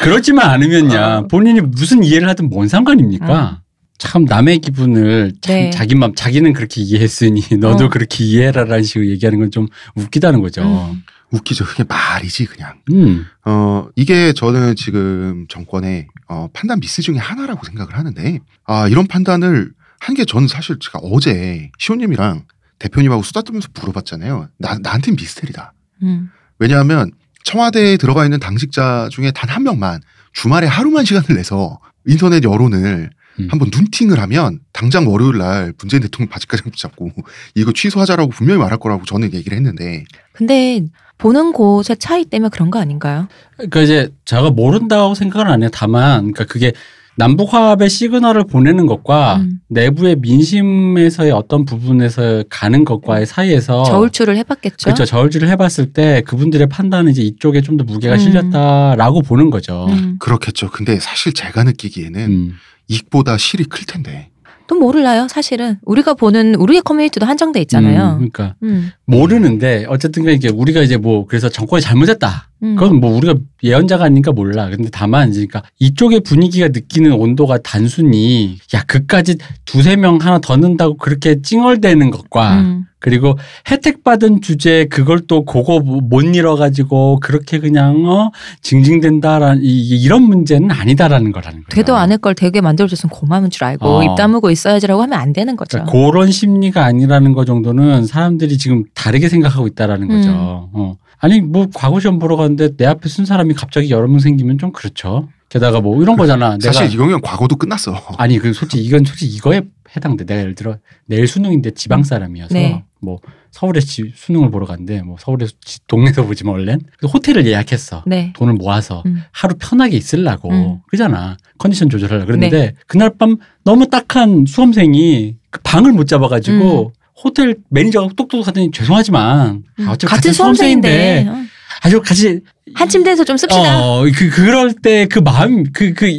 그렇지만 0.00 0.48
않으면야 0.50 1.18
어. 1.18 1.26
본인이 1.28 1.60
무슨 1.60 2.02
이해를 2.02 2.28
하든 2.30 2.48
뭔 2.48 2.66
상관입니까? 2.66 3.60
참 3.98 4.24
남의 4.24 4.60
기분을 4.60 5.32
참 5.42 5.54
네. 5.54 5.70
자기 5.70 5.94
맘 5.96 6.14
자기는 6.14 6.52
그렇게 6.54 6.80
이해했으니 6.80 7.42
너도 7.60 7.86
어. 7.86 7.88
그렇게 7.88 8.24
이해해라라는 8.24 8.82
식으로 8.84 9.06
얘기하는 9.10 9.38
건 9.38 9.50
좀 9.50 9.66
웃기다는 9.96 10.40
거죠. 10.40 10.62
음. 10.62 11.02
웃기죠. 11.30 11.64
그게 11.66 11.84
말이지 11.84 12.46
그냥. 12.46 12.74
음. 12.90 13.26
어, 13.44 13.86
이게 13.96 14.32
저는 14.32 14.76
지금 14.76 15.44
정권의 15.50 16.06
어, 16.28 16.48
판단 16.54 16.80
미스 16.80 17.02
중에 17.02 17.18
하나라고 17.18 17.66
생각을 17.66 17.96
하는데, 17.98 18.38
아, 18.66 18.88
이런 18.88 19.06
판단을 19.06 19.72
한 20.00 20.14
게 20.16 20.24
저는 20.24 20.48
사실 20.48 20.78
제가 20.80 21.00
어제 21.02 21.70
시호님이랑 21.78 22.44
대표님하고 22.78 23.22
수다 23.22 23.42
떨면서 23.42 23.68
물어봤잖아요. 23.74 24.48
나, 24.58 24.78
나한텐 24.80 25.16
미스테리다. 25.16 25.72
음. 26.02 26.30
왜냐하면 26.58 27.10
청와대에 27.44 27.96
들어가 27.96 28.24
있는 28.24 28.38
당직자 28.40 29.08
중에 29.10 29.30
단 29.32 29.48
한 29.50 29.62
명만 29.62 30.00
주말에 30.32 30.66
하루만 30.66 31.04
시간을 31.04 31.36
내서 31.36 31.80
인터넷 32.06 32.44
여론을 32.44 33.10
음. 33.40 33.48
한번 33.50 33.70
눈팅을 33.72 34.18
하면 34.20 34.60
당장 34.72 35.08
월요일 35.08 35.38
날 35.38 35.72
문재인 35.78 36.02
대통령 36.02 36.28
바지까지 36.28 36.62
붙잡고 36.64 37.10
이거 37.54 37.72
취소하자라고 37.72 38.30
분명히 38.30 38.60
말할 38.60 38.78
거라고 38.78 39.04
저는 39.04 39.32
얘기를 39.34 39.56
했는데 39.56 40.04
근데 40.32 40.84
보는 41.18 41.52
곳의 41.52 41.96
차이 41.98 42.24
때문에 42.24 42.50
그런 42.50 42.70
거 42.70 42.78
아닌가요? 42.78 43.26
그러니까 43.56 43.80
이제 43.80 44.10
제가 44.24 44.50
모른다고 44.50 45.14
생각은 45.14 45.50
안 45.50 45.62
해요. 45.62 45.70
다만 45.72 46.32
그러니까 46.32 46.44
그게 46.44 46.72
남북 47.18 47.52
화합의 47.52 47.90
시그널을 47.90 48.44
보내는 48.44 48.86
것과 48.86 49.38
음. 49.38 49.58
내부의 49.68 50.16
민심에서의 50.20 51.32
어떤 51.32 51.64
부분에서 51.64 52.44
가는 52.48 52.84
것과의 52.84 53.26
사이에서 53.26 53.82
저울추를 53.82 54.36
해봤겠죠. 54.36 54.76
그렇죠. 54.84 55.04
저울질을 55.04 55.48
해봤을 55.48 55.92
때 55.92 56.22
그분들의 56.24 56.68
판단은 56.68 57.10
이제 57.10 57.22
이쪽에 57.22 57.60
좀 57.60 57.76
더 57.76 57.84
무게가 57.84 58.14
음. 58.14 58.18
실렸다라고 58.18 59.22
보는 59.22 59.50
거죠. 59.50 59.86
음. 59.90 60.16
그렇겠죠. 60.20 60.70
근데 60.70 60.98
사실 61.00 61.32
제가 61.34 61.64
느끼기에는 61.64 62.20
음. 62.20 62.54
익보다 62.86 63.36
실이 63.36 63.64
클 63.64 63.84
텐데. 63.84 64.30
또 64.68 64.76
모를라요, 64.76 65.26
사실은. 65.28 65.78
우리가 65.82 66.14
보는 66.14 66.54
우리의 66.54 66.82
커뮤니티도 66.82 67.24
한정돼 67.24 67.58
음, 67.58 67.62
있잖아요. 67.62 68.14
그러니까 68.16 68.54
음. 68.62 68.92
모르는데 69.06 69.86
어쨌든 69.88 70.28
이게 70.28 70.50
우리가 70.50 70.82
이제 70.82 70.98
뭐 70.98 71.26
그래서 71.26 71.48
정권이 71.48 71.80
잘못했다. 71.80 72.50
음. 72.62 72.76
그건 72.76 73.00
뭐 73.00 73.16
우리가 73.16 73.34
예언자가 73.62 74.04
아니니까 74.04 74.32
몰라. 74.32 74.68
근데 74.68 74.90
다만 74.92 75.32
그러니까 75.32 75.62
이쪽의 75.78 76.20
분위기가 76.20 76.68
느끼는 76.68 77.12
온도가 77.12 77.58
단순히 77.58 78.58
야 78.74 78.82
그까지 78.86 79.38
두세 79.64 79.96
명 79.96 80.18
하나 80.20 80.38
더 80.38 80.58
넣는다고 80.58 80.98
그렇게 80.98 81.40
찡얼대는 81.40 82.10
것과 82.10 82.60
음. 82.60 82.84
그리고 83.00 83.38
혜택 83.70 84.02
받은 84.02 84.40
주제 84.40 84.86
그걸 84.86 85.20
또 85.26 85.44
그거 85.44 85.78
못 85.80 86.22
잃어가지고 86.22 87.20
그렇게 87.20 87.58
그냥 87.58 88.04
어 88.06 88.30
징징댄다라는 88.62 89.62
이- 89.62 89.88
이런 90.02 90.22
문제는 90.22 90.70
아니다라는 90.70 91.32
거라는 91.32 91.58
거예요. 91.64 91.66
되도 91.70 91.96
않을 91.96 92.18
걸 92.18 92.34
되게 92.34 92.60
만들어줬으면 92.60 93.10
고마운 93.10 93.50
줄 93.50 93.64
알고 93.64 93.86
어. 93.86 94.02
입 94.04 94.16
다물고 94.16 94.50
있어야지라고 94.50 95.02
하면 95.02 95.18
안 95.18 95.32
되는 95.32 95.56
거죠. 95.56 95.78
그러니까 95.84 95.92
그런 96.10 96.30
심리가 96.30 96.84
아니라는 96.84 97.32
거 97.32 97.44
정도는 97.44 98.06
사람들이 98.06 98.58
지금 98.58 98.84
다르게 98.94 99.28
생각하고 99.28 99.66
있다라는 99.66 100.08
거죠. 100.08 100.28
음. 100.30 100.34
어. 100.72 100.96
아니 101.20 101.40
뭐 101.40 101.66
과거 101.74 101.98
시험 102.00 102.18
보러 102.18 102.36
갔는데 102.36 102.76
내 102.76 102.86
앞에 102.86 103.08
쓴 103.08 103.24
사람이 103.24 103.54
갑자기 103.54 103.90
여러 103.90 104.06
명 104.06 104.18
생기면 104.20 104.58
좀 104.58 104.72
그렇죠. 104.72 105.28
게다가 105.48 105.80
뭐 105.80 106.00
이런 106.02 106.16
거잖아. 106.16 106.58
내가 106.62 106.72
사실 106.72 106.92
이거는 106.94 107.20
과거도 107.22 107.56
끝났어. 107.56 107.94
아니 108.18 108.38
그 108.38 108.52
솔직히 108.52 108.84
이건 108.84 109.04
솔직히 109.04 109.34
이거에 109.34 109.62
해당돼. 109.96 110.26
내가 110.26 110.40
예를 110.40 110.54
들어 110.54 110.76
내일 111.06 111.26
수능인데 111.26 111.70
지방 111.72 112.02
사람이어서 112.04 112.54
네. 112.54 112.84
뭐 113.00 113.18
서울에 113.50 113.80
지- 113.80 114.12
수능을 114.14 114.50
보러 114.50 114.66
갔는데 114.66 115.02
뭐 115.02 115.16
서울에 115.18 115.46
지- 115.64 115.78
동네에서 115.86 116.24
보지만 116.24 116.54
원래는 116.54 116.80
호텔을 117.12 117.46
예약했어. 117.46 118.02
네. 118.06 118.32
돈을 118.36 118.54
모아서 118.54 119.02
음. 119.06 119.22
하루 119.32 119.54
편하게 119.58 119.96
있으려고 119.96 120.50
음. 120.50 120.78
그러잖아 120.88 121.36
컨디션 121.58 121.88
조절하려고 121.88 122.26
그랬는데 122.26 122.58
네. 122.58 122.74
그날 122.86 123.10
밤 123.18 123.36
너무 123.64 123.88
딱한 123.88 124.44
수험생이 124.46 125.36
그 125.50 125.60
방을 125.62 125.92
못 125.92 126.06
잡아가지고 126.08 126.92
호텔 127.24 127.56
매니저가 127.70 128.10
똑똑 128.16 128.46
하더니 128.46 128.70
죄송하지만 128.70 129.64
아, 129.86 129.90
어차피 129.92 130.06
같은 130.12 130.32
수험생인데 130.32 131.26
어. 131.28 131.36
아주 131.82 132.00
같이 132.02 132.40
한 132.74 132.88
침대에서 132.88 133.24
좀 133.24 133.36
씁시다. 133.36 133.80
어, 133.84 134.04
그 134.14 134.30
그럴 134.30 134.72
때 134.74 135.06
그 135.06 135.20
마음 135.20 135.64
그그 135.72 136.12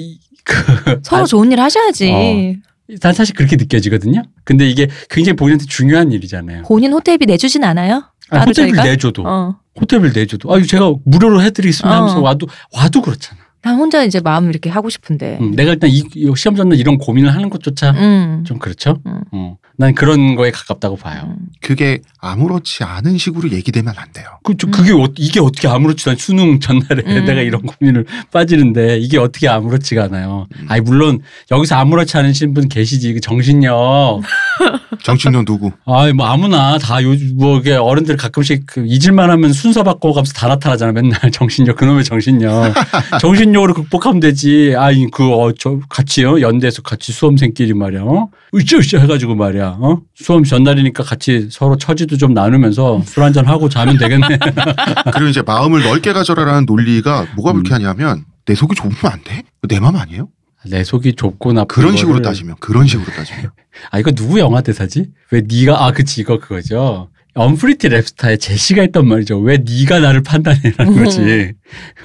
그, 0.44 1.00
서로 1.04 1.26
좋은 1.26 1.52
일 1.52 1.60
하셔야지. 1.60 2.12
어. 2.12 2.69
난 3.02 3.14
사실 3.14 3.36
그렇게 3.36 3.56
느껴지거든요. 3.56 4.24
근데 4.44 4.68
이게 4.68 4.88
굉장히 5.10 5.36
본인한테 5.36 5.66
중요한 5.66 6.12
일이잖아요. 6.12 6.64
본인 6.64 6.92
호텔비 6.94 7.26
내주진 7.26 7.64
않아요? 7.64 8.04
아니, 8.30 8.40
따로 8.40 8.50
호텔비를 8.50 8.76
저희가? 8.78 8.84
내줘도 8.92 9.24
어. 9.26 9.56
호텔비를 9.80 10.14
내줘도 10.14 10.54
아유 10.54 10.66
제가 10.66 10.94
무료로 11.06 11.42
해드리겠습니다 11.44 11.96
하면서 11.96 12.20
어. 12.20 12.22
와도 12.22 12.48
와도 12.74 13.02
그렇잖아. 13.02 13.40
난 13.62 13.76
혼자 13.76 14.04
이제 14.04 14.22
마음을 14.22 14.50
이렇게 14.50 14.70
하고 14.70 14.90
싶은데. 14.90 15.38
음, 15.42 15.52
내가 15.52 15.74
일단 15.74 15.90
이, 15.90 16.04
이 16.16 16.32
시험 16.36 16.56
전날 16.56 16.80
이런 16.80 16.98
고민을 16.98 17.34
하는 17.34 17.50
것조차 17.50 17.92
음. 17.92 18.44
좀 18.48 18.58
그렇죠. 18.58 19.02
음. 19.06 19.22
어. 19.32 19.58
난 19.80 19.96
그런 19.96 20.36
거에 20.36 20.52
가깝다고 20.52 20.98
봐요. 20.98 21.22
음. 21.26 21.38
그게 21.62 22.02
아무렇지 22.20 22.84
않은 22.84 23.18
식으로 23.18 23.50
얘기되면 23.52 23.94
안 23.96 24.12
돼요. 24.12 24.26
그, 24.44 24.58
저, 24.58 24.68
음. 24.68 24.72
그게 24.72 24.92
어, 24.92 25.08
이게 25.18 25.40
어떻게 25.40 25.70
아무렇지도 25.70 26.12
않 26.12 26.18
수능 26.18 26.60
전날에 26.60 27.02
음. 27.08 27.24
내가 27.24 27.40
이런 27.40 27.62
고민을 27.62 28.06
빠지는데 28.30 28.98
이게 28.98 29.18
어떻게 29.18 29.48
아무렇지가 29.48 30.04
않아요. 30.04 30.48
음. 30.54 30.66
아니 30.68 30.82
물론 30.82 31.22
여기서 31.50 31.76
아무렇지 31.76 32.18
않으신 32.18 32.54
분 32.54 32.68
계시지 32.68 33.14
그 33.14 33.22
정신력. 33.22 34.22
정신력 35.04 35.46
누구? 35.46 35.72
아이 35.86 36.12
뭐 36.12 36.26
아무나 36.26 36.78
다 36.78 37.02
요즘 37.02 37.38
뭐 37.38 37.60
이게 37.60 37.72
어른들 37.72 38.18
가끔씩 38.18 38.66
그 38.66 38.84
잊을만 38.86 39.30
하면 39.32 39.54
순서 39.54 39.84
바꿔가면서 39.84 40.34
다 40.34 40.50
나타나잖아 40.50 40.92
맨날 40.92 41.18
정신력 41.32 41.78
그놈의 41.78 42.04
정신력 42.04 42.74
정신력으로 43.22 43.74
극복하면 43.76 44.20
되지 44.20 44.74
아이 44.78 45.06
그어저 45.06 45.80
같이요 45.88 46.42
연대에서 46.42 46.82
같이 46.82 47.14
수험생끼리 47.14 47.74
말이야 47.74 48.02
어 48.02 48.30
으쌰으쌰 48.54 49.00
해가지고 49.00 49.36
말이야 49.36 49.69
어 49.80 50.02
수험 50.16 50.44
전날이니까 50.44 51.04
같이 51.04 51.50
서로 51.52 51.78
처지도 51.78 52.18
좀 52.18 52.34
나누면서 52.34 53.02
술 53.06 53.24
한잔 53.24 53.46
하고 53.46 53.70
자면 53.70 53.98
되겠네 53.98 54.28
그리고 55.14 55.30
이제 55.30 55.42
마음을 55.42 55.84
넓게 55.84 56.14
가져라라는 56.14 56.66
논리가 56.66 57.28
뭐가 57.36 57.52
음. 57.52 57.56
불쾌하냐면 57.58 58.26
내 58.46 58.56
속이 58.56 58.76
좁으면 58.76 58.98
안 59.04 59.24
돼? 59.24 59.44
내 59.68 59.80
마음 59.80 59.96
아니에요? 59.96 60.30
내 60.66 60.84
속이 60.84 61.14
좁고 61.14 61.54
나쁜 61.54 61.68
그런 61.68 61.96
식으로 61.96 62.16
거를 62.16 62.24
따지면 62.24 62.56
그런 62.60 62.88
식으로 62.88 63.06
따지면 63.12 63.52
아 63.92 64.00
이거 64.00 64.12
누구 64.12 64.40
영화 64.40 64.62
대사지? 64.62 65.10
왜 65.32 65.42
네가 65.48 65.86
아 65.86 65.92
그치 65.92 66.22
이거 66.22 66.40
그거죠. 66.40 67.10
언프리티 67.36 67.90
랩스타에 67.90 68.40
제시가 68.40 68.82
했단 68.82 69.08
말이죠. 69.08 69.40
왜 69.40 69.58
네가 69.58 70.00
나를 70.00 70.24
판단해라는 70.24 70.98
음. 70.98 71.04
거지. 71.04 71.54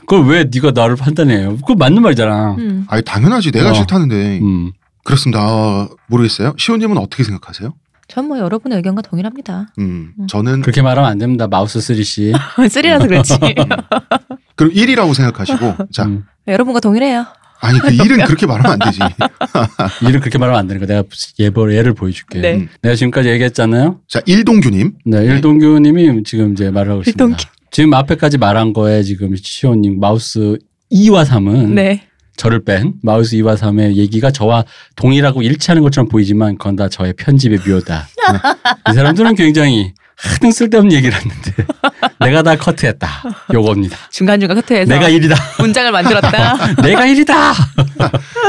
그걸 0.06 0.26
왜 0.26 0.44
네가 0.52 0.70
나를 0.72 0.96
판단해요? 0.96 1.56
그거 1.56 1.74
맞는 1.74 2.02
말이잖아. 2.02 2.54
음. 2.58 2.84
아니 2.88 3.02
당연하지 3.02 3.50
내가 3.50 3.70
어. 3.70 3.74
싫다는데 3.74 4.40
음. 4.40 4.72
그렇습니다. 5.04 5.40
아, 5.42 5.88
모르겠어요. 6.08 6.54
시호님은 6.58 6.98
어떻게 6.98 7.22
생각하세요? 7.24 7.74
전 8.06 8.26
뭐 8.26 8.38
여러분의 8.38 8.76
의견과 8.76 9.02
동일합니다. 9.02 9.68
음, 9.78 10.12
음. 10.18 10.26
저는 10.26 10.60
그렇게 10.62 10.82
말하면 10.82 11.10
안 11.10 11.18
됩니다. 11.18 11.46
마우스 11.48 11.80
three 11.80 12.04
씨. 12.04 12.32
three라서 12.68 13.06
그렇지. 13.06 13.38
그럼 14.56 14.72
1이라고 14.72 15.14
생각하시고 15.14 15.88
자 15.92 16.04
음. 16.04 16.24
여러분과 16.46 16.80
동일해요. 16.80 17.24
아니 17.60 17.78
그 17.78 17.88
1은 17.88 18.24
그렇게 18.26 18.46
말하면 18.46 18.72
안 18.72 18.78
되지. 18.78 18.98
일을 20.06 20.20
그렇게 20.20 20.36
말하면 20.38 20.60
안 20.60 20.66
되는 20.66 20.80
거. 20.80 20.86
내가 20.86 21.02
예보 21.38 21.72
예를 21.74 21.94
보여줄게. 21.94 22.40
네. 22.40 22.54
음. 22.56 22.68
내가 22.82 22.94
지금까지 22.94 23.30
얘기했잖아요. 23.30 24.00
자 24.06 24.20
일동규님 24.26 24.92
네, 25.06 25.24
일동규님이 25.24 26.22
지금 26.24 26.52
이제 26.52 26.70
말을 26.70 26.92
하고 26.92 27.00
있습니다. 27.00 27.24
일동규. 27.24 27.44
지금 27.70 27.94
앞에까지 27.94 28.36
말한 28.38 28.74
거에 28.74 29.02
지금 29.02 29.34
시호님 29.34 29.98
마우스 29.98 30.58
2와 30.92 31.24
3은 31.26 31.70
네. 31.72 32.06
저를 32.36 32.64
뺀 32.64 32.94
마우스 33.02 33.36
2와 33.36 33.56
3의 33.56 33.94
얘기가 33.94 34.30
저와 34.30 34.64
동일하고 34.96 35.42
일치하는 35.42 35.82
것처럼 35.82 36.08
보이지만 36.08 36.58
그건 36.58 36.76
다 36.76 36.88
저의 36.88 37.12
편집의 37.14 37.60
묘다. 37.66 38.08
이 38.90 38.94
사람들은 38.94 39.34
굉장히 39.36 39.92
하등 40.16 40.52
쓸데없는 40.52 40.92
얘기를 40.92 41.14
했는데 41.16 41.52
내가 42.20 42.42
다 42.42 42.56
커트했다. 42.56 43.08
요겁니다. 43.52 43.98
중간중간 44.10 44.56
커트해서 44.56 44.92
내가 44.92 45.08
1이다. 45.08 45.34
문장을 45.60 45.90
만들었다. 45.90 46.74
내가 46.82 47.04
1이다. 47.06 47.52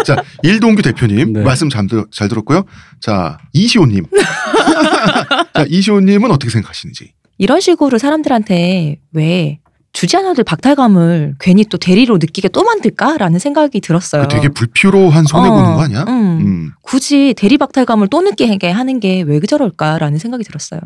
자 0.06 0.24
일동규 0.44 0.82
대표님 0.82 1.34
네. 1.34 1.42
말씀 1.42 1.70
잘, 1.70 1.88
들, 1.88 2.06
잘 2.12 2.28
들었고요. 2.28 2.66
자 3.02 3.38
이시호 3.54 3.88
님 3.88 4.06
자 5.54 5.66
이시호 5.68 6.02
님은 6.02 6.32
어떻게 6.32 6.50
생각하시는지 6.52 7.14
이런 7.38 7.60
식으로 7.60 7.98
사람들한테 7.98 8.98
왜 9.14 9.60
주지 9.96 10.18
않아도 10.18 10.34
될 10.36 10.44
박탈감을 10.44 11.36
괜히 11.40 11.64
또 11.64 11.78
대리로 11.78 12.18
느끼게 12.18 12.50
또 12.50 12.64
만들까라는 12.64 13.40
생각이 13.40 13.80
들었어요. 13.80 14.24
그 14.24 14.28
되게 14.28 14.50
불필요한 14.50 15.24
손해 15.24 15.50
보는 15.50 15.64
어, 15.64 15.76
거 15.78 15.82
아니야? 15.84 16.04
음. 16.04 16.12
음. 16.42 16.72
굳이 16.82 17.34
대리 17.38 17.58
박탈감을 17.58 18.10
또 18.10 18.22
느끼게 18.22 18.70
하는 18.72 19.00
게왜 19.00 19.40
저럴까라는 19.40 20.20
생각이 20.20 20.44
들었어요. 20.44 20.82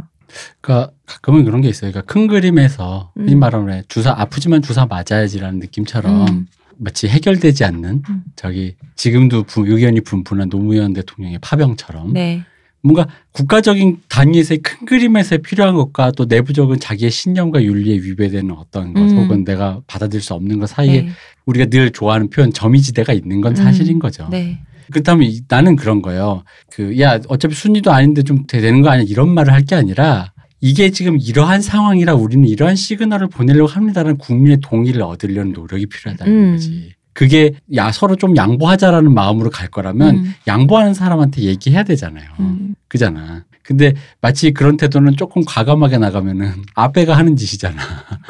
그러니까 0.62 0.92
가끔은 1.08 1.44
그런 1.44 1.62
게 1.62 1.70
있어요. 1.70 1.92
그러니까 1.92 2.14
큰 2.14 2.28
그림에서 2.28 3.12
음. 3.18 3.40
말하는 3.40 3.82
주사 3.88 4.12
아프지만 4.16 4.62
주사 4.62 4.86
맞아야지라는 4.86 5.58
느낌처럼 5.58 6.28
음. 6.28 6.48
마치 6.78 7.08
해결되지 7.08 7.66
않는 7.66 8.04
음. 8.08 8.24
저기 8.36 8.76
지금도 8.96 9.44
부- 9.44 9.66
의견이 9.68 10.02
분분한 10.02 10.50
노무현 10.50 10.94
대통령의 10.94 11.40
파병처럼 11.42 12.14
네. 12.14 12.46
뭔가 12.82 13.08
국가적인 13.32 13.98
단위에서의 14.10 14.60
큰 14.60 14.86
그림에서 14.86 15.38
필요한 15.38 15.76
것과 15.76 16.12
또 16.12 16.26
내부적인 16.26 16.80
자기의 16.80 17.12
신념과 17.12 17.64
윤리에 17.64 17.96
위배되는 17.98 18.52
어떤 18.56 18.94
것 18.94 19.02
음. 19.02 19.18
혹은 19.18 19.44
내가 19.44 19.82
받아들일 19.88 20.22
수 20.22 20.34
없는 20.34 20.60
것 20.60 20.68
사이에 20.70 21.02
네. 21.04 21.10
우리가 21.46 21.66
늘 21.66 21.92
좋아하는 21.92 22.30
표현 22.30 22.54
점이지대가 22.54 23.14
있는 23.14 23.42
건 23.42 23.56
사실인 23.56 23.98
음. 23.98 24.00
거죠. 24.00 24.28
네. 24.32 24.60
그렇다면 24.92 25.30
이- 25.30 25.42
나는 25.48 25.76
그런 25.76 26.02
거예요. 26.02 26.44
그 26.72 26.98
야 27.00 27.20
어차피 27.28 27.54
순위도 27.54 27.92
아닌데 27.92 28.24
좀 28.24 28.46
되는 28.48 28.82
거 28.82 28.90
아니야 28.90 29.06
이런 29.08 29.30
말을 29.30 29.54
할 29.54 29.64
게 29.66 29.76
아니라 29.76 30.32
이게 30.62 30.90
지금 30.90 31.18
이러한 31.20 31.62
상황이라 31.62 32.16
우리는 32.16 32.48
이러한 32.48 32.76
시그널을 32.76 33.28
보내려고 33.28 33.68
합니다라는 33.70 34.18
국민의 34.18 34.58
동의를 34.62 35.02
얻으려는 35.04 35.52
노력이 35.54 35.86
필요하다는 35.86 36.34
음. 36.34 36.52
거지. 36.54 36.94
그게 37.20 37.52
야 37.76 37.92
서로 37.92 38.16
좀 38.16 38.38
양보하자라는 38.38 39.14
마음으로 39.14 39.50
갈 39.50 39.68
거라면 39.68 40.16
음. 40.16 40.34
양보하는 40.48 40.94
사람한테 40.94 41.42
얘기해야 41.42 41.84
되잖아요. 41.84 42.24
음. 42.40 42.76
그잖아. 42.88 43.44
근데 43.62 43.94
마치 44.22 44.54
그런 44.54 44.78
태도는 44.78 45.18
조금 45.18 45.44
과감하게 45.46 45.98
나가면은 45.98 46.64
아베가 46.76 47.18
하는 47.18 47.36
짓이잖아. 47.36 47.76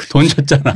돈 0.10 0.28
줬잖아. 0.28 0.74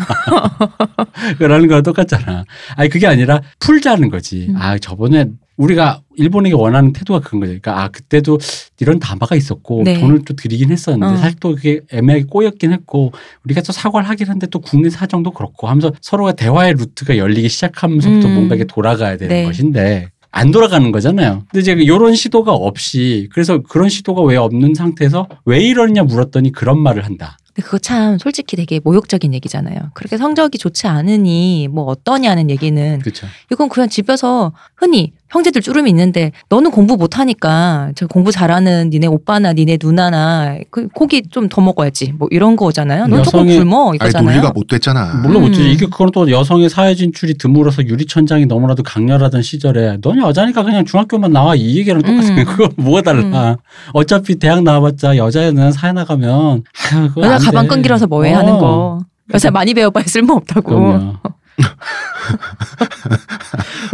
그러는 1.39 1.68
거랑 1.68 1.82
똑같잖아. 1.82 2.45
아니 2.76 2.88
그게 2.89 3.07
아니라 3.07 3.41
풀자는 3.57 4.11
거지. 4.11 4.45
음. 4.47 4.57
아 4.57 4.78
저번에 4.78 5.26
우리가 5.58 6.01
일본에게 6.16 6.56
원하는 6.56 6.93
태도가 6.93 7.20
그런 7.20 7.39
거죠. 7.39 7.49
그러니까 7.49 7.84
아 7.84 7.88
그때도 7.89 8.39
이런 8.80 8.99
담화가 8.99 9.36
있었고 9.36 9.84
네. 9.84 9.99
돈을 9.99 10.24
또 10.26 10.36
드리긴 10.36 10.72
했었는데 10.72 11.14
어. 11.14 11.18
사실 11.18 11.38
또 11.39 11.56
그게 11.56 11.82
애매하게 11.91 12.26
꼬였긴 12.26 12.74
했고 12.74 13.12
우리가 13.45 13.62
또 13.62 13.72
사과를 13.72 14.10
하긴 14.10 14.30
한데 14.30 14.47
또 14.47 14.60
국내 14.60 14.89
사정도 14.89 15.32
그렇고 15.32 15.68
하면서 15.68 15.91
서로가 16.01 16.34
대화의 16.34 16.74
루트가 16.74 17.18
열리기 17.18 17.49
시작하면서부터 17.49 18.28
음. 18.28 18.34
뭔가 18.34 18.56
이게 18.56 18.64
돌아가야 18.64 19.18
되는 19.18 19.36
네. 19.36 19.45
것인데 19.45 20.10
안 20.32 20.49
돌아가는 20.49 20.91
거잖아요. 20.91 21.43
근데 21.51 21.60
이제 21.60 21.74
이런 21.74 22.16
시도가 22.16 22.54
없이 22.54 23.30
그래서 23.32 23.62
그런 23.62 23.88
시도가 23.88 24.24
왜 24.24 24.36
없는 24.36 24.74
상태에서 24.74 25.28
왜 25.45 25.60
이러냐 25.62 26.04
물었더니 26.04 26.51
그런 26.51 26.80
말을 26.80 27.06
한다. 27.06 27.38
근데 27.54 27.62
그거 27.62 27.78
참 27.78 28.18
솔직히 28.18 28.56
되게 28.56 28.80
모욕적인 28.84 29.32
얘기잖아요. 29.36 29.91
그렇게 29.93 30.18
성적이 30.18 30.58
좋지 30.58 30.88
않으니 30.88 31.68
뭐 31.72 31.84
어떠냐는 31.86 32.49
얘기는 32.49 32.99
그렇죠. 32.99 33.28
이건 33.51 33.70
그냥 33.70 33.89
집에서 33.89 34.54
흔히 34.76 35.14
형제들 35.34 35.62
쭈름이 35.64 35.90
있는데 35.90 36.32
너는 36.50 36.70
공부 36.70 36.96
못하니까 36.96 37.92
저 37.96 38.06
공부 38.08 38.32
잘하는 38.32 38.92
니네 38.92 39.08
오빠나 39.08 39.52
니네 39.54 39.80
누나나 39.82 40.58
그 40.70 40.88
고기 40.90 41.24
좀 41.30 41.50
더 41.50 41.60
먹어야지 41.62 42.14
뭐 42.18 42.28
이런 42.32 42.56
거잖아요. 42.56 43.08
넌 43.08 43.24
조금 43.24 43.42
여성이- 43.42 43.58
굶어 43.60 43.90
아니 43.90 43.96
이거잖아요. 43.98 44.30
논리가 44.30 44.52
못 44.54 44.68
됐잖아. 44.68 45.22
물론 45.24 45.42
못지 45.44 45.60
음. 45.62 45.66
이게 45.68 45.86
그건 45.88 46.12
또 46.12 46.30
여성의 46.32 46.70
사회 46.70 46.94
진출이 46.96 47.38
드물어서 47.38 47.84
유리천장이 47.86 48.46
너무나도 48.46 48.84
강렬하던 48.84 49.42
시절에 49.42 49.98
넌 50.02 50.20
여자니까 50.20 50.64
그냥 50.64 50.86
중학교만 50.86 51.32
나와 51.34 51.56
이 51.56 51.78
얘기랑 51.78 52.02
똑같은 52.04 52.38
음. 52.38 52.46
그거 52.46 52.70
뭐가 52.78 53.02
달라 53.02 53.58
어차피 53.94 54.36
대학 54.36 54.62
나와봤자 54.64 55.18
여자애는 55.18 55.72
사회 55.72 55.92
나가면 55.94 56.64
아유, 56.94 57.10
여자 57.18 57.34
안 57.36 57.40
가방 57.42 57.64
돼. 57.64 57.68
끈기라서 57.70 58.06
뭐해 58.08 58.34
어. 58.34 58.38
하는 58.38 58.54
거. 58.60 59.00
여자 59.34 59.50
많이 59.52 59.74
배워봐야 59.74 60.04
쓸모 60.06 60.34
없다고. 60.36 61.14
그럼요. 61.58 61.76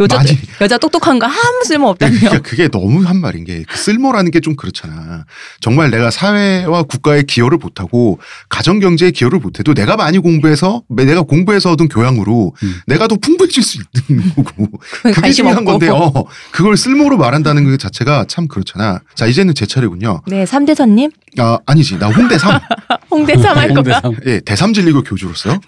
여자 0.00 0.16
많이. 0.16 0.38
여자 0.62 0.78
똑똑한 0.78 1.18
거 1.18 1.26
아무 1.26 1.64
쓸모 1.64 1.88
없다며. 1.88 2.16
그러니까 2.18 2.38
그게 2.42 2.68
너무 2.68 3.02
한 3.04 3.20
말인 3.20 3.44
게그 3.44 3.76
쓸모라는 3.76 4.30
게 4.30 4.40
좀 4.40 4.56
그렇잖아. 4.56 5.26
정말 5.60 5.90
내가 5.90 6.10
사회와 6.10 6.84
국가에 6.84 7.22
기여를 7.24 7.58
못하고 7.58 8.18
가정 8.48 8.80
경제에 8.80 9.10
기여를 9.10 9.38
못해도 9.38 9.74
내가 9.74 9.96
많이 9.96 10.16
공부해서 10.18 10.82
내가 10.88 11.20
공부해서 11.22 11.70
얻은 11.72 11.88
교양으로 11.88 12.54
음. 12.62 12.80
내가 12.86 13.06
더 13.06 13.16
풍부해질 13.16 13.62
수 13.62 13.82
있는 14.08 14.34
거고 14.34 14.68
그게 15.02 15.30
중요한 15.32 15.58
없고. 15.58 15.70
건데 15.72 15.88
어, 15.90 16.24
그걸 16.52 16.78
쓸모로 16.78 17.18
말한다는 17.18 17.64
것 17.70 17.78
자체가 17.78 18.24
참 18.28 18.48
그렇잖아. 18.48 19.00
자 19.14 19.26
이제는 19.26 19.54
제 19.54 19.66
차례군요. 19.66 20.22
네, 20.26 20.46
삼대선님 20.46 21.10
아 21.38 21.58
아니지 21.66 21.98
나 21.98 22.08
홍대 22.08 22.38
3. 22.38 22.58
홍대 23.10 23.36
삼 23.36 23.58
할 23.58 23.74
거야. 23.74 24.00
예, 24.24 24.40
대삼 24.40 24.72
진리교 24.72 25.02
교주로서. 25.02 25.50
어. 25.52 25.58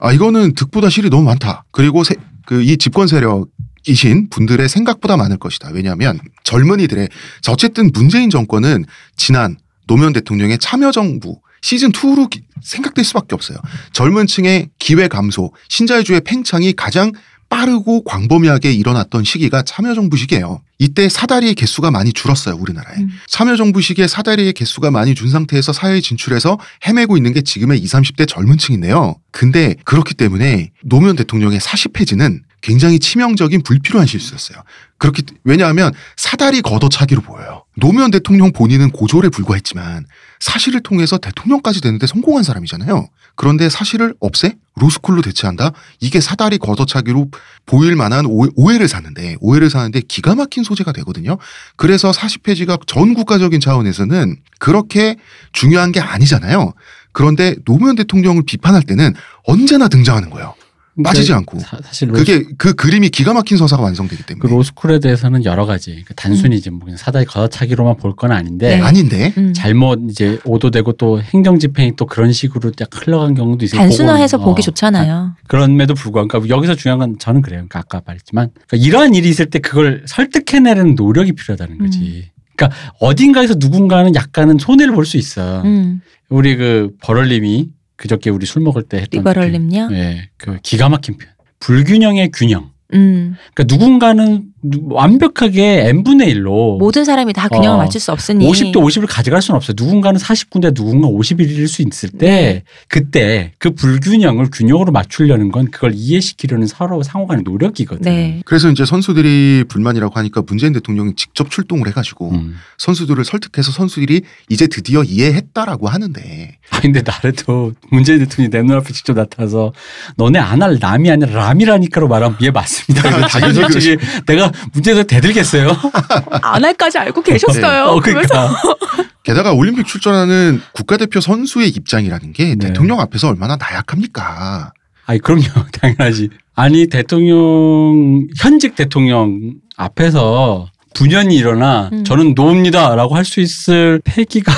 아, 0.00 0.12
이거는 0.12 0.54
득보다 0.54 0.90
실이 0.90 1.10
너무 1.10 1.24
많다. 1.24 1.64
그리고 1.70 2.02
그 2.46 2.62
이 2.62 2.76
집권 2.76 3.06
세력이신 3.06 4.28
분들의 4.30 4.68
생각보다 4.68 5.16
많을 5.16 5.38
것이다. 5.38 5.70
왜냐하면 5.72 6.18
젊은이들의 6.44 7.08
자, 7.42 7.52
어쨌든 7.52 7.90
문재인 7.92 8.30
정권은 8.30 8.84
지난 9.16 9.56
노무현 9.86 10.12
대통령의 10.12 10.58
참여 10.58 10.92
정부 10.92 11.40
시즌 11.62 11.92
2로 11.92 12.30
생각될 12.62 13.04
수밖에 13.04 13.34
없어요. 13.34 13.58
젊은 13.92 14.26
층의 14.26 14.68
기회 14.78 15.08
감소, 15.08 15.52
신자유주의 15.68 16.20
팽창이 16.20 16.74
가장 16.74 17.12
빠르고 17.48 18.04
광범위하게 18.04 18.72
일어났던 18.72 19.24
시기가 19.24 19.62
참여정부 19.62 20.16
시기예요. 20.16 20.60
이때 20.78 21.08
사다리의 21.08 21.54
개수가 21.54 21.90
많이 21.90 22.12
줄었어요, 22.12 22.56
우리나라에. 22.56 22.96
음. 22.98 23.08
참여정부 23.28 23.80
시기에 23.80 24.08
사다리의 24.08 24.52
개수가 24.52 24.90
많이 24.90 25.14
준 25.14 25.28
상태에서 25.30 25.72
사회에 25.72 26.00
진출해서 26.00 26.58
헤매고 26.86 27.16
있는 27.16 27.32
게 27.32 27.42
지금의 27.42 27.78
20, 27.78 27.92
30대 28.16 28.26
젊은 28.28 28.58
층인데요. 28.58 29.16
근데 29.30 29.74
그렇기 29.84 30.14
때문에 30.14 30.70
노무현 30.82 31.16
대통령의 31.16 31.60
사시 31.60 31.88
폐지는 31.88 32.42
굉장히 32.60 32.98
치명적인 32.98 33.62
불필요한 33.62 34.06
실수였어요. 34.06 34.58
그렇기 34.98 35.22
때- 35.22 35.34
왜냐하면 35.44 35.92
사다리 36.16 36.62
걷어차기로 36.62 37.20
보여요. 37.22 37.63
노무현 37.76 38.10
대통령 38.10 38.52
본인은 38.52 38.90
고졸에 38.90 39.28
불과했지만 39.28 40.06
사실을 40.40 40.80
통해서 40.80 41.18
대통령까지 41.18 41.80
되는데 41.80 42.06
성공한 42.06 42.44
사람이잖아요. 42.44 43.08
그런데 43.36 43.68
사실을 43.68 44.14
없애 44.20 44.56
로스쿨로 44.76 45.22
대체한다. 45.22 45.72
이게 46.00 46.20
사다리 46.20 46.58
걷어차기로 46.58 47.30
보일 47.66 47.96
만한 47.96 48.26
오해, 48.26 48.50
오해를 48.54 48.88
사는데 48.88 49.36
오해를 49.40 49.70
사는데 49.70 50.00
기가 50.06 50.34
막힌 50.34 50.62
소재가 50.64 50.92
되거든요. 50.92 51.38
그래서 51.76 52.12
사시 52.12 52.38
폐지가 52.38 52.78
전 52.86 53.14
국가적인 53.14 53.60
차원에서는 53.60 54.36
그렇게 54.58 55.16
중요한 55.52 55.92
게 55.92 56.00
아니잖아요. 56.00 56.74
그런데 57.12 57.54
노무현 57.64 57.96
대통령을 57.96 58.42
비판할 58.44 58.82
때는 58.82 59.14
언제나 59.44 59.88
등장하는 59.88 60.30
거예요. 60.30 60.54
빠지지 61.02 61.32
않고. 61.32 61.58
사, 61.58 61.78
사실 61.82 62.10
로스, 62.10 62.24
그게 62.24 62.44
그 62.56 62.74
그림이 62.74 63.08
기가 63.08 63.32
막힌 63.32 63.56
서사가 63.56 63.82
완성되기 63.82 64.22
그 64.22 64.26
때문에 64.28 64.48
로스쿨에 64.54 65.00
대해서는 65.00 65.44
여러 65.44 65.66
가지 65.66 66.04
그 66.06 66.14
단순히 66.14 66.56
이제 66.56 66.70
뭐 66.70 66.80
그냥 66.84 66.96
사다리 66.96 67.24
걷어차기로만 67.24 67.96
볼 67.96 68.14
건 68.14 68.30
아닌데 68.30 68.76
네. 68.76 68.80
아닌데 68.82 69.32
음. 69.36 69.52
잘못 69.52 70.00
이제 70.08 70.38
오도되고 70.44 70.92
또 70.92 71.20
행정 71.20 71.58
집행이 71.58 71.96
또 71.96 72.06
그런 72.06 72.32
식으로 72.32 72.70
약 72.80 72.88
흘러간 72.92 73.34
경우도 73.34 73.64
있어요. 73.64 73.80
단순화해서 73.80 74.38
보기 74.38 74.60
어, 74.60 74.62
좋잖아요. 74.62 75.34
그럼에도 75.48 75.94
불구하고 75.94 76.28
그러니까 76.28 76.54
여기서 76.56 76.76
중요한 76.76 77.00
건 77.00 77.18
저는 77.18 77.42
그래요. 77.42 77.58
그러니까 77.66 77.80
아까 77.80 78.00
말했지만 78.06 78.50
그러니까 78.68 78.86
이러한 78.86 79.14
일이 79.16 79.28
있을 79.28 79.46
때 79.46 79.58
그걸 79.58 80.04
설득해내는 80.06 80.94
노력이 80.94 81.32
필요하다는 81.32 81.78
거지. 81.78 82.30
그러니까 82.56 82.78
어딘가에서 83.00 83.54
누군가는 83.58 84.14
약간은 84.14 84.58
손해를 84.58 84.94
볼 84.94 85.04
수 85.06 85.16
있어. 85.16 85.62
음. 85.64 86.00
우리 86.28 86.56
그 86.56 86.90
버럴님이 87.02 87.68
그저께 87.96 88.30
우리 88.30 88.46
술 88.46 88.62
먹을 88.62 88.82
때 88.82 88.98
했던 88.98 89.20
리버럴님요. 89.20 89.88
그, 89.88 89.94
예, 89.94 90.28
그 90.36 90.58
기가 90.62 90.88
막힌 90.88 91.16
표현. 91.16 91.32
불균형의 91.60 92.30
균형. 92.32 92.70
음. 92.92 93.36
그러니까 93.54 93.74
누군가는 93.74 94.26
누- 94.36 94.44
완벽하게 94.88 95.88
n분의 95.88 96.34
1로 96.34 96.78
모든 96.78 97.04
사람이 97.04 97.32
다 97.32 97.48
균형을 97.48 97.76
어, 97.76 97.76
맞출 97.76 98.00
수 98.00 98.10
없으니 98.12 98.46
50대 98.48 98.74
50을 98.74 99.06
가져갈 99.08 99.40
수는 99.42 99.56
없어요. 99.56 99.74
누군가는 99.76 100.18
49인데 100.20 100.74
누군가 100.74 101.08
51일 101.08 101.68
수 101.68 101.82
있을 101.82 102.08
때 102.10 102.26
네. 102.26 102.62
그때 102.88 103.52
그 103.58 103.70
불균형을 103.70 104.48
균형으로 104.50 104.90
맞추려는 104.92 105.52
건 105.52 105.70
그걸 105.70 105.92
이해시키려는 105.94 106.66
서로 106.66 107.02
상호간의 107.02 107.44
노력이거든. 107.44 108.02
네. 108.02 108.40
그래서 108.44 108.70
이제 108.70 108.84
선수들이 108.84 109.64
불만이라고 109.68 110.14
하니까 110.18 110.42
문재인 110.46 110.72
대통령이 110.72 111.14
직접 111.16 111.50
출동을 111.50 111.86
해가지고 111.88 112.30
음. 112.30 112.56
선수들을 112.78 113.24
설득해서 113.24 113.70
선수들이 113.70 114.22
이제 114.48 114.66
드디어 114.66 115.02
이해했다라고 115.04 115.88
하는데 115.88 116.56
아, 116.70 116.80
근데 116.80 117.02
나래도 117.02 117.72
문재인 117.90 118.18
대통령이 118.20 118.50
내 118.50 118.62
눈앞에 118.62 118.92
직접 118.92 119.12
나타나서 119.14 119.72
너네 120.16 120.38
안 120.40 120.64
할 120.64 120.78
남이 120.80 121.10
아니라 121.10 121.32
람이라니까로 121.48 122.08
말하면 122.08 122.38
얘 122.42 122.50
맞습니다. 122.50 123.08
이거 123.10 123.26
당연히 123.26 123.54
솔직히 123.54 123.96
내가 124.26 124.50
문재인 124.72 125.04
대들겠어요. 125.06 125.70
안 126.42 126.64
할까지 126.64 126.98
알고 126.98 127.22
계셨어요. 127.22 127.84
어, 127.84 128.00
그러면서 128.00 128.34
그러니까. 128.34 129.08
게다가 129.24 129.52
올림픽 129.52 129.86
출전하는 129.86 130.60
국가대표 130.72 131.20
선수의 131.20 131.68
입장이라는 131.70 132.32
게 132.32 132.54
네. 132.54 132.56
대통령 132.56 133.00
앞에서 133.00 133.28
얼마나 133.28 133.56
나약합니까? 133.56 134.72
아니 135.06 135.18
그럼요 135.18 135.44
당연하지 135.72 136.30
아니 136.54 136.86
대통령 136.88 138.26
현직 138.38 138.74
대통령 138.74 139.54
앞에서 139.76 140.68
분연이 140.94 141.34
일어나 141.36 141.90
음. 141.92 142.04
저는 142.04 142.34
노입니다라고 142.34 143.16
할 143.16 143.24
수 143.24 143.40
있을 143.40 144.00
패기가 144.04 144.52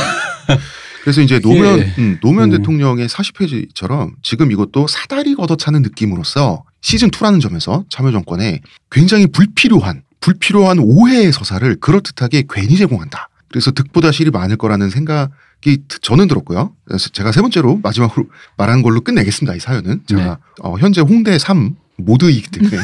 그래서 1.02 1.20
이제 1.20 1.38
노무현 1.38 1.78
예. 1.78 1.94
음, 1.98 2.18
노무현 2.20 2.52
음. 2.52 2.58
대통령의 2.58 3.08
사시폐지처럼 3.08 4.16
지금 4.22 4.50
이것도 4.50 4.88
사다리 4.88 5.34
걷어차는 5.36 5.82
느낌으로서 5.82 6.64
시즌 6.86 7.10
2라는 7.10 7.40
점에서 7.40 7.84
참여정권에 7.88 8.60
굉장히 8.92 9.26
불필요한 9.26 10.04
불필요한 10.20 10.78
오해의 10.78 11.32
서사를 11.32 11.80
그럴듯하게 11.80 12.44
괜히 12.48 12.76
제공한다. 12.76 13.28
그래서 13.48 13.72
득보다 13.72 14.12
실이 14.12 14.30
많을 14.30 14.56
거라는 14.56 14.90
생각이 14.90 15.82
저는 16.00 16.28
들었고요. 16.28 16.76
그래서 16.84 17.08
제가 17.08 17.32
세 17.32 17.40
번째로 17.40 17.80
마지막으로 17.82 18.26
말한 18.56 18.82
걸로 18.82 19.00
끝내겠습니다. 19.00 19.56
이 19.56 19.58
사연은 19.58 20.02
제가 20.06 20.22
네. 20.22 20.36
어, 20.62 20.76
현재 20.78 21.00
홍대 21.00 21.36
3 21.40 21.74
모두이기 21.96 22.52
때문에 22.52 22.76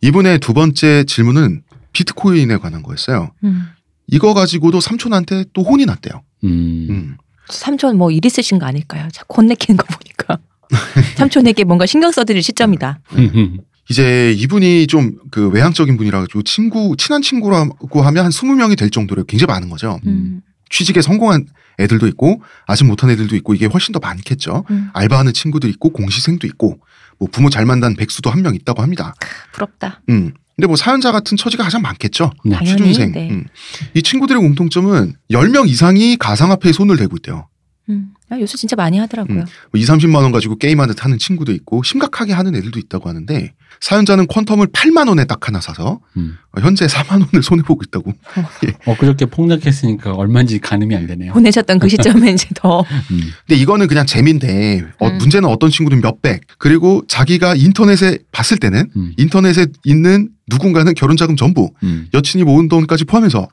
이분의 0.00 0.38
두 0.38 0.54
번째 0.54 1.04
질문은 1.04 1.62
비트코인에 1.92 2.56
관한 2.56 2.82
거였어요. 2.82 3.32
음. 3.44 3.68
이거 4.06 4.32
가지고도 4.32 4.80
삼촌한테 4.80 5.44
또 5.52 5.62
혼이 5.62 5.84
났대요. 5.84 6.22
음. 6.44 6.86
음. 6.88 7.16
삼촌 7.50 7.98
뭐일 7.98 8.24
있으신 8.24 8.58
거 8.58 8.64
아닐까요? 8.64 9.08
자꾸 9.12 9.42
혼내키는 9.42 9.76
거 9.76 9.84
보니까 9.88 10.38
삼촌에게 11.16 11.64
뭔가 11.64 11.86
신경 11.86 12.10
써드릴 12.10 12.42
시점이다. 12.42 13.00
음. 13.16 13.58
이제 13.90 14.32
이분이 14.32 14.86
좀 14.86 15.12
그 15.30 15.48
외향적인 15.48 15.96
분이라 15.96 16.20
가지고 16.20 16.42
친구 16.42 16.94
친한 16.98 17.22
친구라고 17.22 18.02
하면 18.02 18.24
한 18.24 18.30
20명이 18.30 18.76
될 18.78 18.90
정도로 18.90 19.24
굉장히 19.24 19.48
많은 19.48 19.70
거죠. 19.70 19.98
음. 20.06 20.42
취직에 20.70 21.00
성공한 21.00 21.46
애들도 21.80 22.06
있고 22.08 22.42
아직 22.66 22.84
못한 22.84 23.08
애들도 23.10 23.34
있고 23.36 23.54
이게 23.54 23.64
훨씬 23.66 23.92
더 23.92 23.98
많겠죠. 23.98 24.64
음. 24.70 24.88
알바하는 24.92 25.32
친구도 25.32 25.68
있고 25.68 25.90
공시생도 25.90 26.46
있고 26.48 26.78
뭐 27.18 27.28
부모 27.32 27.48
잘 27.50 27.64
만난 27.64 27.94
백수도 27.96 28.30
한 28.30 28.42
명 28.42 28.54
있다고 28.54 28.82
합니다. 28.82 29.14
부럽다. 29.52 30.02
음. 30.10 30.32
근데 30.54 30.66
뭐 30.66 30.76
사연자 30.76 31.12
같은 31.12 31.36
처지가 31.38 31.64
가장 31.64 31.80
많겠죠. 31.80 32.30
네. 32.44 32.56
당연히, 32.56 32.76
취준생. 32.76 33.12
네. 33.12 33.30
음. 33.30 33.46
이 33.94 34.02
친구들의 34.02 34.40
공통점은 34.40 35.14
10명 35.30 35.66
이상이 35.68 36.16
가상화폐에 36.16 36.72
손을 36.72 36.98
대고 36.98 37.16
있대요. 37.16 37.48
음. 37.88 38.12
아, 38.30 38.38
요새 38.38 38.56
진짜 38.56 38.76
많이 38.76 38.98
하더라고요. 38.98 39.40
음. 39.40 39.44
뭐 39.72 39.80
2, 39.80 39.84
30만 39.84 40.16
원 40.22 40.32
가지고 40.32 40.56
게임하듯 40.56 41.04
하는 41.04 41.18
친구도 41.18 41.52
있고 41.52 41.82
심각하게 41.82 42.32
하는 42.32 42.54
애들도 42.54 42.78
있다고 42.78 43.08
하는데 43.08 43.52
사연자는 43.80 44.26
퀄텀을 44.28 44.72
8만 44.72 45.08
원에 45.08 45.24
딱 45.24 45.48
하나 45.48 45.60
사서 45.60 46.00
음. 46.16 46.36
어, 46.52 46.60
현재 46.60 46.86
4만 46.86 47.24
원을 47.26 47.42
손해 47.42 47.62
보고 47.62 47.82
있다고. 47.84 48.12
어 48.86 48.96
그저께 48.96 49.26
폭락했으니까 49.26 50.12
얼마인지 50.12 50.60
가늠이 50.60 50.94
안 50.94 51.06
되네요. 51.06 51.32
보내셨던 51.32 51.78
그 51.78 51.88
시점에 51.88 52.30
이제 52.32 52.48
더 52.54 52.80
음. 53.10 53.20
근데 53.46 53.60
이거는 53.60 53.88
그냥 53.88 54.06
재미인데 54.06 54.84
어, 54.98 55.08
음. 55.08 55.18
문제는 55.18 55.48
어떤 55.48 55.70
친구는 55.70 56.00
몇백 56.00 56.42
그리고 56.58 57.02
자기가 57.08 57.56
인터넷에 57.56 58.18
봤을 58.30 58.58
때는 58.58 58.90
음. 58.96 59.12
인터넷에 59.16 59.66
있는 59.84 60.30
누군가는 60.48 60.92
결혼 60.94 61.16
자금 61.16 61.36
전부 61.36 61.72
음. 61.82 62.08
여친이 62.14 62.44
모은 62.44 62.68
돈까지 62.68 63.04
포함해서 63.04 63.48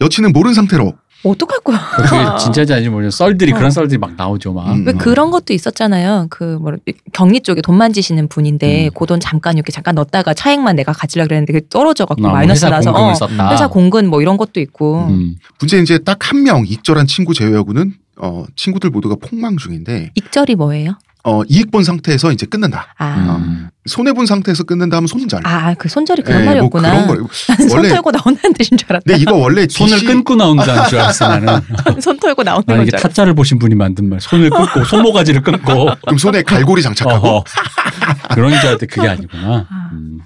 여친은 0.00 0.32
모르는 0.32 0.54
상태로 0.54 0.94
어떡할 1.24 1.60
거야. 1.60 1.78
그게 1.94 2.16
진짜인지 2.42 2.72
아닌지 2.72 2.90
모르겠어. 2.90 3.16
썰들이 3.24 3.52
어. 3.52 3.56
그런 3.56 3.70
썰들이 3.70 3.98
막 3.98 4.12
나오죠, 4.16 4.52
막. 4.52 4.72
음. 4.72 4.84
왜 4.86 4.92
그런 4.92 5.30
것도 5.30 5.52
있었잖아요. 5.52 6.26
그뭐 6.30 6.72
격리 7.12 7.40
쪽에 7.40 7.60
돈 7.62 7.76
만지시는 7.78 8.28
분인데 8.28 8.86
음. 8.86 8.90
그돈 8.94 9.20
잠깐 9.20 9.56
이렇게 9.56 9.70
잠깐 9.72 9.94
넣었다가 9.94 10.34
차액만 10.34 10.76
내가 10.76 10.92
가지려 10.92 11.24
그랬는데 11.24 11.52
그게 11.52 11.66
떨어져 11.70 12.06
갖고 12.06 12.22
아, 12.26 12.28
뭐 12.28 12.32
마이너스 12.38 12.64
회사 12.64 12.70
나서 12.74 12.92
공금을 12.92 13.12
어, 13.12 13.14
썼다. 13.14 13.50
회사 13.52 13.68
공근 13.68 14.08
뭐 14.08 14.20
이런 14.22 14.36
것도 14.36 14.60
있고. 14.60 15.06
음. 15.08 15.36
문제 15.60 15.78
이제 15.78 15.98
딱 15.98 16.18
한 16.32 16.42
명 16.42 16.64
익절한 16.66 17.06
친구 17.06 17.34
제외하고는 17.34 17.94
어, 18.22 18.44
친구들 18.56 18.90
모두가 18.90 19.16
폭망 19.20 19.56
중인데 19.56 20.12
익절이 20.14 20.54
뭐예요? 20.54 20.96
어, 21.24 21.42
이익 21.48 21.70
본 21.70 21.84
상태에서 21.84 22.32
이제 22.32 22.46
끊는다. 22.46 22.94
아. 22.98 23.36
음. 23.36 23.68
손해 23.86 24.12
본 24.12 24.26
상태에서 24.26 24.62
끊는다 24.64 24.96
하면 24.96 25.06
손절. 25.08 25.40
아, 25.44 25.74
그 25.74 25.88
손절이 25.88 26.22
그런 26.22 26.40
예, 26.40 26.44
뭐 26.44 26.54
말이었구나. 26.54 26.90
그런 26.90 27.06
거. 27.06 27.14
나는 27.48 27.66
손 27.68 27.78
원래 27.78 27.88
털고 27.88 28.10
나온다는 28.12 28.54
뜻인 28.54 28.76
줄 28.78 28.86
알았다. 28.90 29.04
근데 29.06 29.20
이거 29.20 29.34
원래 29.34 29.66
손을 29.68 29.94
DC 29.94 30.06
끊고 30.06 30.36
나온다는 30.36 30.88
줄 30.88 30.98
알았어, 31.00 31.28
나는. 31.28 31.60
손 32.00 32.18
털고 32.18 32.44
나오는 32.44 32.64
아니, 32.68 32.76
건 32.76 32.82
이게 32.82 32.90
줄 32.90 32.96
알았어. 32.96 33.08
타짜를 33.08 33.34
보신 33.34 33.58
분이 33.58 33.74
만든 33.74 34.08
말. 34.08 34.20
손을 34.20 34.50
끊고, 34.50 34.84
손모가지를 34.84 35.42
끊고. 35.42 35.88
그럼 36.02 36.18
손에 36.18 36.42
갈고리 36.42 36.80
장착하고 36.82 37.28
어허. 37.28 37.44
그런 38.34 38.50
줄 38.50 38.58
알았는데 38.60 38.86
그게 38.86 39.08
아니구나. 39.08 39.66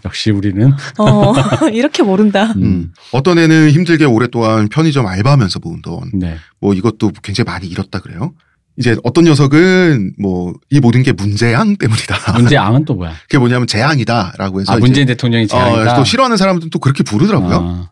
역시 0.07 0.31
우리는. 0.31 0.73
어, 0.99 1.33
이렇게 1.73 2.03
모른다. 2.03 2.53
음. 2.57 2.63
음. 2.63 2.93
어떤 3.13 3.39
애는 3.39 3.71
힘들게 3.71 4.05
오랫동안 4.07 4.69
편의점 4.69 5.07
알바하면서 5.07 5.61
모은 5.63 5.83
돈, 5.83 6.11
네. 6.15 6.37
뭐 6.61 6.73
이것도 6.75 7.13
굉장히 7.23 7.45
많이 7.47 7.67
잃었다 7.67 7.99
그래요. 8.01 8.33
이제 8.79 8.95
어떤 9.05 9.25
녀석은 9.25 10.15
뭐 10.19 10.53
이 10.71 10.81
모든 10.81 11.03
게 11.03 11.13
문재양 11.13 11.77
때문이다. 11.77 12.33
문제 12.35 12.57
앙은 12.57 12.85
또 12.85 12.95
뭐야? 12.95 13.13
그게 13.23 13.39
뭐냐면 13.39 13.67
재앙이다라고 13.67 14.61
해서 14.61 14.73
아, 14.73 14.77
문재인 14.79 15.07
대통령이 15.07 15.47
제안이다. 15.47 15.93
어, 15.93 15.97
또 15.97 16.05
싫어하는 16.05 16.37
사람들은 16.37 16.71
또 16.71 16.79
그렇게 16.79 17.03
부르더라고요. 17.03 17.57
아, 17.57 17.91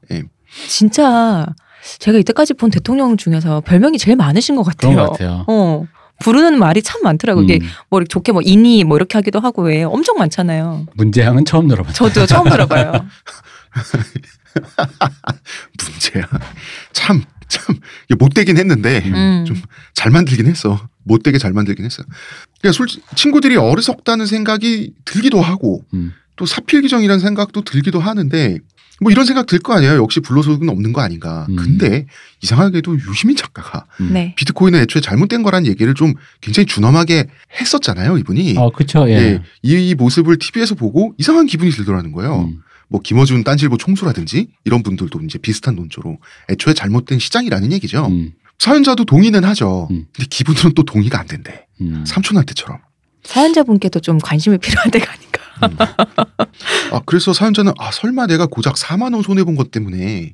진짜 0.68 1.46
제가 1.98 2.18
이때까지 2.18 2.54
본 2.54 2.70
대통령 2.70 3.16
중에서 3.16 3.60
별명이 3.60 3.98
제일 3.98 4.16
많으신 4.16 4.56
것 4.56 4.62
같아요. 4.62 4.92
그런 4.92 5.06
것 5.06 5.12
같아요. 5.12 5.44
어. 5.48 5.84
부르는 6.20 6.58
말이 6.58 6.82
참 6.82 7.02
많더라고요. 7.02 7.44
이게 7.44 7.58
음. 7.60 7.68
뭐 7.90 8.00
이렇게 8.00 8.08
좋게 8.08 8.32
뭐 8.32 8.42
이니 8.42 8.84
뭐 8.84 8.96
이렇게 8.96 9.18
하기도 9.18 9.40
하고 9.40 9.62
왜 9.62 9.82
엄청 9.82 10.16
많잖아요. 10.18 10.86
문제양은 10.94 11.44
처음 11.44 11.68
들어봤다. 11.68 11.92
저도 11.94 12.26
처음 12.26 12.48
들어봐요. 12.48 12.92
문제야. 15.78 16.28
참, 16.92 17.24
참, 17.48 17.76
못되긴 18.18 18.56
했는데, 18.56 19.02
음. 19.06 19.44
좀잘 19.46 20.10
만들긴 20.12 20.46
했어. 20.46 20.88
못되게 21.02 21.38
잘 21.38 21.52
만들긴 21.52 21.84
했어. 21.84 22.02
그러니까 22.60 22.76
솔직 22.76 23.04
친구들이 23.16 23.56
어리석다는 23.56 24.26
생각이 24.26 24.92
들기도 25.04 25.40
하고, 25.40 25.84
음. 25.94 26.12
또 26.36 26.46
사필기정이라는 26.46 27.20
생각도 27.20 27.62
들기도 27.62 28.00
하는데, 28.00 28.58
뭐 29.01 29.11
이런 29.11 29.24
생각 29.26 29.47
들 29.47 29.59
거 29.59 29.72
아니에요. 29.74 29.97
역시 29.97 30.20
불로소득은 30.20 30.68
없는 30.68 30.92
거 30.92 31.01
아닌가. 31.01 31.47
음. 31.51 31.57
근데 31.57 32.07
이상하게도 32.42 32.97
유시민 33.11 33.36
작가가 33.36 33.86
음. 34.01 34.11
네. 34.12 34.34
비트코인은 34.36 34.80
애초에 34.80 35.01
잘못된 35.03 35.42
거라는 35.42 35.66
얘기를 35.66 35.95
좀 35.95 36.14
굉장히 36.40 36.66
준엄하게 36.66 37.26
했었잖아요. 37.61 38.18
이분이. 38.18 38.55
어, 38.59 38.70
그쵸. 38.70 39.09
예. 39.09 39.14
예, 39.14 39.42
이, 39.62 39.90
이 39.90 39.95
모습을 39.95 40.38
TV에서 40.38 40.74
보고 40.74 41.14
이상한 41.18 41.47
기분이 41.47 41.70
들더라는 41.72 42.12
거예요. 42.12 42.42
음. 42.42 42.61
뭐 42.88 43.01
김어준 43.01 43.42
딴질보 43.45 43.78
총수라든지 43.78 44.49
이런 44.64 44.82
분들도 44.82 45.20
이제 45.22 45.38
비슷한 45.38 45.74
논조로 45.74 46.18
애초에 46.51 46.74
잘못된 46.74 47.18
시장이라는 47.18 47.72
얘기죠. 47.72 48.07
음. 48.07 48.32
사연자도 48.59 49.05
동의는 49.07 49.42
하죠. 49.45 49.88
음. 49.90 50.05
근데 50.14 50.28
기분으로는 50.30 50.74
또 50.74 50.84
동의가 50.84 51.18
안 51.18 51.26
된대. 51.26 51.66
음. 51.80 52.05
삼촌한테처럼. 52.07 52.78
사연자분께도 53.24 54.01
좀 54.01 54.18
관심이 54.18 54.59
필요한 54.59 54.90
때가 54.92 55.12
아닌가. 55.12 55.34
아 56.92 57.00
그래서 57.07 57.32
사연자는 57.32 57.72
아 57.78 57.90
설마 57.90 58.26
내가 58.26 58.46
고작 58.46 58.74
4만 58.74 59.14
원 59.14 59.22
손해 59.22 59.42
본 59.44 59.55
것 59.55 59.70
때문에 59.70 60.32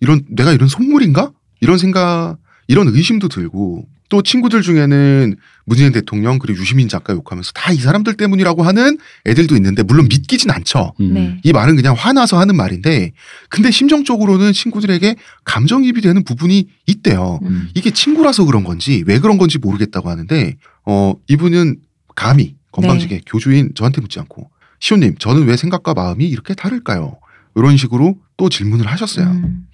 이런 0.00 0.22
내가 0.28 0.52
이런 0.52 0.68
속물인가? 0.68 1.30
이런 1.60 1.78
생각 1.78 2.36
이런 2.66 2.88
의심도 2.88 3.28
들고 3.28 3.86
또 4.10 4.22
친구들 4.22 4.62
중에는 4.62 5.36
문재인 5.64 5.92
대통령 5.92 6.38
그리고 6.38 6.60
유시민 6.60 6.88
작가 6.88 7.12
욕하면서 7.14 7.52
다 7.52 7.72
이 7.72 7.76
사람들 7.76 8.14
때문이라고 8.16 8.62
하는 8.62 8.98
애들도 9.26 9.54
있는데 9.56 9.82
물론 9.82 10.06
믿기진 10.08 10.50
않죠. 10.50 10.92
음. 11.00 11.14
네. 11.14 11.40
이 11.44 11.52
말은 11.52 11.76
그냥 11.76 11.94
화나서 11.94 12.38
하는 12.38 12.56
말인데 12.56 13.12
근데 13.48 13.70
심정적으로는 13.70 14.52
친구들에게 14.52 15.16
감정이입이 15.44 16.00
되는 16.02 16.24
부분이 16.24 16.66
있대요. 16.86 17.38
음. 17.42 17.68
이게 17.74 17.90
친구라서 17.90 18.44
그런 18.44 18.64
건지 18.64 19.02
왜 19.06 19.18
그런 19.18 19.36
건지 19.38 19.58
모르겠다고 19.58 20.08
하는데 20.10 20.56
어 20.86 21.14
이분은 21.28 21.76
감히 22.14 22.56
건방지게 22.72 23.22
교주인 23.26 23.70
저한테 23.74 24.00
묻지 24.00 24.18
않고 24.20 24.50
시호님 24.80 25.16
저는 25.18 25.46
왜 25.46 25.56
생각과 25.56 25.94
마음이 25.94 26.26
이렇게 26.28 26.54
다를까요? 26.54 27.18
이런 27.56 27.76
식으로 27.76 28.18
또 28.36 28.48
질문을 28.48 28.86
하셨어요. 28.86 29.26
음. 29.26 29.66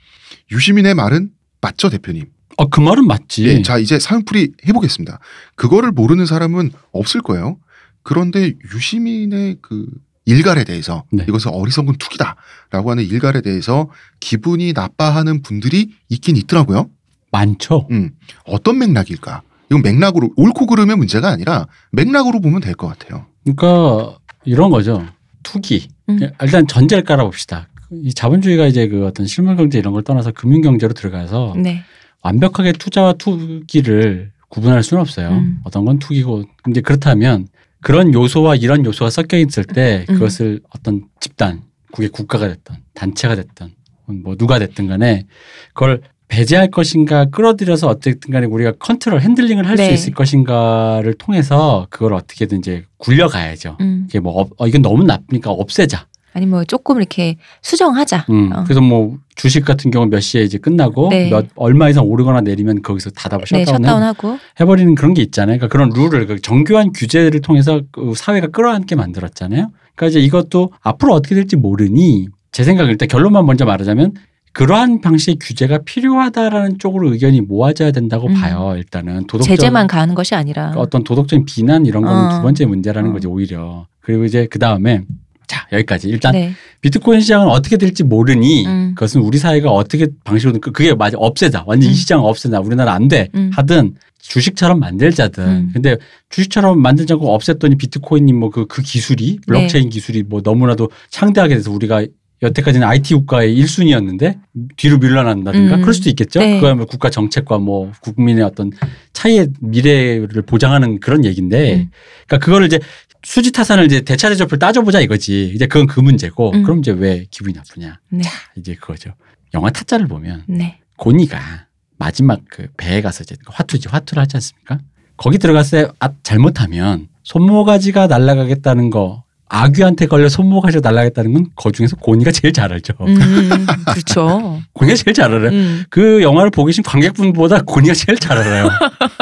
유시민의 0.51 0.95
말은 0.95 1.31
맞죠 1.61 1.91
대표님? 1.91 2.27
어, 2.57 2.69
그 2.69 2.81
말은 2.81 3.07
맞지. 3.07 3.45
예, 3.47 3.63
자 3.63 3.79
이제 3.79 3.99
사연풀이 3.99 4.53
해보겠습니다. 4.69 5.19
그거를 5.57 5.91
모르는 5.93 6.25
사람은 6.27 6.71
없을 6.93 7.21
거예요. 7.21 7.59
그런데 8.03 8.53
유시민의 8.73 9.59
그 9.61 9.87
일갈에 10.27 10.65
대해서 10.65 11.05
네. 11.11 11.25
이것은 11.29 11.51
어리석은 11.53 11.97
투기다라고 11.99 12.91
하는 12.91 13.05
일갈에 13.05 13.41
대해서 13.43 13.91
기분이 14.21 14.73
나빠하는 14.73 15.43
분들이 15.43 15.91
있긴 16.09 16.37
있더라고요. 16.37 16.89
많죠. 17.33 17.89
음, 17.91 18.11
어떤 18.47 18.79
맥락일까? 18.79 19.43
이건 19.71 19.83
맥락으로 19.83 20.31
옳고 20.37 20.67
그름의 20.67 20.97
문제가 20.97 21.29
아니라 21.31 21.67
맥락으로 21.93 22.41
보면 22.41 22.61
될 22.61 22.75
것 22.75 22.87
같아요. 22.87 23.27
그러니까 23.45 24.17
이런 24.45 24.71
거죠. 24.71 25.05
투기. 25.43 25.89
음. 26.09 26.19
일단 26.43 26.67
전제를 26.67 27.05
깔아봅시다. 27.05 27.69
이 27.93 28.13
자본주의가 28.13 28.67
이제 28.67 28.89
그 28.89 29.07
어떤 29.07 29.27
실물 29.27 29.57
경제 29.57 29.79
이런 29.79 29.93
걸 29.93 30.03
떠나서 30.03 30.33
금융 30.33 30.63
경제로 30.63 30.93
들어가서 30.95 31.55
네. 31.57 31.83
완벽하게 32.23 32.73
투자와 32.73 33.15
투기를 33.15 34.33
구분할 34.49 34.83
수는 34.83 35.01
없어요. 35.01 35.31
음. 35.31 35.61
어떤 35.65 35.85
건 35.85 35.99
투기고 35.99 36.45
근데 36.63 36.81
그렇다면 36.81 37.49
그런 37.81 38.15
요소와 38.15 38.57
이런 38.57 38.85
요소가 38.85 39.11
섞여 39.11 39.37
있을 39.37 39.65
때 39.65 40.07
음. 40.09 40.15
그것을 40.15 40.61
어떤 40.71 41.05
집단, 41.21 41.63
그게 41.93 42.09
국가가 42.09 42.49
됐던 42.49 42.79
단체가 42.95 43.35
됐던 43.35 43.73
뭐 44.07 44.37
누가 44.37 44.59
됐든 44.59 44.87
간에 44.87 45.27
그걸 45.75 46.01
배제할 46.35 46.69
것인가 46.69 47.27
끌어들여서 47.27 47.87
어쨌든 47.87 48.33
간에 48.33 48.47
우리가 48.47 48.73
컨트롤 48.81 49.21
핸들링을 49.21 49.69
할수 49.69 49.85
네. 49.85 49.95
있을 49.95 50.13
것인가를 50.15 51.15
통해서 51.15 51.87
그걸 51.91 52.13
어떻게든 52.15 52.59
이제 52.59 52.85
굴려가야죠. 52.97 53.77
음. 53.81 54.07
이게 54.09 54.19
뭐 54.19 54.41
어, 54.41 54.49
어, 54.59 54.67
이건 54.67 54.83
너무 54.83 55.05
나쁘니까 55.05 55.53
없애자. 55.53 56.07
아니 56.33 56.47
뭐 56.47 56.65
조금 56.65 56.97
이렇게 56.97 57.37
수정하자. 57.63 58.27
음. 58.31 58.51
어. 58.53 58.65
그래서 58.65 58.81
뭐 58.81 59.17
주식 59.37 59.65
같은 59.65 59.93
경우 59.93 60.07
몇 60.07 60.19
시에 60.19 60.43
이제 60.43 60.59
끝나고 60.59 61.11
네. 61.11 61.31
몇 61.31 61.47
얼마 61.55 61.89
이상 61.89 62.05
오르거나 62.05 62.41
내리면 62.41 62.83
거기서 62.83 63.11
닫아 63.11 63.39
네, 63.39 63.65
셧다운 63.65 63.85
셧다운하고. 63.85 64.39
해버리는 64.59 64.93
그런 64.97 65.15
게 65.15 65.23
있잖아요. 65.23 65.59
그러니까 65.59 65.69
그런 65.69 65.91
룰을 65.91 66.27
그 66.27 66.41
정교한 66.41 66.93
규제를 66.93 67.43
통해서 67.43 67.81
그 67.93 68.15
사회가 68.17 68.49
끌어안게 68.49 68.97
만들었잖아요. 68.97 69.71
그러니까 69.95 70.07
이제 70.09 70.19
이것도 70.19 70.73
앞으로 70.81 71.15
어떻게 71.15 71.37
될지 71.37 71.55
모르니 71.55 72.27
제 72.51 72.65
생각 72.65 72.89
일단 72.89 73.07
결론만 73.07 73.47
먼저 73.47 73.65
말하자면 73.65 74.15
그러한 74.55 75.01
방식의 75.01 75.37
규제가 75.41 75.79
필요하다라는 75.85 76.79
쪽으로 76.79 77.13
의견이 77.13 77.41
모아져야 77.41 77.91
된다고 77.91 78.29
음. 78.29 78.35
봐요. 78.35 78.75
일단은 78.77 79.27
도덕적 79.27 79.49
제재만 79.49 79.87
가는 79.89 80.15
것이 80.15 80.35
아니라. 80.37 80.73
어떤 80.77 81.03
도덕적인 81.03 81.45
비난 81.45 81.85
이런 81.87 82.05
거는 82.05 82.27
어. 82.27 82.37
두 82.37 82.43
번째 82.43 82.65
문제라는 82.67 83.11
어. 83.11 83.13
거지 83.13 83.27
오히려. 83.27 83.87
그리고 84.01 84.25
이제 84.25 84.47
그 84.49 84.59
다음에 84.61 85.03
자 85.49 85.67
여기까지 85.73 86.09
일단 86.09 86.33
네. 86.33 86.53
비트코인 86.83 87.21
시장은 87.21 87.49
어떻게 87.49 87.77
될지 87.77 88.05
모르니 88.05 88.65
음. 88.67 88.93
그것은 88.95 89.21
우리 89.23 89.39
사회가 89.39 89.71
어떻게 89.71 90.07
방식으로 90.25 90.61
그- 90.61 90.71
그게 90.73 90.95
맞아 90.95 91.19
없애자 91.19 91.65
완전 91.67 91.91
음. 91.91 91.93
이 91.93 91.95
시장을 91.95 92.25
없애자 92.25 92.61
우리나라 92.61 92.93
안돼 92.95 93.29
음. 93.35 93.51
하든 93.55 93.95
주식처럼 94.21 94.79
만들자든 94.79 95.45
음. 95.45 95.71
근데 95.75 95.97
주식처럼 96.31 96.81
만들자고 96.81 97.37
없앴더니 97.39 97.77
비트코인이 97.77 98.33
뭐그그 98.33 98.83
기술이 98.83 99.41
블록체인 99.47 99.91
기술이 99.91 100.23
뭐 100.23 100.41
너무나도 100.43 100.91
창대하게 101.11 101.57
돼서 101.57 101.71
우리가 101.73 102.07
여태까지는 102.43 102.87
IT 102.87 103.15
국가의 103.15 103.57
1순위였는데 103.57 104.39
뒤로 104.77 104.99
밀려난다든가 104.99 105.77
음. 105.77 105.81
그럴 105.81 105.95
수도 105.95 106.11
있겠죠. 106.11 106.41
네. 106.41 106.61
그야말로 106.61 106.87
국가 106.87 107.09
정책과 107.11 107.59
뭐 107.59 107.91
국민의 108.01 108.45
어떤 108.45 108.71
차이의 109.13 109.49
미래를 109.61 110.43
보장하는 110.43 111.01
그런 111.01 111.25
얘기인데 111.25 111.75
음. 111.75 111.91
그러니까 112.27 112.45
그거를 112.45 112.67
이제 112.67 112.81
수지 113.23 113.53
타산을 113.53 113.87
이제 113.87 114.03
대차대조를 114.03 114.59
따져보자 114.59 115.01
이거지. 115.01 115.53
이제 115.55 115.67
그건 115.67 115.87
그 115.87 116.01
문제고 116.01 116.53
음. 116.53 116.63
그럼 116.63 116.81
이제 116.81 116.91
왜 116.91 117.25
기분이 117.31 117.55
나쁘냐. 117.55 117.99
네. 118.11 118.23
이제 118.57 118.75
그거죠. 118.75 119.15
영화 119.55 119.71
타짜를 119.71 120.07
보면 120.07 120.45
네. 120.47 120.79
고니가 120.97 121.67
마지막 121.97 122.41
그 122.51 122.67
배에 122.77 123.01
가서 123.01 123.23
이제 123.23 123.37
화투지 123.47 123.89
화투를 123.89 124.21
하지 124.21 124.37
않습니까? 124.37 124.79
거기 125.17 125.39
들어갔을 125.39 125.87
때 125.87 125.93
아, 126.01 126.11
잘못하면 126.23 127.09
손모가지가 127.23 128.09
날아가겠다는 128.09 128.91
거 128.91 129.24
아귀한테 129.55 130.07
걸려 130.07 130.29
손모가지가 130.29 130.81
날아가겠다는 130.89 131.33
건그 131.55 131.73
중에서 131.73 131.97
고니가 131.97 132.33
제일 132.33 132.53
잘 132.53 132.73
알죠. 132.73 132.95
음, 133.01 133.67
그렇죠. 133.87 134.61
고니가 134.75 134.97
제일 134.97 135.15
잘 135.15 135.33
알아요. 135.33 135.51
음. 135.51 135.85
그 135.91 136.23
영화를 136.23 136.51
보고 136.51 136.67
계신 136.67 136.83
관객분보다 136.83 137.63
고니가 137.63 137.95
제일 137.95 138.19
잘 138.19 138.37
알아요. 138.37 138.69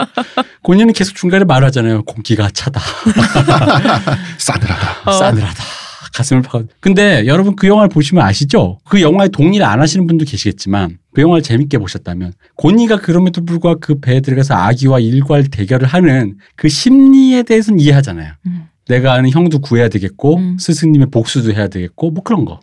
고니는 0.62 0.94
계속 0.94 1.14
중간에 1.14 1.44
말하잖아요. 1.44 2.04
공기가 2.04 2.48
차다. 2.50 2.80
싸늘하다. 4.38 5.10
어. 5.10 5.12
싸늘하다. 5.12 5.64
가슴을 6.14 6.42
파고. 6.42 6.66
근데 6.80 7.26
여러분 7.26 7.54
그 7.56 7.66
영화를 7.66 7.88
보시면 7.88 8.24
아시죠? 8.24 8.78
그 8.84 9.00
영화에 9.00 9.28
동의를 9.28 9.66
안 9.66 9.80
하시는 9.80 10.06
분도 10.06 10.24
계시겠지만 10.24 10.98
그 11.14 11.22
영화를 11.22 11.42
재밌게 11.42 11.78
보셨다면 11.78 12.32
고니가 12.56 12.98
그럼에도 12.98 13.44
불구하고 13.44 13.80
그 13.80 14.00
배에 14.00 14.20
들어가서 14.20 14.54
아기와 14.54 15.00
일괄 15.00 15.44
대결을 15.44 15.86
하는 15.88 16.36
그 16.56 16.68
심리에 16.68 17.42
대해서는 17.42 17.80
이해하잖아요. 17.80 18.32
음. 18.46 18.68
내가 18.88 19.12
아는 19.14 19.30
형도 19.30 19.58
구해야 19.60 19.88
되겠고 19.88 20.36
음. 20.38 20.56
스승님의 20.58 21.08
복수도 21.10 21.52
해야 21.52 21.68
되겠고 21.68 22.10
뭐 22.10 22.22
그런 22.22 22.44
거. 22.44 22.60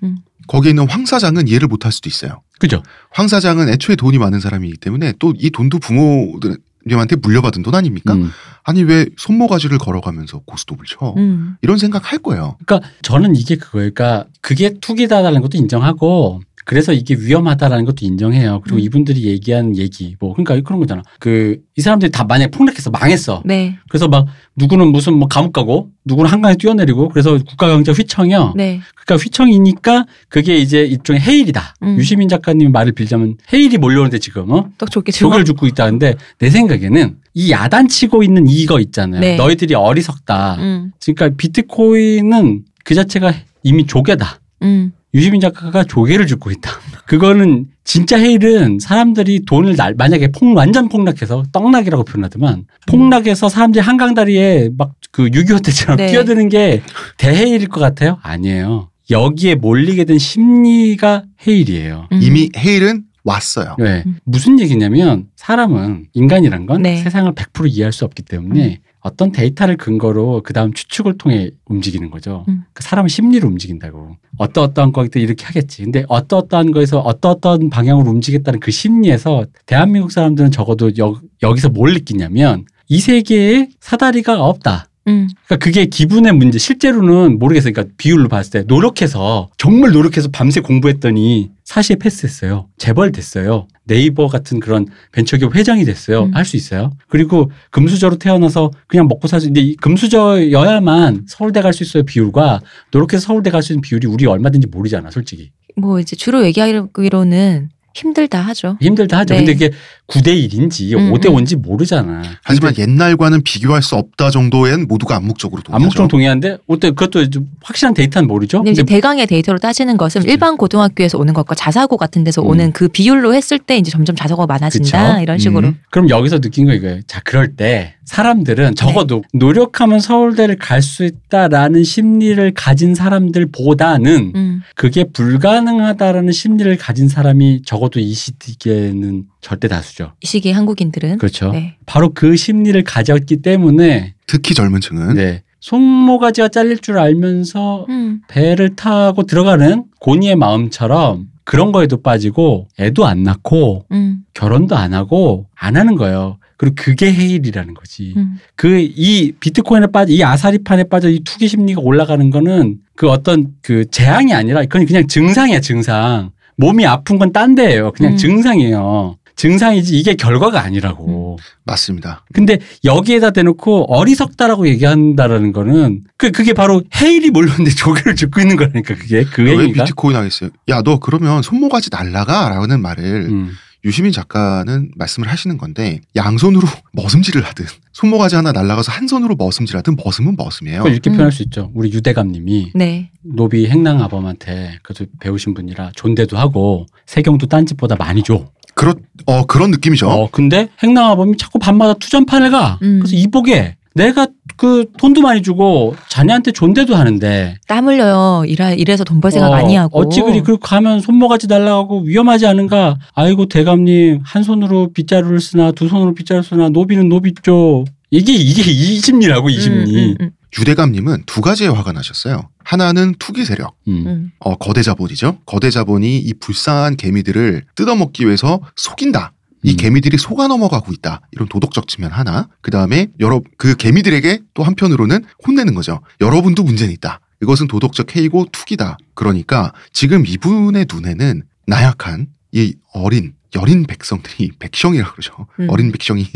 거기에 0.48 0.72
있는 0.72 0.90
황 0.90 1.06
사장은 1.06 1.48
이해를 1.48 1.68
못할 1.68 1.92
수도 1.92 2.10
있어요. 2.10 2.42
그죠? 2.60 2.82
황 3.12 3.28
사장은 3.28 3.70
애초에 3.70 3.96
돈이 3.96 4.18
많은 4.18 4.40
사람이기 4.40 4.78
때문에 4.78 5.14
또 5.20 5.34
이 5.38 5.50
돈도 5.52 5.80
부모님한테 5.80 7.16
물려받은 7.22 7.62
돈 7.64 7.76
아닙니까? 7.76 8.14
음. 8.14 8.32
아니 8.64 8.84
왜 8.84 9.06
손모가지를 9.18 9.78
걸어가면서 9.78 10.40
고스톱을 10.46 10.86
쳐? 10.88 11.14
음. 11.18 11.56
이런 11.62 11.78
생각 11.78 12.12
할 12.12 12.20
거예요. 12.20 12.58
그러니까 12.66 12.90
저는 13.02 13.36
이게 13.36 13.56
그거예요. 13.56 13.92
그러니까 13.94 14.28
그게 14.42 14.74
투기다라는 14.80 15.42
것도 15.42 15.58
인정하고 15.58 16.42
그래서 16.66 16.94
이게 16.94 17.16
위험하다라는 17.16 17.86
것도 17.86 18.06
인정해요. 18.06 18.62
그리고 18.64 18.78
음. 18.78 18.82
이분들이 18.82 19.26
얘기한 19.26 19.78
얘기 19.78 20.16
뭐 20.20 20.34
그러니까 20.34 20.60
그런 20.68 20.80
거잖아. 20.80 21.02
그 21.20 21.58
이 21.80 21.82
사람들이 21.82 22.12
다 22.12 22.26
만약에 22.26 22.52
폭락해서 22.52 22.90
망했어. 22.90 23.42
네. 23.46 23.78
그래서 23.88 24.10
막 24.10 24.26
누구는 24.58 24.90
무슨 24.92 25.14
뭐 25.14 25.30
감옥 25.30 25.54
가고 25.54 25.88
누구는 26.04 26.30
한강에 26.30 26.56
뛰어내리고 26.56 27.08
그래서 27.08 27.38
국가 27.38 27.70
경제 27.70 27.94
휘청이요. 27.94 28.52
네. 28.58 28.82
그러니까 28.96 29.24
휘청이니까 29.24 30.06
그게 30.28 30.58
이제 30.58 30.82
일종의 30.82 31.22
해일이다. 31.22 31.76
음. 31.84 31.98
유시민 31.98 32.28
작가님 32.28 32.74
말을 32.74 32.92
빌자면 32.92 33.38
해일이 33.54 33.78
몰려오는데 33.78 34.20
지금 34.20 34.52
어? 34.52 34.70
또 34.78 34.86
좋게 34.88 35.14
조개를 35.14 35.46
죽고 35.46 35.68
있다는데 35.68 36.16
내 36.40 36.50
생각에는 36.50 37.16
이 37.34 37.50
야단치고 37.50 38.24
있는 38.24 38.48
이거 38.50 38.82
있잖아요. 38.82 39.22
네. 39.22 39.38
너희들이 39.38 39.74
어리석다. 39.74 40.56
음. 40.60 40.92
그러니까 41.02 41.38
비트코인은 41.38 42.66
그 42.84 42.94
자체가 42.94 43.34
이미 43.64 43.86
조개다. 43.86 44.42
음. 44.64 44.92
유시민 45.14 45.42
작가가 45.42 45.84
조개를 45.84 46.28
줍고 46.28 46.52
있다. 46.52 46.72
그거는 47.06 47.66
진짜 47.84 48.18
헤일은 48.20 48.80
사람들이 48.80 49.46
돈을 49.46 49.76
날 49.76 49.96
만약에 49.96 50.32
폭 50.32 50.56
완전 50.56 50.90
폭락해서 50.90 51.44
떡락이라고 51.52 52.04
표현하더만 52.04 52.66
폭락해서 52.88 53.50
사람들이 53.50 53.82
한강 53.82 54.14
다리에 54.14 54.70
막 54.78 54.94
그 55.12 55.30
6.25 55.30 55.66
때처럼 55.66 55.98
네. 55.98 56.08
뛰어드는 56.08 56.50
게 56.50 56.82
대헤일일 57.18 57.68
것 57.68 57.80
같아요? 57.80 58.20
아니에요. 58.22 58.90
여기에 59.10 59.56
몰리게 59.56 60.06
된 60.06 60.20
심리가 60.20 61.24
헤일이에요. 61.48 62.08
음. 62.12 62.20
이미 62.22 62.50
헤일은 62.56 63.04
왔어요. 63.24 63.76
왜? 63.80 64.04
음. 64.06 64.20
무슨 64.24 64.60
얘기냐면 64.60 65.26
사람은 65.36 66.08
인간이란 66.14 66.68
건 66.68 66.84
네. 66.84 66.98
세상을 66.98 67.32
100% 67.34 67.70
이해할 67.70 67.92
수 67.92 68.06
없기 68.06 68.24
때문에 68.24 68.66
음. 68.66 68.76
어떤 69.02 69.32
데이터를 69.32 69.78
근거로 69.78 70.42
그 70.44 70.54
다음 70.54 70.74
추측을 70.74 71.18
통해 71.18 71.52
움직이는 71.66 72.10
거죠. 72.10 72.46
음. 72.50 72.64
그 72.74 72.84
사람은 72.84 73.08
심리로 73.08 73.48
움직인다고. 73.48 74.18
어떠 74.38 74.62
어떠한 74.64 74.92
거기도 74.92 75.20
이렇게 75.20 75.46
하겠지. 75.46 75.84
근데 75.84 76.04
어떠 76.08 76.38
어떠한 76.38 76.72
거에서 76.72 77.00
어떠 77.00 77.30
어떠한 77.32 77.70
방향으로 77.70 78.10
움직이겠다는 78.10 78.60
그 78.60 78.72
심리에서 78.72 79.46
대한민국 79.66 80.12
사람들은 80.12 80.52
적어도 80.52 80.92
여, 81.00 81.20
여기서 81.42 81.70
뭘 81.70 81.94
느끼냐면 81.94 82.66
이 82.88 83.00
세계에 83.00 83.70
사다리가 83.80 84.44
없다. 84.44 84.88
음. 85.08 85.28
그러니까 85.46 85.64
그게 85.64 85.86
기분의 85.86 86.34
문제. 86.34 86.60
실제로는 86.60 87.40
모르겠어요. 87.40 87.74
그러니까 87.74 87.94
비율로 87.98 88.28
봤을 88.28 88.52
때 88.52 88.64
노력해서 88.68 89.50
정말 89.58 89.92
노력해서 89.92 90.30
밤새 90.32 90.62
공부했더니 90.62 91.52
사시에 91.64 91.96
패스했어요. 91.96 92.68
재벌 92.78 93.12
됐어요. 93.12 93.68
네이버 93.90 94.28
같은 94.28 94.60
그런 94.60 94.86
벤처기업 95.12 95.56
회장이 95.56 95.84
됐어요. 95.84 96.26
음. 96.26 96.36
할수 96.36 96.56
있어요. 96.56 96.92
그리고 97.10 97.52
금수저로 97.72 98.18
태어나서 98.18 98.70
그냥 98.88 99.08
먹고 99.08 99.28
살수 99.28 99.48
있는데 99.48 99.62
이 99.62 99.76
금수저여야만 99.76 101.26
서울대 101.28 101.62
갈 101.62 101.74
수 101.74 101.84
있어요. 101.84 102.04
비율과 102.04 102.62
노력해서 102.92 103.26
서울대 103.28 103.50
갈 103.50 103.62
수 103.64 103.74
있는 103.74 103.82
비율이 103.82 104.08
우리 104.08 104.26
얼마든지 104.26 104.68
모르잖아. 104.68 105.12
솔직히 105.12 105.52
뭐 105.76 106.00
이제 106.00 106.16
주로 106.16 106.46
얘기하기로는 106.46 107.70
힘들다 107.96 108.40
하죠. 108.42 108.78
힘들다 108.80 109.18
하죠. 109.20 109.34
네. 109.34 109.40
근데 109.44 109.52
이게 109.54 109.72
9대 110.10 110.28
1인지 110.50 110.94
음, 110.98 111.14
5대 111.14 111.26
5인지 111.26 111.56
모르잖아. 111.56 112.22
하지만 112.44 112.74
옛날과는 112.78 113.44
비교할 113.44 113.82
수 113.84 113.96
없다 113.96 114.32
정도엔 114.32 114.88
모두가 114.88 115.16
암묵적으로 115.18 115.62
동의하죠. 115.62 115.76
암묵적 115.84 116.08
동의하는데 116.08 116.58
어때 116.68 116.90
그것도 116.90 117.30
좀 117.30 117.48
확실한 117.62 117.94
데이터는 117.94 118.28
모르죠. 118.28 118.58
근데 118.60 118.72
이제 118.72 118.82
근데 118.82 118.96
대강의 118.96 119.28
데이터로 119.28 119.60
따지는 119.60 119.98
것은 119.98 120.22
그치. 120.22 120.32
일반 120.32 120.58
고등학교에서 120.58 121.18
오는 121.20 121.34
것과 121.34 121.54
자사고 121.56 121.98
같은 121.98 122.24
데서 122.24 122.42
음. 122.42 122.48
오는 122.48 122.72
그 122.72 122.88
비율로 122.88 123.34
했을 123.36 123.60
때 123.60 123.78
이제 123.78 123.92
점점 123.92 124.16
자사고가 124.16 124.48
많아진다 124.48 125.10
그쵸? 125.14 125.22
이런 125.22 125.38
식으로. 125.38 125.68
음. 125.70 125.80
그럼 125.92 126.10
여기서 126.10 126.40
느낀 126.40 126.66
거 126.66 126.74
이거예요. 126.74 127.02
자, 127.06 127.22
그럴 127.24 127.56
때 127.56 127.94
사람들은 128.06 128.74
적어도 128.74 129.24
노력하면 129.34 130.00
서울대를 130.00 130.58
갈 130.58 130.80
수 130.82 131.04
있다라는 131.04 131.84
심리를 131.84 132.52
가진 132.56 132.96
사람들보다는 132.96 134.32
음. 134.36 134.62
그게 134.76 135.04
불가능하다라는 135.04 136.32
심리를 136.32 136.76
가진 136.78 137.08
사람이 137.08 137.62
적어도 137.66 138.00
이 138.00 138.14
시기에는 138.14 139.26
절대 139.42 139.68
다수죠. 139.68 140.14
이 140.22 140.28
시기 140.28 140.52
한국인들은 140.52 141.18
그렇죠. 141.18 141.52
네. 141.52 141.76
바로 141.86 142.10
그 142.14 142.36
심리를 142.36 142.82
가졌기 142.84 143.38
때문에 143.42 144.16
특히 144.28 144.54
젊은 144.54 144.82
층은 144.82 145.16
네. 145.16 145.44
손모가지가 145.62 146.50
잘릴 146.50 146.80
줄 146.80 146.98
알면서 147.00 147.86
음. 147.90 148.22
배를 148.28 148.76
타고 148.76 149.24
들어가는 149.24 149.86
고니의 150.00 150.36
마음처럼 150.36 151.28
그런 151.44 151.72
거에도 151.72 152.02
빠지고 152.02 152.68
애도 152.80 153.06
안 153.06 153.24
낳고 153.24 153.86
음. 153.92 154.24
결혼도 154.34 154.76
안 154.76 154.94
하고 154.94 155.48
안 155.56 155.76
하는 155.78 155.96
거예요. 155.96 156.38
그리고 156.58 156.76
그게 156.78 157.12
해일이라는 157.12 157.74
거지. 157.74 158.14
음. 158.18 158.38
그이 158.56 159.32
비트코인에 159.40 159.88
빠져 159.88 160.12
이 160.14 160.24
아사리판에 160.24 160.84
빠져 160.86 161.10
이 161.10 161.22
투기 161.22 161.48
심리가 161.48 161.82
올라가는 161.82 162.30
거는 162.30 162.78
그 162.96 163.10
어떤 163.10 163.54
그 163.62 163.90
재앙이 163.90 164.34
아니라 164.34 164.62
그건 164.62 164.86
그냥 164.86 165.08
증상이야 165.08 165.62
증상. 165.62 166.32
몸이 166.58 166.86
아픈 166.86 167.18
건 167.18 167.32
딴 167.32 167.56
데예요. 167.56 167.92
그냥 167.94 168.14
음. 168.14 168.18
증상이에요. 168.18 169.16
증상이지 169.40 169.98
이게 169.98 170.16
결과가 170.16 170.62
아니라고. 170.62 171.40
맞습니다. 171.64 172.26
근데 172.34 172.60
여기에다 172.84 173.32
대놓고 173.32 173.86
어리석다라고 173.94 174.68
얘기한다라는 174.68 175.54
거는 175.54 176.02
그 176.18 176.32
그게 176.32 176.52
바로 176.52 176.84
헤일이 176.98 177.32
몰렸는데 177.32 177.72
조개를 177.76 178.16
줍고 178.18 178.42
있는 178.42 178.58
거라니까 178.58 178.96
그게 178.96 179.24
그왜 179.24 179.58
행위가. 179.58 179.86
비트코인 179.86 180.18
하겠어요? 180.18 180.50
야 180.68 180.82
너 180.84 181.00
그러면 181.00 181.42
손모가지 181.42 181.90
날라가라는 181.92 182.82
말을 182.82 183.28
음. 183.30 183.52
유시민 183.86 184.12
작가는 184.12 184.92
말씀을 184.98 185.30
하시는 185.30 185.58
건데 185.58 186.02
양손으로 186.18 186.68
머슴질을 186.92 187.42
하든 187.46 187.66
손모가지 187.94 188.36
하나 188.36 188.52
날라가서 188.52 188.92
한 188.92 189.08
손으로 189.08 189.36
머슴질하든 189.38 189.96
머슴은 190.04 190.36
머슴이에요. 190.38 190.86
이렇게 190.86 191.10
음. 191.10 191.14
표현할 191.14 191.32
수 191.32 191.44
있죠. 191.44 191.72
우리 191.74 191.94
유대감님이 191.94 192.72
네. 192.76 193.12
노비 193.24 193.68
행랑 193.68 194.02
아범한테 194.02 194.80
그래도 194.84 195.06
배우신 195.22 195.54
분이라 195.54 195.92
존대도 195.96 196.38
하고 196.38 196.88
세경도 197.06 197.48
딴 197.48 197.66
집보다 197.66 197.96
많이 197.96 198.22
줘. 198.22 198.50
그렇 198.80 198.94
어 199.26 199.44
그런 199.46 199.72
느낌이죠. 199.72 200.08
어, 200.10 200.30
근데 200.32 200.70
행랑아범이 200.82 201.36
자꾸 201.38 201.60
밤마다 201.60 201.94
투전판을 201.96 202.50
가. 202.50 202.80
음. 202.82 203.00
그래서 203.02 203.18
이보게 203.18 203.76
내가 203.94 204.28
그 204.56 204.86
돈도 204.98 205.20
많이 205.22 205.42
주고 205.42 205.96
자네한테 206.08 206.52
존대도 206.54 206.96
하는데 206.96 207.56
땀 207.68 207.88
흘려요. 207.88 208.46
일하, 208.48 208.72
일해서 208.72 209.04
돈 209.04 209.20
벌 209.20 209.32
생각 209.32 209.48
어, 209.48 209.52
많이 209.52 209.76
하고. 209.76 210.00
어찌 210.00 210.22
그리 210.22 210.42
그 210.42 210.58
가면 210.58 211.02
손모가지 211.02 211.48
날라가고 211.48 212.04
위험하지 212.04 212.48
않은가? 212.48 212.98
아이고 213.14 213.48
대감님 213.48 214.22
한 214.24 214.44
손으로 214.44 214.94
빗자루를 214.94 215.42
쓰나 215.42 215.74
두 215.74 215.90
손으로 215.90 216.14
빗자루 216.14 216.42
쓰나 216.42 216.70
노비는 216.70 217.10
노비죠. 217.10 217.84
이게 218.12 218.32
이게 218.34 218.62
이 218.72 219.00
심리라고 219.02 219.50
이 219.50 219.56
음, 219.58 219.60
심리. 219.62 220.06
음, 220.12 220.16
음, 220.22 220.30
유대감님은 220.58 221.24
두 221.26 221.42
가지의 221.42 221.72
화가 221.72 221.92
나셨어요. 221.92 222.50
하나는 222.64 223.16
투기 223.20 223.46
세력, 223.46 223.76
음. 223.88 224.08
음. 224.08 224.32
어, 224.40 224.56
거대 224.56 224.82
자본이죠. 224.82 225.40
거대 225.46 225.70
자본이 225.70 226.18
이 226.20 226.34
불쌍한 226.40 226.98
개미들을 226.98 227.66
뜯어먹기 227.76 228.26
위해서 228.26 228.62
속인다. 228.76 229.34
이 229.64 229.72
음. 229.72 229.76
개미들이 229.78 230.18
속아 230.18 230.48
넘어가고 230.48 230.94
있다. 230.94 231.22
이런 231.32 231.48
도덕적 231.48 231.88
측면 231.88 232.12
하나. 232.12 232.48
그 232.62 232.72
다음에 232.72 233.08
여러 233.20 233.42
그 233.58 233.76
개미들에게 233.76 234.42
또 234.54 234.64
한편으로는 234.64 235.26
혼내는 235.46 235.74
거죠. 235.74 236.02
여러분도 236.22 236.64
문제는 236.64 236.94
있다. 236.94 237.20
이것은 237.42 237.68
도덕적 237.68 238.16
해이고 238.16 238.48
투기다. 238.52 238.98
그러니까 239.14 239.74
지금 239.94 240.26
이분의 240.26 240.88
눈에는 240.92 241.44
나약한 241.68 242.28
이 242.52 242.76
어린 242.94 243.34
여린 243.56 243.86
백성들이 243.86 244.52
백성이라고 244.60 245.12
그러죠. 245.12 245.48
음. 245.60 245.68
어린 245.70 245.92
백성이 245.92 246.28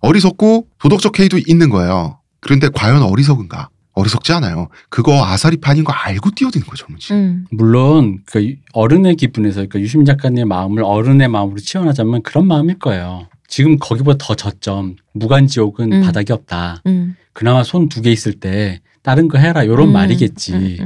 어리석고 0.00 0.66
도덕적 0.78 1.18
해이도 1.18 1.38
있는 1.46 1.68
거예요. 1.70 2.19
그런데 2.40 2.68
과연 2.68 3.02
어리석은가? 3.02 3.68
어리석지 3.92 4.32
않아요. 4.34 4.68
그거 4.88 5.24
아사리판인 5.24 5.84
거 5.84 5.92
알고 5.92 6.30
뛰어드는 6.30 6.64
거죠, 6.66 6.86
젊은이. 6.86 7.02
음. 7.10 7.44
물론 7.50 8.20
그 8.24 8.54
어른의 8.72 9.16
기분에서 9.16 9.56
그러니까 9.56 9.80
유시민 9.80 10.06
작가님의 10.06 10.44
마음을 10.46 10.82
어른의 10.84 11.28
마음으로 11.28 11.58
치환하자면 11.58 12.22
그런 12.22 12.46
마음일 12.46 12.78
거예요. 12.78 13.26
지금 13.48 13.78
거기보다 13.78 14.16
더 14.24 14.34
저점 14.36 14.96
무간지옥은 15.12 15.92
음. 15.92 16.00
바닥이 16.02 16.32
없다. 16.32 16.82
음. 16.86 17.16
그나마 17.32 17.62
손 17.64 17.88
두 17.88 18.00
개 18.00 18.10
있을 18.12 18.34
때 18.34 18.80
다른 19.02 19.28
거 19.28 19.38
해라 19.38 19.64
이런 19.64 19.88
음, 19.88 19.92
말이겠지. 19.92 20.78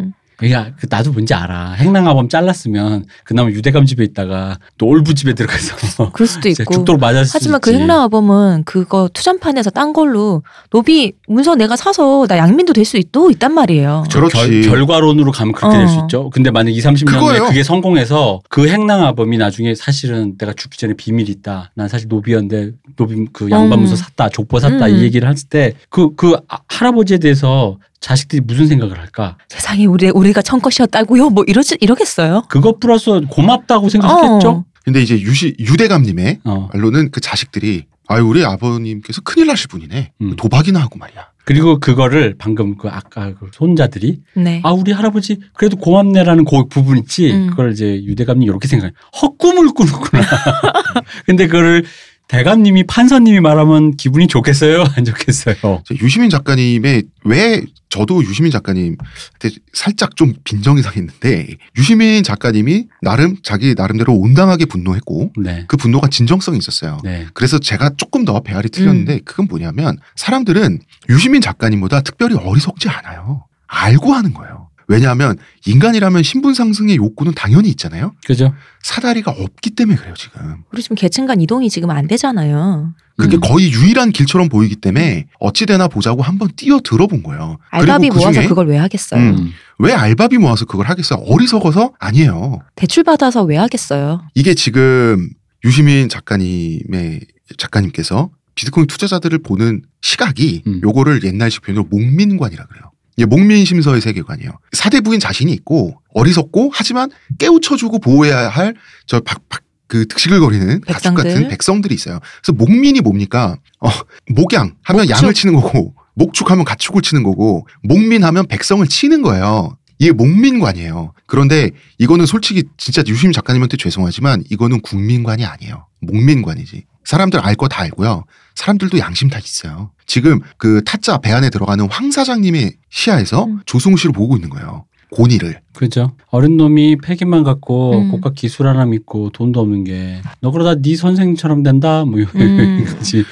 음, 0.42 0.44
음. 0.44 0.48
그러니까 0.48 0.72
그 0.78 0.86
나도 0.90 1.12
뭔지 1.12 1.34
알아. 1.34 1.72
행랑아범 1.72 2.28
잘랐으면 2.28 3.04
그나마 3.24 3.50
유대감 3.50 3.86
집에 3.86 4.04
있다가 4.04 4.58
또 4.78 4.86
올부 4.86 5.14
집에 5.14 5.32
들어가서 5.34 6.10
그럴 6.12 6.26
수도 6.26 6.48
있고. 6.48 6.64
죽도록 6.72 7.00
맞았을 7.00 7.26
수 7.26 7.32
하지만 7.34 7.60
그. 7.60 7.72
행랑아범은 7.72 8.64
그거 8.64 9.08
투자판에서 9.12 9.70
딴 9.70 9.92
걸로 9.92 10.42
노비 10.70 11.12
문서 11.28 11.54
내가 11.54 11.76
사서 11.76 12.26
나 12.26 12.36
양민도 12.38 12.72
될수또 12.72 13.30
있단 13.32 13.52
말이에요. 13.54 14.04
저- 14.10 14.18
그렇지. 14.20 14.34
결, 14.34 14.62
결과론으로 14.62 15.30
가면 15.32 15.52
그렇게 15.54 15.76
어. 15.76 15.78
될수 15.78 15.98
있죠. 16.04 16.30
근데 16.30 16.50
만약 16.50 16.70
2, 16.70 16.78
30년 16.80 17.06
그거예요. 17.06 17.42
후에 17.42 17.48
그게 17.48 17.62
성공해서 17.62 18.40
그 18.48 18.68
행랑아범이 18.68 19.38
나중에 19.38 19.74
사실은 19.74 20.36
내가 20.38 20.52
죽기 20.52 20.78
전에 20.78 20.94
비밀이 20.94 21.30
있다. 21.30 21.70
난 21.74 21.88
사실 21.88 22.08
노비였는데 22.08 22.72
노비 22.96 23.24
그 23.32 23.50
양반 23.50 23.78
문서 23.80 23.94
음. 23.94 23.96
샀다. 23.96 24.28
족보 24.30 24.58
샀다. 24.60 24.86
음. 24.86 24.96
이 24.96 25.02
얘기를 25.02 25.28
했을 25.28 25.48
때 25.48 25.74
그그 25.90 26.36
할아버지에 26.68 27.18
대해서 27.18 27.78
자식들이 28.00 28.42
무슨 28.42 28.66
생각을 28.66 28.98
할까? 28.98 29.38
세상에 29.48 29.86
우리 29.86 30.10
우리가 30.10 30.42
청것이었다고요? 30.42 31.30
뭐 31.30 31.44
이러지 31.46 31.78
이러겠어요? 31.80 32.42
그것 32.48 32.80
플러스 32.80 33.22
고맙다고 33.30 33.88
생각했죠. 33.88 34.48
어. 34.48 34.64
근데 34.84 35.02
이제 35.02 35.18
유시 35.18 35.56
유대감님의 35.58 36.40
어. 36.44 36.68
말로는 36.72 37.10
그 37.10 37.20
자식들이 37.20 37.86
아유 38.06 38.26
우리 38.26 38.44
아버님께서 38.44 39.22
큰일 39.22 39.46
나실 39.46 39.68
분이네 39.68 40.12
음. 40.20 40.36
도박이나 40.36 40.80
하고 40.80 40.98
말이야. 40.98 41.28
그리고 41.46 41.78
그거를 41.78 42.36
방금 42.38 42.76
그 42.76 42.88
아까 42.88 43.34
그 43.34 43.50
손자들이 43.52 44.20
네. 44.34 44.60
아 44.64 44.72
우리 44.72 44.92
할아버지 44.92 45.38
그래도 45.52 45.76
고맙네라는 45.76 46.44
그 46.44 46.68
부분 46.68 46.98
있지 46.98 47.32
음. 47.32 47.50
그걸 47.50 47.72
이제 47.72 48.02
유대감님 48.02 48.48
이렇게 48.48 48.66
생각해 48.66 48.92
헛꿈을 49.20 49.68
꾸는구나 49.74 50.22
근데 51.26 51.46
그거를 51.46 51.84
대감님이 52.28 52.84
판사님이 52.84 53.40
말하면 53.40 53.96
기분이 53.96 54.26
좋겠어요 54.26 54.84
안 54.96 55.04
좋겠어요 55.04 55.54
저 55.62 55.94
유시민 56.00 56.30
작가님의 56.30 57.04
왜 57.24 57.62
저도 57.90 58.24
유시민 58.24 58.50
작가님한테 58.50 59.50
살짝 59.72 60.16
좀 60.16 60.34
빈정이 60.42 60.82
상했는데 60.82 61.46
유시민 61.76 62.24
작가님이 62.24 62.88
나름 63.02 63.36
자기 63.44 63.74
나름대로 63.76 64.14
온당하게 64.14 64.64
분노했고 64.64 65.32
네 65.36 65.64
그 65.68 65.76
분노가 65.76 66.08
진정성이 66.08 66.58
있었어요. 66.58 66.98
네. 67.02 67.26
그래서 67.34 67.58
제가 67.58 67.90
조금 67.96 68.24
더 68.24 68.40
배알이 68.40 68.68
틀렸는데 68.68 69.14
음. 69.14 69.20
그건 69.24 69.46
뭐냐면 69.48 69.98
사람들은 70.16 70.78
유시민 71.08 71.40
작가님보다 71.40 72.02
특별히 72.02 72.36
어리석지 72.36 72.88
않아요. 72.88 73.44
알고 73.66 74.12
하는 74.12 74.32
거예요. 74.34 74.53
왜냐하면 74.88 75.36
인간이라면 75.66 76.22
신분 76.22 76.54
상승의 76.54 76.96
욕구는 76.96 77.32
당연히 77.34 77.68
있잖아요. 77.70 78.14
그죠 78.26 78.52
사다리가 78.82 79.30
없기 79.30 79.70
때문에 79.70 79.96
그래요 79.96 80.14
지금. 80.16 80.62
우리 80.72 80.82
지금 80.82 80.96
계층 80.96 81.26
간 81.26 81.40
이동이 81.40 81.70
지금 81.70 81.90
안 81.90 82.06
되잖아요. 82.06 82.94
그게 83.16 83.36
음. 83.36 83.40
거의 83.40 83.72
유일한 83.72 84.10
길처럼 84.10 84.48
보이기 84.48 84.76
때문에 84.76 85.26
어찌되나 85.38 85.88
보자고 85.88 86.22
한번 86.22 86.48
뛰어 86.56 86.80
들어본 86.80 87.22
거예요. 87.22 87.58
알바비 87.70 88.08
그리고 88.08 88.24
모아서 88.24 88.48
그걸 88.48 88.68
왜 88.68 88.76
하겠어요? 88.76 89.20
음. 89.20 89.36
음. 89.38 89.52
왜 89.78 89.92
알바비 89.92 90.38
모아서 90.38 90.64
그걸 90.64 90.86
하겠어요? 90.86 91.20
어리석어서 91.20 91.92
아니에요. 91.98 92.60
대출 92.74 93.04
받아서 93.04 93.42
왜 93.44 93.56
하겠어요? 93.56 94.22
이게 94.34 94.54
지금 94.54 95.30
유시민 95.64 96.08
작가님의 96.08 97.20
작가님께서 97.56 98.30
비트코인 98.54 98.86
투자자들을 98.86 99.38
보는 99.38 99.82
시각이 100.02 100.62
음. 100.66 100.80
요거를 100.82 101.24
옛날식 101.24 101.62
표현으로 101.62 101.86
목민관이라 101.90 102.66
그래요. 102.66 102.90
이게 103.16 103.26
목민 103.26 103.64
심서의 103.64 104.00
세계관이에요. 104.00 104.50
사대 104.72 105.00
부인 105.00 105.20
자신이 105.20 105.52
있고 105.52 106.00
어리석고 106.14 106.70
하지만 106.74 107.10
깨우쳐주고 107.38 107.98
보호해야 108.00 108.48
할 108.48 108.74
저 109.06 109.20
박박 109.20 109.62
그 109.86 110.06
득실거리는 110.08 110.80
가축 110.80 111.14
백성들. 111.14 111.24
같은 111.24 111.48
백성들이 111.48 111.94
있어요. 111.94 112.18
그래서 112.42 112.52
목민이 112.56 113.00
뭡니까? 113.02 113.56
어, 113.80 113.88
목양 114.30 114.74
하면 114.82 115.02
목축. 115.06 115.10
양을 115.22 115.34
치는 115.34 115.54
거고 115.54 115.94
목축하면 116.14 116.64
가축을 116.64 117.02
치는 117.02 117.22
거고 117.22 117.66
목민하면 117.82 118.46
백성을 118.46 118.84
치는 118.86 119.22
거예요. 119.22 119.76
이게 119.98 120.10
목민관이에요. 120.12 121.12
그런데 121.26 121.70
이거는 121.98 122.26
솔직히 122.26 122.64
진짜 122.78 123.02
유심 123.06 123.32
작가님한테 123.32 123.76
죄송하지만 123.76 124.42
이거는 124.50 124.80
국민관이 124.80 125.44
아니에요. 125.44 125.86
목민관이지. 126.00 126.84
사람들 127.04 127.40
알 127.40 127.54
거 127.56 127.68
다 127.68 127.82
알고요. 127.82 128.24
사람들도 128.54 128.98
양심 128.98 129.28
다 129.30 129.38
있어요. 129.38 129.90
지금 130.06 130.40
그 130.58 130.82
타짜 130.84 131.18
배 131.18 131.32
안에 131.32 131.50
들어가는 131.50 131.88
황 131.90 132.10
사장님의 132.10 132.76
시야에서 132.90 133.44
음. 133.46 133.60
조승우 133.66 133.96
씨를 133.96 134.12
보고 134.12 134.36
있는 134.36 134.48
거예요. 134.50 134.84
고니를. 135.10 135.60
그죠 135.74 136.16
어린 136.30 136.56
놈이 136.56 136.96
패기만 136.96 137.44
갖고 137.44 137.98
음. 137.98 138.10
고가 138.10 138.30
기술 138.34 138.66
하나 138.66 138.84
믿고 138.84 139.30
돈도 139.30 139.60
없는 139.60 139.84
게 139.84 140.20
너 140.40 140.50
그러다 140.50 140.80
네 140.82 140.96
선생처럼 140.96 141.62
된다 141.62 142.04
뭐 142.04 142.18
음. 142.18 142.80
이거지 142.86 143.24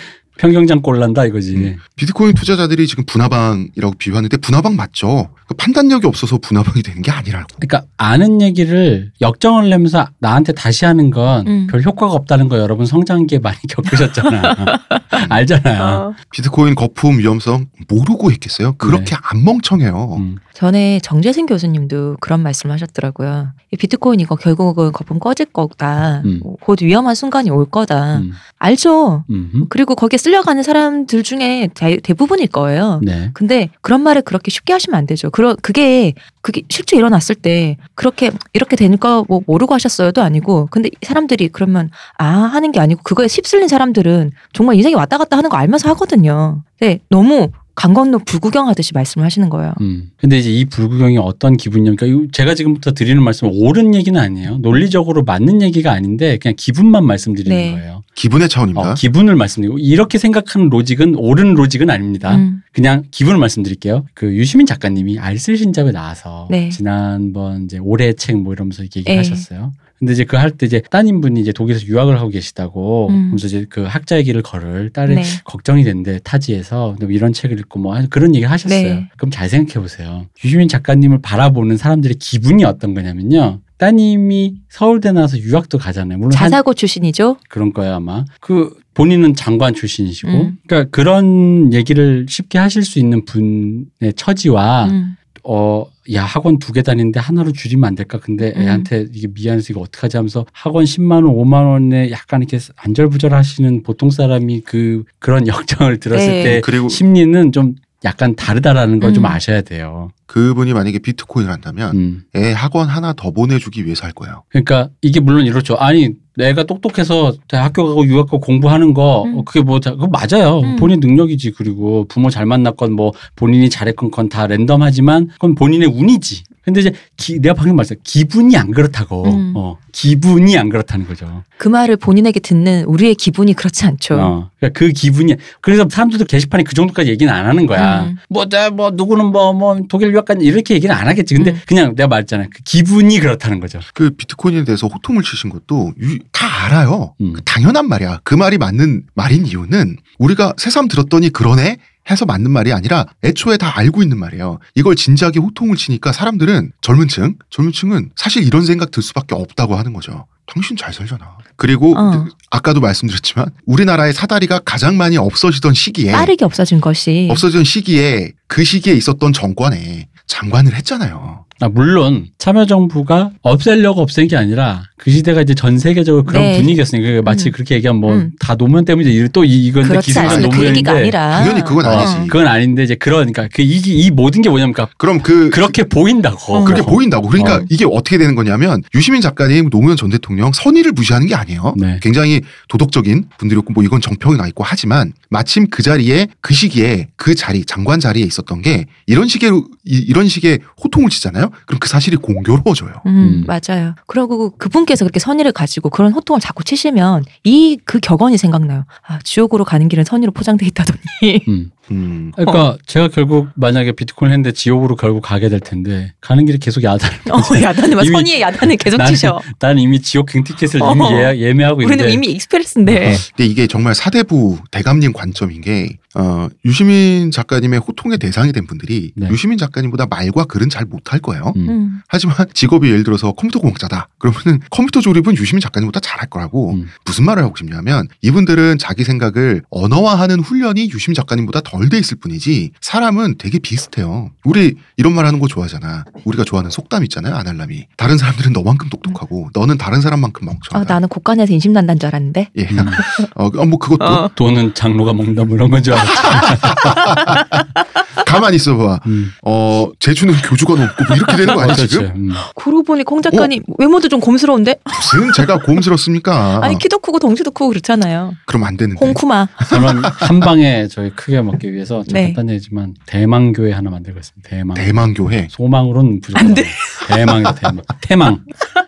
평경장 0.43 0.82
꼴난다 0.82 1.24
이거지 1.26 1.55
음. 1.55 1.76
비트코인 1.95 2.34
투자자들이 2.34 2.88
지금 2.88 3.05
분화방이라고 3.07 3.95
비유하는데 3.97 4.36
분화방 4.38 4.74
맞죠? 4.74 5.28
그 5.47 5.55
판단력이 5.55 6.05
없어서 6.09 6.38
분화방이 6.38 6.82
되는 6.82 7.01
게 7.01 7.12
아니라고. 7.12 7.47
그러니까 7.61 7.86
아는 7.97 8.43
얘기를 8.43 9.12
역정을 9.20 9.70
내면서 9.70 10.09
나한테 10.18 10.53
다시 10.53 10.84
하는 10.84 11.11
건별 11.11 11.47
음. 11.49 11.82
효과가 11.84 12.12
없다는 12.12 12.49
거 12.49 12.59
여러분 12.59 12.86
성장기에 12.86 13.38
많이 13.38 13.57
겪으셨잖아. 13.70 14.55
알잖아요. 15.28 15.82
어. 15.82 16.14
비트코인 16.32 16.74
거품 16.74 17.20
위험성 17.20 17.66
모르고 17.88 18.32
했겠어요? 18.32 18.72
그렇게 18.78 19.14
안 19.22 19.45
멍청해요. 19.45 20.16
음. 20.18 20.38
전에 20.55 20.99
정재승 21.01 21.47
교수님도 21.47 22.16
그런 22.20 22.43
말씀을 22.43 22.74
하셨더라고요. 22.74 23.53
이 23.72 23.76
비트코인 23.76 24.18
이거 24.18 24.34
결국은 24.34 24.90
거품 24.90 25.20
꺼질 25.20 25.47
거다. 25.47 26.22
음. 26.24 26.40
곧 26.61 26.82
위험한 26.82 27.14
순간이 27.14 27.51
올 27.51 27.64
거다. 27.70 28.18
음. 28.18 28.32
알죠. 28.59 29.24
음. 29.30 29.66
그리고 29.68 29.95
거기에 29.95 30.18
쓸 30.18 30.32
려가는 30.33 30.62
사람들 30.62 31.22
중에 31.22 31.68
대, 31.74 31.99
대부분일 31.99 32.49
거예요. 32.49 33.01
네. 33.03 33.30
근데 33.35 33.70
그런 33.80 34.01
말을 34.03 34.22
그렇게 34.22 34.51
쉽게 34.51 34.72
하시면 34.72 34.99
안 34.99 35.07
되죠. 35.07 35.30
그러, 35.30 35.55
그게 35.61 36.14
그게 36.41 36.62
실제 36.68 36.97
일어났을 36.97 37.37
때 37.37 37.76
그렇게 37.95 38.33
이렇게 38.53 38.76
거뭐 38.97 39.43
모르고 39.47 39.74
하셨어요도 39.74 40.22
아니고 40.22 40.66
근데 40.70 40.91
사람들이 41.03 41.49
그러면 41.49 41.91
아 42.18 42.26
하는 42.26 42.72
게 42.72 42.80
아니고 42.80 43.03
그거에 43.05 43.26
휩쓸린 43.26 43.68
사람들은 43.68 44.33
정말 44.53 44.76
인생이 44.76 44.95
왔다 44.95 45.18
갔다 45.18 45.37
하는 45.37 45.49
거 45.49 45.57
알면서 45.57 45.89
하거든요. 45.91 46.62
근데 46.78 47.01
너무 47.09 47.51
강 47.75 47.95
건너 47.95 48.18
불구경하듯이 48.18 48.93
말씀을 48.95 49.25
하시는 49.25 49.49
거예요. 49.49 49.73
음. 49.81 50.11
근데 50.16 50.39
이제 50.39 50.51
이 50.51 50.64
불구경이 50.66 51.16
어떤 51.18 51.57
기분이냐면 51.57 51.97
그러니까 51.97 52.29
제가 52.33 52.55
지금부터 52.55 52.93
드리는 52.93 53.23
말씀은 53.23 53.53
옳은 53.55 53.95
얘기는 53.95 54.18
아니에요. 54.20 54.59
논리적으로 54.59 55.23
맞는 55.25 55.62
얘기가 55.62 55.91
아닌데 55.91 56.37
그냥 56.37 56.55
기분만 56.57 57.05
말씀드리는 57.07 57.57
네. 57.57 57.73
거예요. 57.73 58.03
기분의 58.14 58.51
차원입니다. 58.51 58.91
어, 58.91 58.95
기분을 58.95 59.37
말씀드리고 59.37 59.79
이렇게 59.79 60.18
생각하는 60.18 60.68
로직은 60.68 61.14
옳은 61.16 61.55
로직은 61.55 61.89
아닙니다. 61.89 62.37
음. 62.37 62.62
그냥 62.73 63.05
기분을 63.11 63.39
말씀드릴게요. 63.39 64.05
그 64.12 64.35
유시민 64.35 64.66
작가님이 64.66 65.18
알쓸신잡에 65.18 65.93
나와서 65.93 66.49
네. 66.51 66.68
지난번 66.68 67.64
이제 67.64 67.79
올해 67.79 68.12
책 68.12 68.37
뭐 68.37 68.53
이러면서 68.53 68.83
이렇게 68.83 69.03
네. 69.03 69.12
얘기하셨어요. 69.18 69.73
근데 70.03 70.14
이제 70.14 70.24
그 70.24 70.36
할 70.36 70.50
때 70.50 70.66
이제 70.66 70.82
따님분이 70.90 71.40
이제 71.40 71.53
독일에서 71.53 71.86
유학을 71.86 72.18
하고 72.18 72.28
계시다고 72.28 73.09
음. 73.11 73.30
그래서 73.30 73.46
이제 73.46 73.66
그 73.70 73.82
학자의 73.84 74.24
길을 74.24 74.42
걸을 74.42 74.90
딸이 74.90 75.14
네. 75.14 75.22
걱정이 75.44 75.84
된대 75.84 76.18
타지에서 76.24 76.96
뭐 77.00 77.09
이런 77.11 77.32
책을 77.32 77.57
읽고 77.61 77.78
뭐 77.78 77.96
그런 78.11 78.34
얘기를 78.34 78.50
하셨어요. 78.50 78.82
네. 78.94 79.09
그럼 79.16 79.30
잘 79.30 79.48
생각해 79.48 79.80
보세요. 79.80 80.26
유시민 80.44 80.66
작가님을 80.66 81.20
바라보는 81.22 81.76
사람들의 81.76 82.16
기분이 82.18 82.64
어떤 82.64 82.94
거냐면요. 82.94 83.61
따님이 83.78 84.57
서울대 84.68 85.12
나와서 85.12 85.38
유학도 85.38 85.78
가잖아요. 85.78 86.18
물론 86.18 86.32
한- 86.32 86.50
자사고 86.50 86.74
출신이죠. 86.74 87.36
그런 87.48 87.72
거예요 87.72 87.94
아마. 87.94 88.24
그 88.40 88.74
본인은 88.94 89.34
장관 89.36 89.72
출신이시고, 89.72 90.30
음. 90.32 90.59
그러니까 90.66 90.90
그런 90.90 91.72
얘기를 91.72 92.26
쉽게 92.28 92.59
하실 92.59 92.82
수 92.84 92.98
있는 92.98 93.24
분의 93.24 94.12
처지와 94.16 94.86
음. 94.86 95.16
어, 95.45 95.86
야 96.12 96.24
학원 96.24 96.59
두 96.59 96.72
개 96.72 96.82
다니는데 96.82 97.20
하나로 97.20 97.53
줄이면 97.53 97.84
안 97.86 97.95
될까? 97.95 98.18
근데 98.18 98.53
음. 98.57 98.62
애한테 98.62 99.07
이게 99.12 99.28
미안해서 99.32 99.68
이거 99.72 99.80
어떡하지 99.80 100.16
하면서 100.16 100.47
학원 100.53 100.84
10만 100.84 101.24
원, 101.24 101.34
5만 101.34 101.66
원에 101.70 102.11
약간 102.11 102.43
이렇게 102.43 102.59
안절부절 102.76 103.34
하시는 103.34 103.82
보통 103.82 104.11
사람이 104.11 104.61
그 104.62 105.05
그런 105.18 105.47
역정을 105.49 105.99
들었을 106.01 106.26
네. 106.26 106.43
때 106.45 106.61
그리고 106.62 106.88
심리는 106.88 107.53
좀 107.53 107.74
약간 108.05 108.34
다르다라는 108.34 108.98
걸좀 109.00 109.24
음. 109.24 109.26
아셔야 109.26 109.62
돼요. 109.62 110.11
그분이 110.26 110.72
만약에 110.72 110.98
비트코인을 110.98 111.53
한다면 111.53 111.96
음. 111.96 112.22
애 112.34 112.53
학원 112.53 112.88
하나 112.88 113.12
더 113.12 113.30
보내주기 113.30 113.84
위해서 113.84 114.05
할 114.05 114.12
거예요. 114.12 114.42
그러니까 114.48 114.88
이게 115.03 115.20
물론 115.20 115.46
이렇죠. 115.46 115.76
아니 115.76 116.11
내가 116.36 116.64
똑똑해서 116.64 117.34
학교 117.53 117.86
가고 117.86 118.07
유학 118.07 118.24
가고 118.26 118.40
공부하는 118.40 118.94
거 118.94 119.24
음. 119.24 119.38
어, 119.38 119.42
그게 119.44 119.61
뭐 119.61 119.78
다- 119.78 119.92
그거 119.92 120.09
맞아요. 120.09 120.61
음. 120.61 120.76
본인 120.76 121.00
능력이지. 121.00 121.53
그리고 121.53 122.07
부모 122.09 122.30
잘 122.30 122.46
만났건 122.46 122.92
뭐 122.92 123.12
본인이 123.36 123.68
잘했건 123.70 124.11
건 124.11 124.28
다 124.28 124.46
랜덤하지만 124.46 125.28
그건 125.34 125.55
본인의 125.55 125.88
운이지. 125.88 126.44
근데 126.64 126.80
이제 126.80 126.92
기- 127.16 127.40
내가 127.40 127.54
방금 127.54 127.74
말했어. 127.76 127.94
기분이 128.04 128.56
안 128.56 128.70
그렇다고. 128.70 129.24
음. 129.24 129.52
어, 129.56 129.76
기분이 129.90 130.56
안 130.56 130.68
그렇다는 130.68 131.06
거죠. 131.06 131.42
그 131.58 131.68
말을 131.68 131.96
본인에게 131.96 132.40
듣는 132.40 132.84
우리의 132.84 133.14
기분이 133.16 133.52
그렇지 133.54 133.84
않죠. 133.84 134.14
어, 134.14 134.50
그러니까 134.58 134.78
그 134.78 134.92
기분이 134.92 135.34
그래서 135.60 135.86
사람들도 135.90 136.24
게시판에 136.24 136.62
그 136.64 136.74
정도까지 136.74 137.10
얘기는 137.10 137.32
안 137.32 137.46
하는 137.46 137.66
거야. 137.66 138.04
음. 138.04 138.16
뭐, 138.28 138.46
나, 138.48 138.70
뭐 138.70 138.90
누구는 138.92 139.26
뭐, 139.26 139.52
뭐 139.52 139.78
독일 139.88 140.12
유학 140.12 140.24
간 140.24 140.40
이렇게 140.40 140.74
얘기는 140.74 140.94
안 140.94 141.08
하겠지. 141.08 141.34
근데 141.34 141.50
음. 141.50 141.60
그냥 141.66 141.94
내가 141.96 142.06
말했잖아요. 142.08 142.48
그 142.54 142.62
기분이 142.64 143.18
그렇다는 143.18 143.58
거죠. 143.60 143.80
그 143.94 144.10
비트코인에 144.10 144.64
대해서 144.64 144.86
호통을 144.86 145.22
치신 145.22 145.50
것도 145.50 145.92
유- 146.00 146.18
다 146.30 146.46
알아요. 146.66 147.14
음. 147.20 147.32
그 147.32 147.42
당연한 147.42 147.88
말이야. 147.88 148.20
그 148.24 148.34
말이 148.34 148.56
맞는 148.58 149.02
말인 149.14 149.46
이유는 149.46 149.96
우리가 150.18 150.54
새삼 150.56 150.88
들었더니 150.88 151.30
그러네 151.30 151.78
해서 152.11 152.24
맞는 152.26 152.50
말이 152.50 152.72
아니라 152.72 153.07
애초에 153.22 153.57
다 153.57 153.78
알고 153.78 154.03
있는 154.03 154.18
말이에요. 154.18 154.59
이걸 154.74 154.96
진지하게 154.96 155.40
호통을 155.40 155.76
치니까 155.76 156.12
사람들은 156.12 156.72
젊은 156.80 157.09
층, 157.09 157.36
젊은 157.50 157.72
층은 157.72 158.11
사실 158.16 158.42
이런 158.44 158.64
생각 158.64 158.90
들 158.90 159.03
수밖에 159.03 159.34
없다고 159.34 159.76
하는 159.76 159.92
거죠. 159.92 160.26
당신 160.46 160.76
잘 160.76 160.92
살잖아. 160.92 161.38
그리고 161.57 161.96
어. 161.96 162.26
아까도 162.50 162.80
말씀드렸지만 162.80 163.46
우리나라의 163.66 164.12
사다리가 164.12 164.59
가장 164.64 164.96
많이 164.96 165.16
없어지던 165.16 165.74
시기에 165.74 166.12
빠르게 166.12 166.44
없어진 166.44 166.80
것이 166.80 167.28
없어지던 167.30 167.64
시기에 167.64 168.32
그 168.48 168.64
시기에 168.64 168.94
있었던 168.94 169.32
정권에 169.32 170.09
장관을 170.26 170.74
했잖아요. 170.74 171.46
아, 171.62 171.68
물론 171.68 172.26
참여정부가 172.38 173.30
없애려고 173.42 174.00
없앤 174.02 174.26
게 174.26 174.36
아니라 174.36 174.82
그 174.96 175.12
시대가 175.12 175.42
이제 175.42 175.54
전 175.54 175.78
세계적으로 175.78 176.24
그런 176.24 176.42
네. 176.42 176.56
분위기였으니까 176.58 177.08
그 177.08 177.22
마치 177.24 177.50
음. 177.50 177.52
그렇게 177.52 177.76
얘기하면 177.76 178.00
뭐 178.00 178.14
음. 178.14 178.32
다 178.40 178.56
노무현 178.56 178.84
때문에 178.84 179.28
또 179.28 179.44
이- 179.44 179.66
이건데 179.66 179.98
기승전. 180.00 180.40
그 180.42 180.46
노무현인데 180.46 180.90
아니라 180.90 181.30
당연히 181.38 181.62
그건 181.62 181.86
어, 181.86 181.90
아니지. 181.90 182.28
그건 182.28 182.48
아닌데 182.48 182.82
이제 182.82 182.96
그러니까 182.96 183.46
그 183.52 183.62
이, 183.62 183.76
이 183.84 184.10
모든 184.10 184.42
게 184.42 184.48
뭐냐면 184.48 184.72
그러니까 184.72 184.92
그럼 184.98 185.20
그 185.22 185.50
그렇게 185.50 185.84
보인다고. 185.84 186.54
어. 186.56 186.64
그렇게 186.64 186.82
보인다고. 186.82 187.28
그러니까 187.28 187.56
어. 187.58 187.64
이게 187.70 187.84
어떻게 187.84 188.18
되는 188.18 188.34
거냐면 188.34 188.82
유시민 188.94 189.20
작가님, 189.20 189.70
노무현 189.70 189.96
전 189.96 190.10
대통령 190.10 190.50
선의를 190.52 190.90
무시하는 190.92 191.28
게 191.28 191.34
아니에요. 191.36 191.74
네. 191.76 191.98
굉장히 192.02 192.40
도덕적인 192.68 193.26
분들이었고 193.38 193.72
뭐 193.72 193.84
이건 193.84 194.00
정평이 194.00 194.36
나 194.36 194.48
있고 194.48 194.64
하지만 194.66 195.12
마침 195.30 195.68
그 195.70 195.82
자리에 195.84 196.26
그 196.40 196.54
시기에 196.54 197.06
그 197.16 197.36
자리 197.36 197.64
장관 197.64 198.00
자리에 198.00 198.24
있었던 198.24 198.62
게 198.62 198.86
이런 199.06 199.28
식의 199.28 199.50
이- 199.84 200.04
이런 200.08 200.26
식의 200.28 200.60
호통을 200.82 201.08
치잖아요. 201.10 201.50
그럼 201.66 201.78
그 201.80 201.88
사실이 201.88 202.16
공교로워져요. 202.16 202.92
음, 203.07 203.11
음. 203.11 203.44
맞아요. 203.46 203.94
그리고 204.07 204.50
그분께서 204.57 205.05
그렇게 205.05 205.20
선의를 205.20 205.53
가지고 205.53 205.90
그런 205.90 206.12
호통을 206.12 206.40
자꾸 206.40 206.64
치시면 206.64 207.24
이 207.44 207.78
그 207.84 207.98
격언이 208.00 208.38
생각나요. 208.38 208.84
아, 209.07 209.18
지옥으로 209.24 209.64
가는 209.64 209.88
길은 209.88 210.05
선의로 210.05 210.32
포장돼 210.32 210.66
있다더니. 210.66 211.00
음. 211.48 211.70
음. 211.90 212.32
그러니까 212.36 212.76
제가 212.86 213.09
결국 213.09 213.48
만약에 213.55 213.92
비트코인 213.92 214.30
했는데 214.32 214.53
지옥으로 214.53 214.94
결국 214.96 215.20
가게 215.22 215.48
될 215.48 215.59
텐데 215.61 216.12
가는 216.20 216.46
길에 216.46 216.59
계속 216.61 216.82
야단. 216.84 217.11
어, 217.30 217.40
야단을 217.61 217.98
이미- 218.05 218.12
선의의 218.12 218.40
야단을 218.40 218.76
계속 218.76 218.98
나는- 218.98 219.09
치셔. 219.09 219.40
나는 219.59 219.82
이미 219.82 220.00
지옥행 220.01 220.45
티켓을 220.44 220.80
이미 220.80 221.03
어. 221.03 221.11
예, 221.34 221.38
예매하고 221.38 221.78
우리는 221.78 221.92
있는데 221.94 222.12
이미 222.12 222.28
express인데. 222.28 223.14
근데 223.36 223.44
이게 223.50 223.66
정말 223.66 223.94
사대부 223.94 224.59
대감님 224.70 225.12
관점인 225.12 225.61
게 225.61 225.98
어, 226.14 226.48
유시민 226.64 227.30
작가님의 227.30 227.80
호통의 227.80 228.18
대상이 228.18 228.52
된 228.52 228.66
분들이 228.66 229.12
네. 229.16 229.28
유시민 229.30 229.58
작가님보다 229.58 230.06
말과 230.06 230.44
글은 230.44 230.68
잘 230.68 230.84
못할 230.84 231.20
거예요. 231.20 231.52
음. 231.56 231.68
음. 231.68 232.00
하지만 232.08 232.36
직업이 232.54 232.88
예를 232.88 233.04
들어서 233.04 233.32
컴퓨터 233.32 233.60
공학자다. 233.60 234.08
그러면은 234.18 234.60
컴퓨터 234.70 235.00
조립은 235.00 235.36
유시민 235.36 235.60
작가님보다 235.60 236.00
잘할 236.00 236.28
거라고 236.28 236.72
음. 236.74 236.88
무슨 237.04 237.24
말을 237.24 237.42
하고 237.42 237.54
싶냐면 237.56 238.06
이분들은 238.20 238.78
자기 238.78 239.04
생각을 239.04 239.62
언어화하는 239.70 240.40
훈련이 240.40 240.90
유시민 240.92 241.14
작가님보다 241.14 241.60
덜 241.62 241.88
돼 241.88 241.98
있을 241.98 242.16
뿐이지 242.18 242.70
사람은 242.80 243.36
되게 243.38 243.58
비슷해요. 243.58 244.30
우리 244.44 244.76
이런 244.96 245.14
말 245.14 245.26
하는 245.26 245.40
거 245.40 245.48
좋아하잖아. 245.48 246.04
우리가 246.24 246.44
좋아하는 246.44 246.70
속담 246.70 247.02
있잖아요. 247.04 247.34
아날람이. 247.34 247.86
다른 247.96 248.18
사람들은 248.18 248.52
너만큼 248.52 248.88
똑똑하고 248.88 249.50
너는 249.52 249.78
다른 249.78 250.00
사람만큼 250.00 250.48
아, 250.48 250.52
멍청하다. 250.52 250.94
나는 250.94 251.08
국간에서 251.08 251.52
인심 251.52 251.72
난다는 251.72 251.98
줄 251.98 252.08
알았는데. 252.08 252.50
예. 252.56 252.62
음. 252.62 252.86
어, 253.36 253.46
어, 253.46 253.66
뭐 253.66 253.78
그것도 253.78 254.04
어. 254.04 254.30
돈은 254.34 254.74
장로가 254.74 255.12
먹는다 255.12 255.44
뭐건줄 255.44 255.92
알았지. 255.94 256.01
가만히 258.26 258.57
있어봐. 258.57 259.00
음. 259.07 259.32
어 259.44 259.88
제주는 259.98 260.32
교주가 260.42 260.74
높고 260.74 261.05
뭐 261.07 261.16
이렇게 261.16 261.36
되는 261.36 261.55
거 261.55 261.62
아니야 261.62 261.74
그렇지. 261.74 261.88
지금? 261.88 262.07
음. 262.14 262.32
그러고 262.55 262.82
보니 262.82 263.05
콩 263.05 263.20
작가님 263.22 263.62
외모도 263.78 264.09
좀 264.09 264.20
곰스러운데? 264.20 264.76
무슨 264.84 265.32
제가 265.34 265.59
고음스럽습니까? 265.61 266.61
아니 266.62 266.78
키도 266.78 266.98
크고 267.00 267.18
덩치도 267.18 267.50
크고 267.50 267.68
그렇잖아요. 267.68 268.34
그럼 268.46 268.64
안 268.64 268.76
되는데. 268.76 269.05
홍쿠마. 269.05 269.48
저는 269.68 270.03
한 270.05 270.40
방에 270.40 270.88
저희 270.88 271.11
크게 271.11 271.40
먹기 271.42 271.72
위해서 271.72 272.03
좀 272.05 272.14
네. 272.14 272.26
간단히 272.26 272.53
얘기지만 272.53 272.94
대망교회 273.07 273.72
하나 273.72 273.90
만들겠습니다. 273.90 274.48
대망. 274.48 274.74
대망교회. 274.76 275.48
소망으로는 275.50 276.20
부족하다. 276.20 276.46
안 276.48 276.55
돼. 276.55 276.64
대망이다 277.09 277.55
대망. 277.55 277.82
태망. 278.00 278.40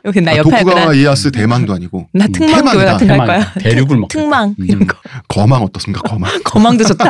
여기 0.06 0.20
나 0.20 0.32
아, 0.32 0.36
옆에 0.36 0.64
도쿠가와 0.64 0.94
이에야스 0.94 1.30
대망도 1.32 1.72
아니고 1.74 2.08
나 2.12 2.26
음, 2.26 2.32
특망 2.32 2.64
교회 2.64 2.84
태망이다. 2.84 2.92
같은 2.92 3.06
거할 3.08 3.26
거야. 3.26 3.52
대륙을 3.54 3.96
먹겠다. 3.98 4.20
특망 4.20 4.48
음. 4.58 4.66
이런 4.66 4.86
거. 4.86 4.96
거망 5.28 5.62
어떻습니까? 5.62 6.02
거망. 6.08 6.30
거망도 6.44 6.84
좋다. 6.84 7.03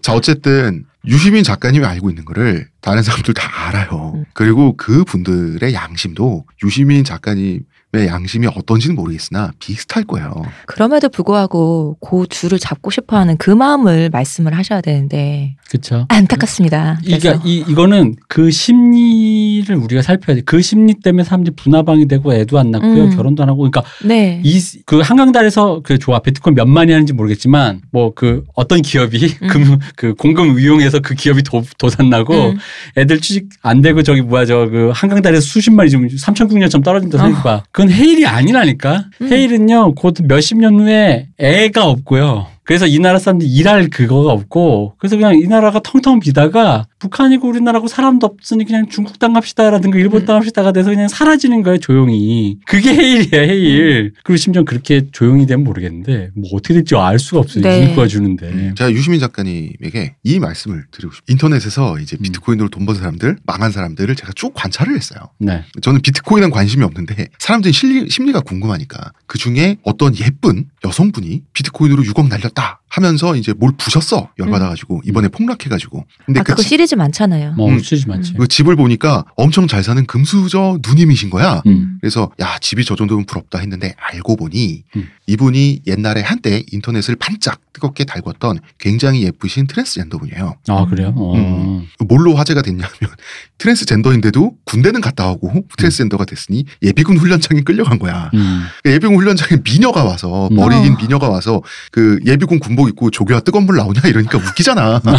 자 0.00 0.14
어쨌든 0.14 0.84
유시민 1.06 1.42
작가님이 1.42 1.84
알고 1.84 2.08
있는 2.10 2.24
거를 2.24 2.68
다른 2.80 3.02
사람들 3.02 3.34
다 3.34 3.68
알아요. 3.68 4.12
음. 4.14 4.24
그리고 4.32 4.76
그 4.76 5.04
분들의 5.04 5.74
양심도 5.74 6.46
유시민 6.64 7.04
작가님 7.04 7.64
의 7.94 8.08
양심이 8.08 8.46
어떤지는 8.46 8.96
모르겠으나 8.96 9.52
비슷할 9.60 10.04
거예요. 10.04 10.32
그럼에도 10.66 11.08
불구하고 11.08 11.96
그 12.00 12.26
줄을 12.28 12.58
잡고 12.58 12.90
싶어하는 12.90 13.36
그 13.36 13.50
마음을 13.50 14.10
말씀을 14.10 14.56
하셔야 14.56 14.80
되는데 14.80 15.54
그렇죠. 15.68 16.06
안타깝습니다. 16.08 16.98
그러니까 17.04 17.40
이 17.44 17.64
이거는 17.68 18.16
그 18.28 18.50
심리를 18.50 19.74
우리가 19.74 20.02
살펴야 20.02 20.36
돼. 20.36 20.42
그 20.42 20.60
심리 20.62 20.94
때문에 20.94 21.24
사람들이 21.24 21.54
분화방이 21.56 22.08
되고 22.08 22.34
애도 22.34 22.58
안 22.58 22.70
낳고요. 22.70 23.04
음. 23.04 23.16
결혼도 23.16 23.42
안 23.42 23.48
하고. 23.48 23.58
그러니까 23.58 23.82
네. 24.04 24.40
이그 24.44 25.00
한강달에서 25.00 25.80
그 25.84 25.98
좋아 25.98 26.18
비트코인 26.18 26.54
몇 26.54 26.66
만이 26.66 26.92
하는지 26.92 27.12
모르겠지만 27.12 27.82
뭐 27.90 28.12
그 28.14 28.44
어떤 28.54 28.82
기업이 28.82 29.36
음. 29.42 29.48
금 29.48 29.78
그 29.96 30.14
공금 30.14 30.58
이용해서 30.58 31.00
그 31.00 31.14
기업이 31.14 31.42
도, 31.42 31.62
도산 31.78 32.10
나고 32.10 32.34
음. 32.50 32.56
애들 32.96 33.20
취직 33.20 33.48
안 33.62 33.80
되고 33.82 34.02
저기 34.02 34.20
뭐야 34.22 34.44
저 34.46 34.64
그 34.64 34.90
한강달에서 34.94 35.40
수십 35.40 35.70
마리 35.70 35.90
지금 35.90 36.08
삼천국년처럼 36.08 36.82
떨어진다 36.82 37.18
어. 37.18 37.26
생각봐. 37.26 37.62
그건 37.84 37.90
해일이 37.92 38.26
아니라니까. 38.26 39.04
음. 39.20 39.32
해일은요 39.32 39.94
곧 39.94 40.16
몇십 40.22 40.58
년 40.58 40.80
후에 40.80 41.28
애가 41.38 41.84
없고요. 41.84 42.46
그래서 42.64 42.86
이 42.86 42.98
나라 42.98 43.18
사람들이 43.18 43.50
일할 43.50 43.88
그거가 43.90 44.32
없고 44.32 44.94
그래서 44.98 45.16
그냥 45.16 45.36
이 45.38 45.46
나라가 45.46 45.80
텅텅 45.82 46.20
비다가 46.20 46.86
북한이고 46.98 47.46
우리나라고 47.48 47.88
사람도 47.88 48.26
없으니 48.26 48.64
그냥 48.64 48.88
중국 48.88 49.18
땅 49.18 49.32
갑시다라든가 49.34 49.98
일본 49.98 50.22
음. 50.22 50.26
땅 50.26 50.38
갑시다가 50.38 50.72
돼서 50.72 50.90
그냥 50.90 51.08
사라지는 51.08 51.62
거예요 51.62 51.78
조용히 51.78 52.58
그게 52.66 52.90
해일이야 52.94 53.40
해일 53.42 54.12
그리고 54.22 54.36
심지어 54.36 54.62
그렇게 54.64 55.02
조용히 55.12 55.46
되면 55.46 55.64
모르겠는데 55.64 56.30
뭐 56.34 56.50
어떻게 56.54 56.74
될지 56.74 56.94
알 56.96 57.18
수가 57.18 57.40
없어요 57.40 57.62
네. 57.62 57.80
네. 57.80 57.88
누가 57.90 58.06
주는데 58.06 58.74
제가 58.76 58.90
유시민 58.92 59.20
작가님에게 59.20 60.14
이 60.22 60.38
말씀을 60.38 60.84
드리고 60.90 61.12
싶어요. 61.12 61.24
인터넷에서 61.28 61.98
이제 61.98 62.16
음. 62.18 62.22
비트코인으로 62.22 62.68
돈 62.68 62.84
번 62.84 62.96
사람들, 62.96 63.38
망한 63.46 63.72
사람들을 63.72 64.14
제가 64.14 64.32
쭉 64.34 64.52
관찰을 64.54 64.94
했어요. 64.94 65.20
네 65.38 65.62
저는 65.80 66.02
비트코인은 66.02 66.50
관심이 66.50 66.84
없는데 66.84 67.28
사람들이 67.38 67.72
심리, 67.72 68.10
심리가 68.10 68.40
궁금하니까 68.40 69.12
그 69.26 69.38
중에 69.38 69.78
어떤 69.84 70.14
예쁜 70.18 70.66
여성분이 70.84 71.42
비트코인으로 71.54 72.02
6억 72.02 72.28
날렸 72.28 72.53
다 72.54 72.80
하면서 72.88 73.34
이제 73.34 73.52
뭘 73.52 73.72
부셨어 73.76 74.30
열받아가지고 74.38 75.02
이번에 75.04 75.26
폭락해가지고 75.28 76.06
근데 76.26 76.40
아 76.40 76.42
그, 76.44 76.52
그거 76.52 76.62
지- 76.62 76.68
시리즈 76.68 76.94
많잖아요. 76.94 77.54
뭐 77.54 77.68
음. 77.70 77.80
치지 77.82 78.06
많지 78.06 78.34
그 78.34 78.46
집을 78.46 78.76
보니까 78.76 79.24
엄청 79.36 79.66
잘 79.66 79.82
사는 79.82 80.04
금수저 80.06 80.78
누님이신 80.86 81.30
거야. 81.30 81.60
음. 81.66 81.98
그래서 82.00 82.30
야 82.40 82.56
집이 82.60 82.84
저 82.84 82.94
정도면 82.94 83.26
부럽다 83.26 83.58
했는데 83.58 83.94
알고 83.98 84.36
보니 84.36 84.84
음. 84.96 85.08
이분이 85.26 85.80
옛날에 85.88 86.20
한때 86.22 86.62
인터넷을 86.70 87.16
반짝 87.16 87.60
뜨겁게 87.72 88.04
달궜던 88.04 88.58
굉장히 88.78 89.24
예쁘신 89.24 89.66
트랜스젠더 89.66 90.18
분이에요. 90.18 90.54
아 90.68 90.86
그래요 90.86 91.12
어. 91.16 91.34
음. 91.34 91.88
뭘로 92.06 92.34
화제가 92.36 92.62
됐냐면 92.62 92.88
트랜스젠더인데도 93.58 94.56
군대는 94.64 95.00
갔다 95.00 95.30
오고 95.30 95.66
트랜스젠더가 95.76 96.24
됐으니 96.26 96.64
예비군 96.82 97.16
훈련장에 97.18 97.62
끌려간 97.62 97.98
거야. 97.98 98.30
음. 98.34 98.62
그 98.84 98.92
예비군 98.92 99.16
훈련장에 99.16 99.62
미녀가 99.64 100.04
와서 100.04 100.48
음. 100.50 100.56
머리 100.56 100.80
긴 100.82 100.92
어. 100.92 100.96
미녀가 100.96 101.28
와서 101.28 101.62
그 101.90 102.20
예비 102.26 102.43
군 102.46 102.58
군복 102.58 102.88
입고 102.88 103.10
조교와 103.10 103.40
뜨거운 103.40 103.66
물 103.66 103.76
나오냐 103.76 104.02
이러니까 104.06 104.38
웃기잖아. 104.38 105.00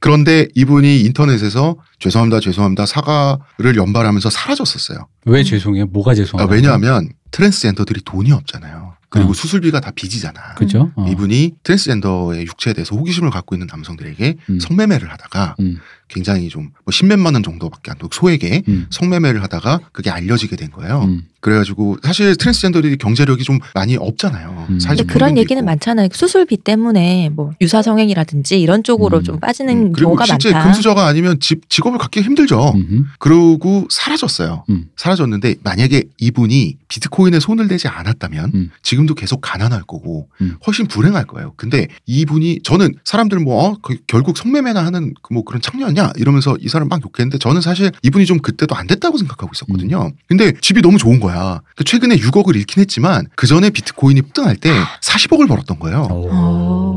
그런데 0.00 0.46
이분이 0.54 1.00
인터넷에서 1.00 1.76
죄송합니다, 1.98 2.40
죄송합니다 2.40 2.86
사과를 2.86 3.76
연발하면서 3.76 4.30
사라졌었어요. 4.30 5.08
왜 5.24 5.42
죄송해요 5.42 5.86
뭐가 5.86 6.12
아, 6.12 6.14
죄송해요 6.14 6.48
왜냐하면 6.48 7.08
트랜스젠더들이 7.30 8.02
돈이 8.04 8.32
없잖아요. 8.32 8.94
그리고 9.08 9.30
어. 9.30 9.34
수술비가 9.34 9.80
다 9.80 9.90
빚이잖아. 9.94 10.54
그죠 10.54 10.92
어. 10.96 11.06
이분이 11.08 11.54
트랜스젠더의 11.62 12.42
육체에 12.46 12.72
대해서 12.72 12.94
호기심을 12.96 13.30
갖고 13.30 13.54
있는 13.54 13.66
남성들에게 13.70 14.36
음. 14.50 14.60
성매매를 14.60 15.10
하다가 15.10 15.56
음. 15.60 15.78
굉장히 16.08 16.48
좀 16.48 16.70
뭐 16.86 16.92
십몇만 16.92 17.34
원 17.34 17.42
정도밖에 17.42 17.90
안 17.90 17.98
되고 17.98 18.08
소액의 18.12 18.62
음. 18.68 18.86
성매매를 18.90 19.42
하다가 19.42 19.80
그게 19.92 20.08
알려지게 20.08 20.54
된 20.54 20.70
거예요. 20.70 21.02
음. 21.02 21.22
그래가지고 21.40 21.98
사실 22.02 22.34
트랜스젠더들이 22.36 22.96
경제력이 22.96 23.44
좀 23.44 23.58
많이 23.74 23.96
없잖아요. 23.96 24.66
음. 24.70 24.78
근데 24.84 25.02
그런 25.04 25.36
얘기는 25.36 25.60
있고. 25.60 25.66
많잖아요. 25.66 26.08
수술비 26.12 26.56
때문에 26.56 27.30
뭐 27.30 27.52
유사 27.60 27.82
성행이라든지 27.82 28.60
이런 28.60 28.82
쪽으로 28.82 29.18
음. 29.18 29.22
좀 29.22 29.40
빠지는 29.40 29.88
음, 29.88 29.92
경우가 29.92 30.24
실제 30.26 30.50
많다. 30.52 30.64
금수저가 30.64 31.06
아니면 31.06 31.38
집 31.40 31.68
직업을 31.68 31.98
갖기 31.98 32.22
힘들죠. 32.22 32.72
음흠. 32.74 33.04
그러고 33.18 33.86
사라졌어요. 33.90 34.64
음. 34.70 34.88
사라졌는데 34.96 35.56
만약에 35.62 36.04
이분이 36.18 36.78
비트코인에 36.88 37.38
손을 37.40 37.68
대지 37.68 37.86
않았다면 37.88 38.50
음. 38.54 38.70
지금도 38.82 39.14
계속 39.14 39.40
가난할 39.40 39.82
거고 39.82 40.28
음. 40.40 40.56
훨씬 40.66 40.86
불행할 40.86 41.26
거예요. 41.26 41.52
근데 41.56 41.86
이분이 42.06 42.60
저는 42.64 42.94
사람들 43.04 43.38
뭐 43.40 43.56
어, 43.66 43.78
그 43.82 43.96
결국 44.06 44.36
성매매나 44.36 44.84
하는 44.84 45.14
그뭐 45.22 45.44
그런 45.44 45.60
창 45.60 45.76
녀냐 45.96 46.12
이러면서 46.16 46.56
이 46.60 46.68
사람 46.68 46.88
막 46.88 47.00
욕했는데 47.02 47.38
저는 47.38 47.62
사실 47.62 47.90
이분이 48.02 48.26
좀 48.26 48.38
그때도 48.38 48.74
안 48.76 48.86
됐다고 48.86 49.16
생각하고 49.18 49.50
있었거든요. 49.54 50.12
근데 50.28 50.52
집이 50.60 50.82
너무 50.82 50.98
좋은 50.98 51.18
거야. 51.18 51.62
그 51.74 51.82
최근에 51.82 52.16
6억을 52.18 52.54
잃긴 52.54 52.82
했지만 52.82 53.26
그 53.34 53.46
전에 53.46 53.70
비트코인이 53.70 54.20
폭등할 54.22 54.56
때 54.56 54.70
40억을 55.02 55.48
벌었던 55.48 55.78
거예요. 55.78 56.02
오. 56.10 56.95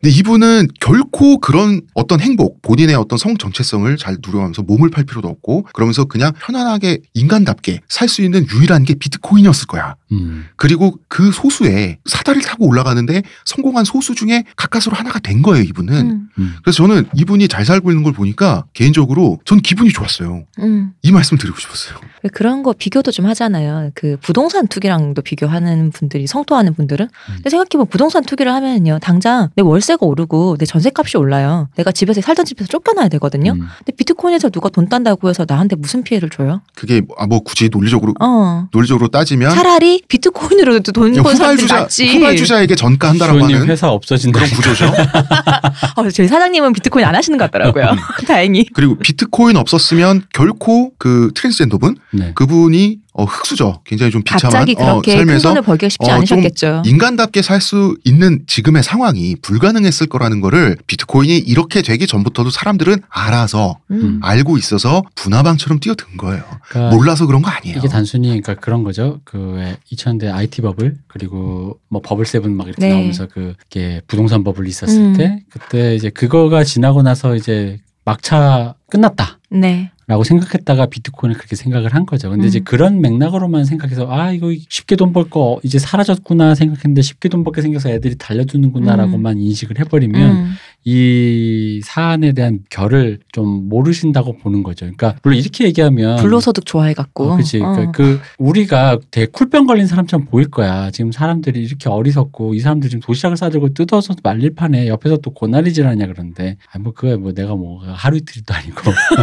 근데 0.00 0.14
이분은 0.16 0.68
결코 0.80 1.38
그런 1.38 1.82
어떤 1.94 2.20
행복, 2.20 2.62
본인의 2.62 2.94
어떤 2.96 3.18
성 3.18 3.36
정체성을 3.36 3.94
잘 3.98 4.16
누려가면서 4.24 4.62
몸을 4.62 4.90
팔 4.90 5.04
필요도 5.04 5.28
없고 5.28 5.64
그러면서 5.74 6.04
그냥 6.06 6.32
편안하게 6.40 7.00
인간답게 7.14 7.80
살 7.88 8.10
수 8.10 8.22
있는 8.22 8.44
유일한 8.52 8.82
게 8.84 8.94
비트코인이었을 8.94 9.68
거야. 9.68 9.94
음. 10.10 10.46
그리고 10.56 10.98
그 11.06 11.30
소수에 11.30 11.98
사다리를 12.06 12.44
타고 12.44 12.66
올라가는데 12.66 13.22
성공한 13.44 13.84
소수 13.84 14.16
중에 14.16 14.42
가까스로 14.56 14.96
하나가 14.96 15.20
된 15.20 15.42
거예요, 15.42 15.62
이분은. 15.62 15.94
음, 15.94 16.28
음. 16.38 16.54
그래서 16.64 16.78
저는 16.78 17.08
이분이 17.14 17.46
잘 17.46 17.64
살고 17.64 17.92
있는 17.92 18.02
걸 18.02 18.12
보니까 18.12 18.64
개인적으로 18.74 19.38
전 19.44 19.60
기분이 19.60 19.90
좋았어요. 19.90 20.44
음. 20.58 20.92
이 21.02 21.12
말씀 21.12 21.38
드리고 21.38 21.56
싶었어요. 21.60 22.00
그런 22.32 22.64
거 22.64 22.72
비교도 22.72 23.12
좀 23.12 23.26
하잖아요. 23.26 23.92
그 23.94 24.16
부동산 24.20 24.66
투기랑도 24.66 25.22
비교하는 25.22 25.92
분들이 25.92 26.26
성토하는 26.26 26.74
분들은. 26.74 27.06
음. 27.06 27.34
근데 27.36 27.48
생각해보면 27.50 27.86
부동산 27.86 28.24
투기를 28.24 28.52
하면요. 28.52 28.98
당장 29.00 29.50
내 29.54 29.62
월세 29.62 29.89
가 29.96 30.06
오르고 30.06 30.56
내 30.58 30.66
전세값이 30.66 31.16
올라요. 31.16 31.68
내가 31.76 31.92
집에서 31.92 32.20
살던 32.20 32.44
집에서 32.44 32.68
쫓겨나야 32.68 33.08
되거든요. 33.08 33.52
음. 33.52 33.66
근데 33.78 33.92
비트코인에서 33.96 34.50
누가 34.50 34.68
돈 34.68 34.88
딴다고 34.88 35.28
해서 35.28 35.44
나한테 35.48 35.76
무슨 35.76 36.02
피해를 36.02 36.30
줘요? 36.30 36.62
그게 36.74 37.00
뭐, 37.00 37.16
아, 37.18 37.26
뭐 37.26 37.40
굳이 37.40 37.68
논리적으로 37.70 38.14
어. 38.20 38.66
논리적으로 38.72 39.08
따지면 39.08 39.50
차라리 39.50 40.02
비트코인으로 40.08 40.80
돈 40.80 41.10
그냥 41.10 41.24
번 41.24 41.34
사람들이 41.36 41.64
후발주자 41.66 41.80
낫지. 41.80 42.16
후발주자에게 42.16 42.74
전가한다라고 42.76 43.44
하는 43.44 43.66
회사 43.68 43.88
없어진다. 43.90 44.38
그런 44.38 44.50
구조죠. 44.50 44.86
어, 45.96 46.10
저희 46.10 46.28
사장님은 46.28 46.72
비트코인 46.72 47.04
안 47.04 47.14
하시는 47.14 47.38
것 47.38 47.50
같더라고요. 47.50 47.96
다행히. 48.26 48.66
그리고 48.72 48.96
비트코인 48.98 49.56
없었으면 49.56 50.22
결코 50.32 50.92
그 50.98 51.30
트랜스젠더분 51.34 51.96
네. 52.12 52.32
그분이 52.34 52.98
어, 53.12 53.24
흙수저 53.24 53.80
굉장히 53.84 54.12
좀 54.12 54.22
비참한 54.22 54.50
갑자기 54.50 54.72
어, 54.78 55.00
그렇게 55.00 55.16
큰 55.16 55.26
삶에서 55.26 55.48
돈을 55.48 55.62
벌기가 55.62 55.88
쉽지 55.88 56.10
어, 56.10 56.14
않으셨겠죠. 56.14 56.82
인간답게 56.84 57.42
살 57.42 57.60
수 57.60 57.94
있는 58.04 58.42
지금의 58.46 58.82
상황이 58.82 59.36
불가능했을 59.42 60.06
거라는 60.06 60.40
거를 60.40 60.78
비트코인이 60.86 61.36
이렇게 61.36 61.82
되기 61.82 62.06
전부터도 62.06 62.48
사람들은 62.48 63.02
알아서 63.10 63.76
음. 63.90 64.18
알고 64.22 64.56
있어서 64.56 65.02
불나방처럼 65.14 65.78
뛰어든 65.78 66.16
거예요. 66.16 66.42
그러니까 66.70 66.96
몰라서 66.96 67.26
그런 67.26 67.42
거 67.42 67.50
아니에요. 67.50 67.76
이게 67.78 67.86
단순히 67.88 68.28
그러니까 68.28 68.54
그런 68.54 68.82
거죠. 68.82 69.20
그 69.24 69.74
2000년대 69.92 70.32
IT 70.32 70.62
버블 70.62 70.96
그리고 71.06 71.78
뭐 71.88 72.00
버블 72.02 72.24
세븐 72.24 72.56
막 72.56 72.66
이렇게 72.66 72.80
네. 72.80 72.94
나오면서 72.94 73.26
그 73.26 73.54
이게 73.70 74.00
부동산 74.06 74.42
버블 74.42 74.66
있었을 74.66 74.98
음. 74.98 75.16
때 75.16 75.42
그때 75.50 75.94
이제 75.94 76.08
그거가 76.08 76.64
지나고 76.64 77.02
나서 77.02 77.36
이제 77.36 77.78
막차 78.06 78.74
끝났다. 78.90 79.38
네. 79.50 79.90
라고 80.10 80.24
생각했다가 80.24 80.86
비트코인을 80.86 81.36
그렇게 81.36 81.54
생각을 81.54 81.94
한 81.94 82.04
거죠. 82.04 82.30
근데 82.30 82.48
이제 82.48 82.58
음. 82.58 82.64
그런 82.64 83.00
맥락으로만 83.00 83.64
생각해서 83.64 84.10
아 84.10 84.32
이거 84.32 84.52
쉽게 84.68 84.96
돈 84.96 85.12
벌 85.12 85.30
거 85.30 85.60
이제 85.62 85.78
사라졌구나 85.78 86.56
생각했는데 86.56 87.00
쉽게 87.02 87.28
돈 87.28 87.44
벌게 87.44 87.62
생겨서 87.62 87.90
애들이 87.90 88.16
달려드는구나라고만 88.18 89.38
인식을 89.38 89.78
해버리면 89.78 90.30
음. 90.32 90.54
이 90.84 91.80
사안에 91.84 92.32
대한 92.32 92.60
결을 92.70 93.18
좀 93.32 93.68
모르신다고 93.68 94.38
보는 94.38 94.62
거죠. 94.62 94.86
그러니까 94.86 95.14
물론 95.22 95.38
이렇게 95.38 95.64
얘기하면 95.66 96.16
불로소득 96.16 96.64
좋아해 96.66 96.94
갖고. 96.94 97.32
어, 97.32 97.36
그치. 97.36 97.60
어. 97.60 97.70
그러니까 97.72 97.92
그 97.92 98.18
우리가 98.38 98.98
되게 99.10 99.26
쿨병 99.30 99.66
걸린 99.66 99.86
사람처럼 99.86 100.26
보일 100.26 100.48
거야. 100.50 100.90
지금 100.90 101.12
사람들이 101.12 101.62
이렇게 101.62 101.88
어리석고 101.88 102.54
이 102.54 102.60
사람들 102.60 102.88
지금 102.88 103.00
도시락을 103.02 103.36
싸들고 103.36 103.74
뜯어서 103.74 104.14
말릴 104.24 104.54
판에 104.54 104.88
옆에서 104.88 105.18
또 105.18 105.30
고나리질 105.32 105.86
하냐 105.86 106.06
그러는데 106.06 106.56
아뭐 106.72 106.94
그거야 106.94 107.16
뭐 107.18 107.32
내가 107.32 107.54
뭐 107.54 107.82
하루 107.84 108.16
이틀도 108.16 108.52
아니고. 108.54 108.80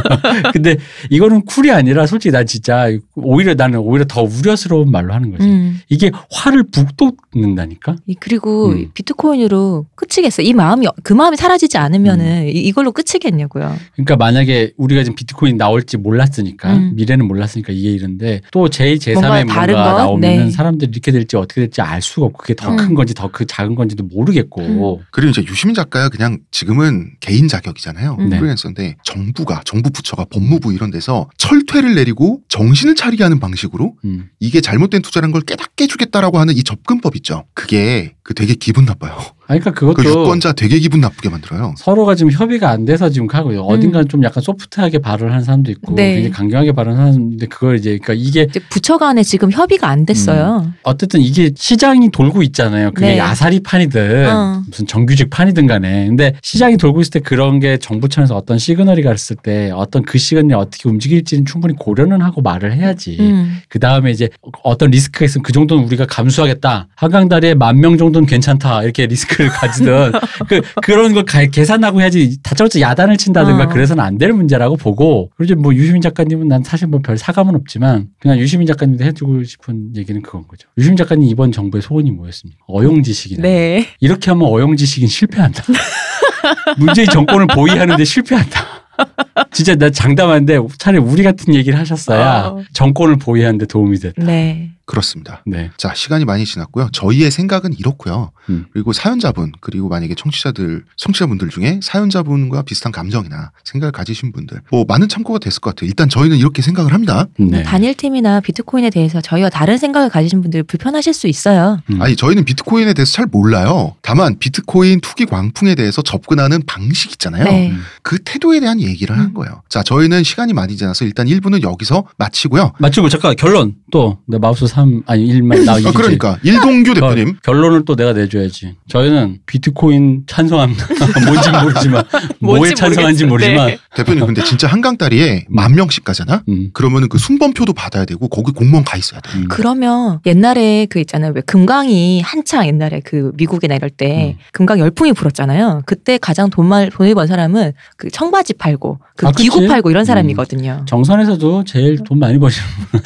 근데 0.54 0.76
이거는 1.09 1.45
쿨이 1.45 1.71
아니라 1.71 2.05
솔직히 2.07 2.32
난 2.32 2.45
진짜 2.45 2.88
오히려 3.15 3.53
나는 3.53 3.80
오히려 3.80 4.05
더 4.05 4.21
우려스러운 4.23 4.91
말로 4.91 5.13
하는 5.13 5.32
거지. 5.32 5.43
음. 5.45 5.80
이게 5.89 6.11
화를 6.32 6.63
북돋는다니까. 6.71 7.95
이- 8.07 8.15
그리고 8.19 8.69
음. 8.69 8.89
비트코인으로 8.93 9.86
끝이겠어. 9.95 10.41
이 10.41 10.53
마음이 10.53 10.88
그 11.03 11.13
마음이 11.13 11.38
사라지지 11.38 11.78
않으면은 11.78 12.47
이- 12.47 12.51
이걸로 12.67 12.91
끝이겠냐고요. 12.91 13.75
그러니까 13.93 14.15
만약에 14.15 14.73
우리가 14.78 15.03
지금 15.03 15.15
비트코인 15.15 15.57
나올지 15.57 15.97
몰랐으니까 15.97 16.73
음. 16.75 16.93
미래는 16.95 17.28
몰랐으니까 17.28 17.73
이게 17.73 17.91
이런데 17.91 18.41
또 18.51 18.67
제2, 18.69 19.13
뭔가 19.13 19.30
제3의 19.30 19.45
뭔가, 19.45 19.53
다른 19.53 19.73
것? 19.75 19.82
나오면 19.84 20.21
네. 20.21 20.38
은 20.39 20.51
사람들이 20.51 20.91
이렇게 20.91 21.11
될지 21.11 21.38
어떻게 21.38 21.61
될지 21.61 21.82
알 21.82 22.01
수가 22.01 22.25
없고 22.28 22.38
그게 22.39 22.53
더큰 22.55 22.80
음. 22.91 22.93
건지 22.95 23.13
더 23.13 23.28
그 23.30 23.45
작은 23.45 23.75
건지도 23.75 24.03
모르겠고 24.05 25.01
그리고 25.11 25.30
이제 25.32 25.43
유시민 25.43 25.75
작가야 25.75 26.07
그냥 26.09 26.39
지금은 26.49 27.11
개인 27.19 27.47
자격이잖아요. 27.49 28.15
음. 28.19 28.30
네. 28.30 28.38
프리랜서인데 28.39 28.95
정부가 29.03 29.61
정부 29.65 29.89
부처가 29.91 30.25
법무부 30.25 30.66
이런 30.72 30.91
데서 30.91 31.30
철퇴를 31.38 31.95
내리고 31.95 32.41
정신을 32.49 32.95
차리게 32.95 33.24
하는 33.24 33.39
방식으로 33.39 33.95
음. 34.05 34.30
이게 34.39 34.61
잘못된 34.61 35.01
투자라는 35.01 35.32
걸 35.32 35.41
깨닫게 35.41 35.86
해주겠다라고 35.86 36.39
하는 36.39 36.55
이 36.55 36.63
접근법 36.63 37.15
있죠. 37.18 37.45
그게 37.53 38.15
그 38.24 38.34
되게 38.34 38.53
기분 38.53 38.86
나빠요. 38.86 39.18
아니, 39.48 39.60
그러니까 39.62 39.72
그 39.80 39.93
그것도 39.93 40.10
유권자 40.24 40.52
되게 40.54 40.78
기분 40.80 41.00
나쁘게 41.00 41.30
만들어요. 41.30 41.74
서로가 41.78 42.16
지금 42.16 42.32
협의가 42.32 42.70
안 42.70 42.84
돼서 42.84 43.10
지금 43.10 43.28
하고 43.32 43.56
요 43.56 43.62
어딘가는 43.62 44.08
좀 44.10 44.22
약간 44.24 44.43
소프트하게 44.43 45.00
발언을 45.00 45.32
하는 45.32 45.43
사람도 45.45 45.72
있고 45.72 45.93
음. 45.93 45.95
네. 45.95 46.14
굉장히 46.16 46.32
강경하게 46.32 46.72
발언하는 46.74 47.14
사람인데 47.14 47.45
그걸 47.45 47.78
이제 47.78 47.98
그러니까 48.02 48.14
이게 48.14 48.41
이제 48.50 48.60
부처 48.70 48.98
간에 48.98 49.24
지금 49.24 49.50
협의가 49.50 49.88
안 49.88 50.06
됐어요. 50.06 50.74
어쨌든 50.84 51.22
이게 51.22 51.52
시장이 51.56 52.12
돌고 52.12 52.43
있잖아요. 52.43 52.91
그게 52.91 53.08
네. 53.14 53.20
아사리 53.22 53.62
판이든 53.62 54.30
어. 54.30 54.64
무슨 54.68 54.86
정규직 54.86 55.30
판이든 55.30 55.66
간에. 55.66 56.08
근데 56.08 56.34
시장이 56.43 56.76
돌고 56.76 57.00
있을 57.00 57.12
때 57.12 57.20
그런 57.22 57.60
게 57.62 57.78
정부 57.78 58.10
차원에서 58.10 58.36
어떤 58.36 58.58
시그널이 58.60 59.02
갔을 59.02 59.38
때 59.38 59.72
어떤 59.74 60.04
그 60.04 60.18
시그널이 60.18 60.54
어떻게 60.56 60.89
움직일지는 60.89 61.45
충분히 61.45 61.74
고려는 61.76 62.22
하고 62.22 62.41
말을 62.41 62.74
해야지. 62.74 63.16
음. 63.22 63.60
그 63.70 63.80
다음에 63.80 64.12
이제 64.12 64.28
어떤 64.64 64.91
리스크가 64.91 65.24
있으면 65.26 65.43
그 65.43 65.54
정도는 65.54 65.86
우리가 65.86 66.06
감수하겠다. 66.06 66.88
한강 66.95 67.30
다리에 67.30 67.54
만 67.54 67.78
명 67.78 67.95
정도는 67.98 68.26
괜찮다. 68.26 68.82
이렇게 68.84 69.06
리스크 69.06 69.37
를 69.38 69.50
가지든 69.50 70.12
그 70.48 70.62
그런 70.82 71.14
걸 71.14 71.24
가- 71.26 71.46
계산하고 71.46 72.02
해야지. 72.02 72.38
다짜고짜 72.42 72.80
야단을 72.82 73.18
친다든가 73.18 73.64
어. 73.66 73.68
그래서는 73.68 74.04
안 74.04 74.18
될 74.18 74.34
문제라고 74.34 74.78
보고. 74.78 75.30
그리고 75.38 75.44
이제 75.46 75.56
뭐 75.56 75.74
유시민 75.76 76.02
작가님은 76.02 76.48
난 76.48 76.64
사실 76.64 76.88
뭐 76.88 77.00
별 77.02 77.18
사감은 77.18 77.54
없지만 77.56 78.08
그냥 78.20 78.40
유시민 78.40 78.66
작가님도 78.68 79.04
해주고 79.04 79.44
싶은 79.44 79.96
얘기는 79.96 80.20
그건 80.24 80.48
거죠. 80.48 80.68
유시민 80.78 80.98
작가님 80.98 81.30
이번 81.30 81.52
정부의 81.52 81.82
소원이 81.84 82.10
뭐였습니까? 82.12 82.60
어용지식이나. 82.68 83.42
네. 83.44 83.88
이렇게 84.00 84.32
하면 84.32 84.48
어용지식인 84.48 85.08
실패한다. 85.08 85.64
문재인 86.78 87.08
정권을 87.10 87.48
보위하는데 87.48 88.04
실패한다. 88.04 88.66
진짜 89.52 89.76
나 89.76 89.90
장담한데 89.92 90.58
차라리 90.80 91.00
우리 91.04 91.22
같은 91.24 91.54
얘기를 91.54 91.78
하셨어야 91.78 92.48
어. 92.48 92.64
정권을 92.74 93.18
보위하는데 93.18 93.66
도움이 93.68 94.00
됐다. 94.00 94.24
네. 94.26 94.72
그렇습니다. 94.88 95.44
네. 95.46 95.70
자, 95.78 95.94
시간이 95.94 96.26
많이 96.26 96.46
지났고요. 96.46 96.90
저희의 96.94 97.30
생각은 97.30 97.74
이렇고요. 97.78 98.32
음. 98.50 98.66
그리고 98.72 98.94
사연자분, 98.94 99.52
그리고 99.60 99.90
만약에 99.90 100.16
청취자들, 100.16 100.86
청취자분들 100.96 101.50
중에 101.50 101.80
사연자분과 101.84 102.62
비슷한 102.64 102.92
감정이나 102.92 103.52
생각을 103.66 103.92
가지신 103.92 104.32
분들, 104.32 104.62
뭐 104.72 104.86
많은 104.88 105.10
참고가 105.10 105.40
됐을 105.40 105.60
것 105.60 105.72
같아요. 105.76 105.90
일단 105.90 106.08
저희는 106.10 106.38
이렇게 106.38 106.62
생각을 106.62 106.94
합니다. 106.94 107.26
네. 107.38 107.64
단일팀이나 107.64 108.40
비트코인에 108.40 108.90
대해서 108.90 109.20
저희와 109.20 109.50
다른 109.50 109.78
생각을 109.78 110.10
가지신 110.10 110.42
분들 110.42 110.64
불편하실 110.64 111.14
수 111.14 111.28
있어요. 111.28 111.80
음. 111.92 112.02
아니, 112.02 112.16
저희는 112.16 112.46
비트코인에 112.46 112.94
대해서 112.94 113.12
잘 113.12 113.26
몰라요. 113.26 113.96
다만 114.02 114.40
비트코인 114.40 115.02
투기 115.02 115.26
광풍에 115.26 115.76
대해서 115.76 116.02
접근하는 116.02 116.62
방식 116.66 117.12
있잖아요. 117.12 117.44
네. 117.44 117.72
음. 117.72 117.82
그 118.04 118.20
태도에 118.24 118.62
대한 118.62 118.80
얘기를 118.80 119.18
한 119.18 119.34
거예요. 119.34 119.62
자, 119.68 119.84
저희는 119.84 120.24
시간이 120.24 120.54
많이 120.54 120.78
지나서 120.78 121.04
일단 121.04 121.28
1부는 121.28 121.62
여기서 121.64 122.06
마치고요. 122.18 122.72
맞추고 122.80 123.10
잠깐 123.10 123.36
결론 123.36 123.76
또 123.92 124.18
내 124.28 124.38
마우스 124.38 124.66
3 124.78 125.01
아니 125.07 125.25
1만 125.25 125.65
나 125.65 125.73
아, 125.73 125.80
이기지. 125.80 125.93
그러니까 125.95 126.38
일동규 126.43 126.93
대표님. 126.93 127.30
어, 127.30 127.34
결론을 127.43 127.84
또 127.86 127.95
내가 127.95 128.13
내줘야지. 128.13 128.75
저희는 128.88 129.39
비트코인 129.47 130.25
찬성합니다. 130.28 130.86
뭔지 131.25 131.49
모르지만 131.49 132.03
뭐에 132.39 132.73
찬성한지. 132.75 133.25
모르지만 133.25 133.67
네. 133.67 133.78
대표님 133.95 134.28
근데 134.28 134.43
진짜 134.43 134.67
한강 134.67 134.95
다리에 134.97 135.45
만 135.49 135.73
명씩 135.73 136.03
가잖아. 136.03 136.43
음. 136.49 136.69
그러면은 136.73 137.09
그 137.09 137.17
순번표도 137.17 137.73
받아야 137.73 138.05
되고 138.05 138.28
거기 138.28 138.51
공무원 138.51 138.86
가 138.86 138.97
있어야 138.97 139.19
돼. 139.21 139.32
음. 139.36 139.47
그러면 139.49 140.19
옛날에 140.28 140.86
그 140.88 140.99
있잖아요. 140.99 141.32
왜 141.34 141.41
금강이 141.41 142.21
한창 142.21 142.67
옛날에 142.67 143.01
그 143.03 143.32
미국이나 143.36 143.73
이럴 143.75 143.89
때 143.89 144.36
음. 144.38 144.43
금강 144.51 144.78
열풍이 144.78 145.13
불었잖아요. 145.13 145.82
그때 145.88 146.19
가장 146.19 146.51
돈말 146.51 146.91
돈을 146.91 147.15
번 147.15 147.25
사람은 147.25 147.71
그 147.95 148.11
청바지 148.11 148.53
팔고 148.53 148.99
그 149.15 149.25
아? 149.28 149.32
기구 149.32 149.65
팔고 149.67 149.89
이런 149.89 150.03
음. 150.03 150.05
사람이거든요. 150.05 150.84
정선에서도 150.88 151.63
제일 151.63 151.97
돈 152.03 152.19
많이 152.19 152.38
버시는 152.38 152.67
분. 152.91 153.01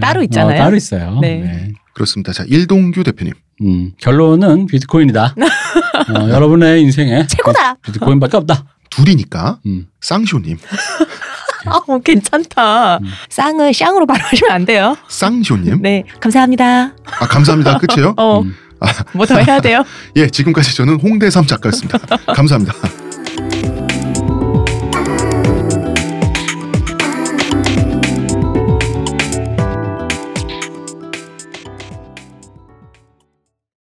따로 0.10 0.22
있잖아요. 0.24 0.54
어, 0.60 0.64
따로 0.64 0.76
있어요. 0.76 1.18
네. 1.20 1.72
그렇습니다. 1.94 2.32
자, 2.32 2.44
일동규 2.46 3.04
대표님. 3.04 3.32
음, 3.62 3.92
결론은 3.98 4.66
비트코인이다. 4.66 5.34
어, 6.16 6.28
여러분의 6.30 6.82
인생에 6.82 7.26
최고다. 7.26 7.74
비트코인밖에 7.82 8.36
없다. 8.38 8.64
둘이니까 8.90 9.60
음. 9.66 9.86
쌍쇼님. 10.00 10.58
아, 11.66 11.80
어, 11.86 11.98
괜찮다. 11.98 12.98
음. 12.98 13.06
쌍을 13.28 13.74
쌍으로 13.74 14.06
발음하시면 14.06 14.50
안 14.50 14.64
돼요. 14.64 14.96
쌍쇼님. 15.08 15.82
네, 15.82 16.04
감사합니다. 16.20 16.94
아 17.04 17.26
감사합니다. 17.28 17.78
끝이에요? 17.78 18.14
어, 18.16 18.40
음. 18.40 18.54
뭐더 19.12 19.38
해야 19.40 19.60
돼요? 19.60 19.84
예, 20.16 20.28
지금까지 20.28 20.74
저는 20.74 21.00
홍대삼 21.00 21.46
작가였습니다. 21.46 21.98
감사합니다. 22.34 22.74